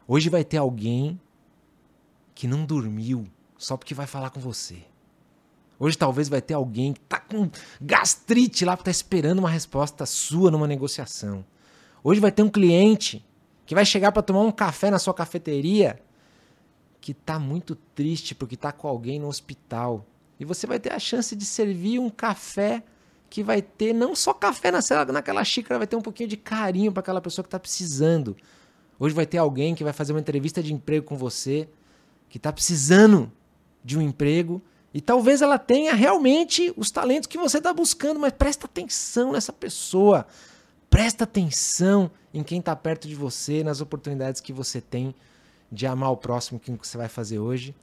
Hoje 0.08 0.30
vai 0.30 0.44
ter 0.44 0.58
alguém 0.58 1.20
que 2.36 2.48
não 2.48 2.64
dormiu 2.64 3.26
só 3.58 3.76
porque 3.76 3.96
vai 3.96 4.06
falar 4.06 4.30
com 4.30 4.40
você. 4.40 4.84
Hoje 5.80 5.98
talvez 5.98 6.30
vai 6.30 6.44
ter 6.44 6.54
alguém 6.54 6.94
que 6.94 7.00
tá 7.00 7.20
com 7.20 7.50
gastrite 7.82 8.64
lá, 8.64 8.78
tá 8.78 8.92
esperando 8.92 9.40
uma 9.40 9.50
resposta 9.50 10.06
sua 10.06 10.52
numa 10.52 10.68
negociação. 10.68 11.44
Hoje 12.04 12.20
vai 12.20 12.32
ter 12.32 12.44
um 12.44 12.50
cliente 12.50 13.26
que 13.66 13.74
vai 13.74 13.84
chegar 13.84 14.12
para 14.12 14.22
tomar 14.22 14.42
um 14.42 14.52
café 14.52 14.92
na 14.92 15.00
sua 15.00 15.16
cafeteria 15.16 16.00
que 17.02 17.16
tá 17.16 17.40
muito 17.40 17.74
triste 17.96 18.36
porque 18.36 18.56
tá 18.56 18.72
com 18.72 18.88
alguém 18.88 19.20
no 19.20 19.28
hospital. 19.28 20.06
E 20.40 20.46
você 20.46 20.68
vai 20.68 20.80
ter 20.80 20.94
a 20.94 21.00
chance 21.00 21.36
de 21.36 21.46
servir 21.46 22.00
um 22.00 22.10
café 22.10 22.84
que 23.30 23.44
vai 23.44 23.62
ter 23.62 23.94
não 23.94 24.16
só 24.16 24.34
café 24.34 24.72
naquela 24.72 25.44
xícara, 25.44 25.78
vai 25.78 25.88
ter 25.88 25.96
um 25.96 26.02
pouquinho 26.02 26.30
de 26.30 26.38
carinho 26.38 26.92
para 26.92 27.02
aquela 27.02 27.22
pessoa 27.22 27.44
que 27.44 27.48
está 27.48 27.60
precisando. 27.60 28.36
Hoje 29.00 29.14
vai 29.14 29.26
ter 29.26 29.38
alguém 29.38 29.76
que 29.76 29.84
vai 29.84 29.94
fazer 29.94 30.14
uma 30.14 30.20
entrevista 30.20 30.64
de 30.64 30.74
emprego 30.74 31.06
com 31.06 31.18
você, 31.18 31.68
que 32.30 32.38
está 32.38 32.52
precisando 32.52 33.32
de 33.84 33.98
um 33.98 34.02
emprego 34.02 34.62
e 34.94 35.02
talvez 35.02 35.42
ela 35.42 35.60
tenha 35.60 35.94
realmente 35.94 36.74
os 36.76 36.90
talentos 36.90 37.28
que 37.28 37.38
você 37.38 37.58
está 37.58 37.74
buscando, 37.74 38.20
mas 38.20 38.34
presta 38.34 38.66
atenção 38.66 39.34
nessa 39.34 39.54
pessoa. 39.54 40.26
Presta 40.90 41.26
atenção 41.26 42.10
em 42.34 42.42
quem 42.42 42.60
está 42.60 42.76
perto 42.76 43.08
de 43.08 43.14
você, 43.14 43.64
nas 43.64 43.82
oportunidades 43.82 44.42
que 44.42 44.54
você 44.54 44.80
tem 44.80 45.14
de 45.72 45.86
amar 45.86 46.12
o 46.12 46.18
próximo 46.18 46.60
que 46.60 46.72
você 46.72 46.98
vai 46.98 47.10
fazer 47.10 47.40
hoje. 47.40 47.76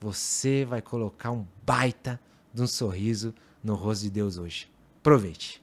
Você 0.00 0.64
vai 0.64 0.80
colocar 0.80 1.32
um 1.32 1.46
baita 1.66 2.20
de 2.54 2.62
um 2.62 2.66
sorriso 2.66 3.34
no 3.62 3.74
rosto 3.74 4.02
de 4.04 4.10
Deus 4.10 4.38
hoje. 4.38 4.70
Aproveite. 5.00 5.62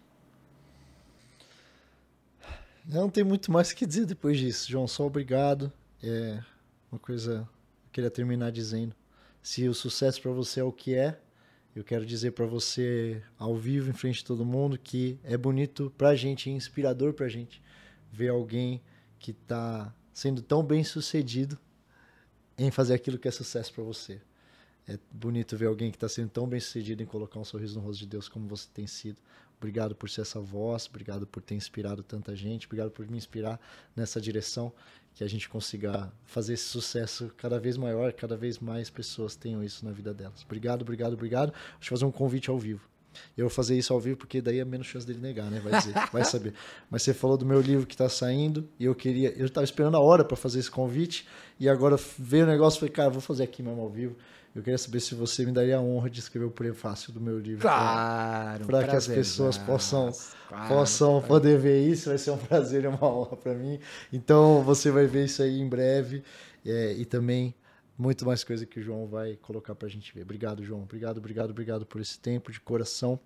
Não 2.86 3.10
tem 3.10 3.24
muito 3.24 3.52
mais 3.52 3.72
o 3.72 3.76
que 3.76 3.86
dizer 3.86 4.06
depois 4.06 4.38
disso, 4.38 4.70
João. 4.70 4.88
Só 4.88 5.06
obrigado. 5.06 5.72
É 6.04 6.40
uma 6.92 7.00
coisa 7.00 7.48
que 7.84 7.88
eu 7.88 7.92
queria 7.94 8.12
terminar 8.12 8.52
dizendo. 8.52 8.96
Se 9.42 9.68
o 9.68 9.74
sucesso 9.74 10.22
para 10.22 10.32
você 10.32 10.60
é 10.60 10.64
o 10.64 10.72
que 10.72 10.94
é, 10.96 11.20
eu 11.76 11.84
quero 11.84 12.06
dizer 12.06 12.32
para 12.32 12.46
você 12.46 13.22
ao 13.38 13.56
vivo, 13.56 13.90
em 13.90 13.94
frente 13.94 14.18
de 14.18 14.26
todo 14.26 14.46
mundo, 14.46 14.78
que 14.78 15.20
é 15.24 15.36
bonito 15.36 15.92
para 15.98 16.10
a 16.10 16.16
gente, 16.16 16.50
é 16.50 16.54
inspirador 16.54 17.14
para 17.14 17.26
a 17.26 17.30
gente 17.30 17.62
ver 18.12 18.30
alguém 18.30 18.82
que 19.20 19.32
está 19.32 19.94
sendo 20.14 20.42
tão 20.42 20.64
bem 20.64 20.84
sucedido 20.84 21.60
em 22.58 22.72
fazer 22.72 22.94
aquilo 22.94 23.18
que 23.18 23.28
é 23.28 23.32
sucesso 23.32 23.74
para 23.74 23.84
você. 23.84 24.22
É 24.88 25.00
bonito 25.12 25.58
ver 25.58 25.66
alguém 25.66 25.90
que 25.90 25.98
está 25.98 26.08
sendo 26.08 26.30
tão 26.30 26.48
bem 26.48 26.60
sucedido 26.60 27.02
em 27.02 27.06
colocar 27.06 27.40
um 27.40 27.46
sorriso 27.46 27.80
no 27.80 27.86
rosto 27.86 28.00
de 28.02 28.08
Deus 28.08 28.30
como 28.30 28.48
você 28.48 28.68
tem 28.74 28.86
sido. 28.86 29.18
Obrigado 29.58 29.96
por 29.96 30.10
ser 30.10 30.22
essa 30.22 30.40
voz, 30.40 30.86
obrigado 30.88 31.26
por 31.26 31.42
ter 31.42 31.56
inspirado 31.56 32.04
tanta 32.04 32.36
gente, 32.36 32.68
obrigado 32.68 32.92
por 32.92 33.08
me 33.10 33.18
inspirar 33.18 33.60
nessa 33.96 34.22
direção 34.22 34.72
que 35.16 35.24
a 35.24 35.28
gente 35.28 35.48
consiga 35.48 36.12
fazer 36.26 36.54
esse 36.54 36.66
sucesso 36.66 37.34
cada 37.38 37.58
vez 37.58 37.78
maior, 37.78 38.12
cada 38.14 38.36
vez 38.36 38.60
mais 38.60 38.90
pessoas 38.90 39.36
tenham 39.36 39.64
isso 39.64 39.86
na 39.86 39.92
vida 39.92 40.14
delas. 40.14 40.44
Obrigado, 40.44 40.82
obrigado, 40.82 41.14
obrigado. 41.14 41.52
Deixa 41.52 41.94
eu 41.94 41.98
fazer 41.98 42.06
um 42.06 42.12
convite 42.12 42.50
ao 42.50 42.60
vivo. 42.60 42.95
Eu 43.38 43.46
vou 43.46 43.50
fazer 43.50 43.78
isso 43.78 43.94
ao 43.94 44.00
vivo 44.00 44.18
porque 44.18 44.42
daí 44.42 44.60
é 44.60 44.66
menos 44.66 44.88
chance 44.88 45.06
dele 45.06 45.20
negar, 45.20 45.50
né? 45.50 45.60
Vai 45.64 45.80
dizer, 45.80 45.94
vai 46.12 46.24
saber. 46.24 46.54
Mas 46.90 47.04
você 47.04 47.14
falou 47.14 47.38
do 47.38 47.46
meu 47.46 47.62
livro 47.62 47.86
que 47.86 47.94
está 47.94 48.10
saindo 48.10 48.68
e 48.80 48.86
eu 48.86 48.96
queria, 48.96 49.34
eu 49.38 49.46
estava 49.46 49.64
esperando 49.64 49.96
a 49.98 50.00
hora 50.00 50.24
para 50.24 50.38
fazer 50.38 50.60
esse 50.60 50.72
convite 50.72 51.28
e 51.60 51.70
agora 51.70 51.98
veio 52.18 52.46
o 52.46 52.48
negócio 52.48 52.78
e 52.78 52.80
falei, 52.80 52.94
cara, 52.94 53.10
vou 53.10 53.22
fazer 53.22 53.44
aqui 53.44 53.64
mesmo 53.64 53.82
ao 53.82 53.90
vivo. 53.90 54.16
Eu 54.56 54.64
queria 54.64 54.78
saber 54.78 55.02
se 55.02 55.14
você 55.14 55.46
me 55.46 55.52
daria 55.52 55.76
a 55.76 55.82
honra 55.82 56.10
de 56.10 56.22
escrever 56.22 56.46
o 56.46 56.52
prefácio 56.52 57.12
do 57.12 57.20
meu 57.20 57.38
livro. 57.38 57.62
Claro, 57.62 58.66
Para 58.66 58.88
que 58.88 58.96
as 58.96 59.06
pessoas 59.06 59.58
possam, 59.58 60.14
claro, 60.48 60.68
possam 60.70 61.12
claro. 61.12 61.28
poder 61.28 61.60
ver 61.60 61.86
isso. 61.86 62.08
Vai 62.08 62.18
ser 62.18 62.32
um 62.32 62.38
prazer 62.48 62.86
e 62.86 62.88
uma 62.88 63.04
honra 63.04 63.36
para 63.36 63.54
mim. 63.54 63.78
Então 64.14 64.64
você 64.64 64.90
vai 64.90 65.08
ver 65.08 65.26
isso 65.26 65.44
aí 65.44 65.60
em 65.60 65.68
breve. 65.68 66.24
É, 66.66 66.94
e 66.94 67.04
também 67.04 67.54
muito 67.98 68.26
mais 68.26 68.44
coisa 68.44 68.66
que 68.66 68.80
o 68.80 68.84
João 68.84 69.08
vai 69.08 69.36
colocar 69.38 69.76
para 69.76 69.88
a 69.88 69.92
gente 69.92 70.14
ver. 70.14 70.24
Obrigado, 70.24 70.64
João. 70.64 70.84
Obrigado, 70.84 71.18
obrigado, 71.18 71.52
obrigado 71.52 71.86
por 71.86 72.02
esse 72.02 72.20
tempo 72.20 72.52
de 72.52 72.60
coração. 72.60 73.20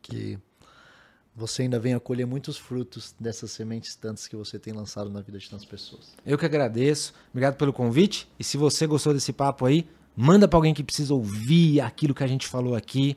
Que 0.00 0.38
você 1.34 1.62
ainda 1.62 1.78
venha 1.78 2.00
colher 2.00 2.26
muitos 2.26 2.56
frutos 2.56 3.14
dessas 3.18 3.50
sementes 3.52 3.94
tantas 3.94 4.26
que 4.26 4.36
você 4.36 4.58
tem 4.58 4.72
lançado 4.72 5.10
na 5.10 5.20
vida 5.20 5.38
de 5.38 5.48
tantas 5.48 5.64
pessoas. 5.64 6.14
Eu 6.26 6.36
que 6.36 6.44
agradeço. 6.44 7.14
Obrigado 7.30 7.56
pelo 7.56 7.72
convite. 7.72 8.28
E 8.38 8.44
se 8.44 8.56
você 8.56 8.86
gostou 8.86 9.14
desse 9.14 9.32
papo 9.32 9.64
aí, 9.64 9.86
Manda 10.16 10.46
para 10.46 10.58
alguém 10.58 10.74
que 10.74 10.84
precisa 10.84 11.14
ouvir 11.14 11.80
aquilo 11.80 12.14
que 12.14 12.22
a 12.22 12.26
gente 12.26 12.46
falou 12.46 12.74
aqui. 12.74 13.16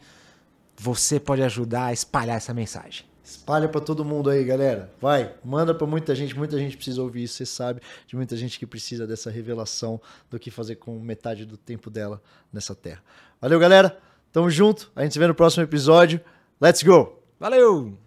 Você 0.77 1.19
pode 1.19 1.41
ajudar 1.43 1.87
a 1.87 1.93
espalhar 1.93 2.37
essa 2.37 2.53
mensagem. 2.53 3.05
Espalha 3.25 3.67
para 3.67 3.81
todo 3.81 4.05
mundo 4.05 4.29
aí, 4.29 4.43
galera. 4.43 4.91
Vai, 5.01 5.33
manda 5.43 5.73
para 5.73 5.87
muita 5.87 6.13
gente, 6.13 6.37
muita 6.37 6.59
gente 6.59 6.75
precisa 6.75 7.01
ouvir 7.01 7.23
isso, 7.23 7.33
você 7.33 7.45
sabe, 7.45 7.81
de 8.05 8.15
muita 8.15 8.37
gente 8.37 8.59
que 8.59 8.67
precisa 8.67 9.07
dessa 9.07 9.31
revelação 9.31 9.99
do 10.29 10.37
que 10.37 10.51
fazer 10.51 10.75
com 10.75 10.99
metade 10.99 11.43
do 11.43 11.57
tempo 11.57 11.89
dela 11.89 12.21
nessa 12.53 12.75
terra. 12.75 13.01
Valeu, 13.41 13.59
galera. 13.59 13.97
Tamo 14.31 14.47
junto. 14.51 14.91
A 14.95 15.01
gente 15.01 15.13
se 15.13 15.19
vê 15.19 15.25
no 15.25 15.33
próximo 15.33 15.63
episódio. 15.63 16.21
Let's 16.61 16.83
go. 16.83 17.17
Valeu. 17.39 18.04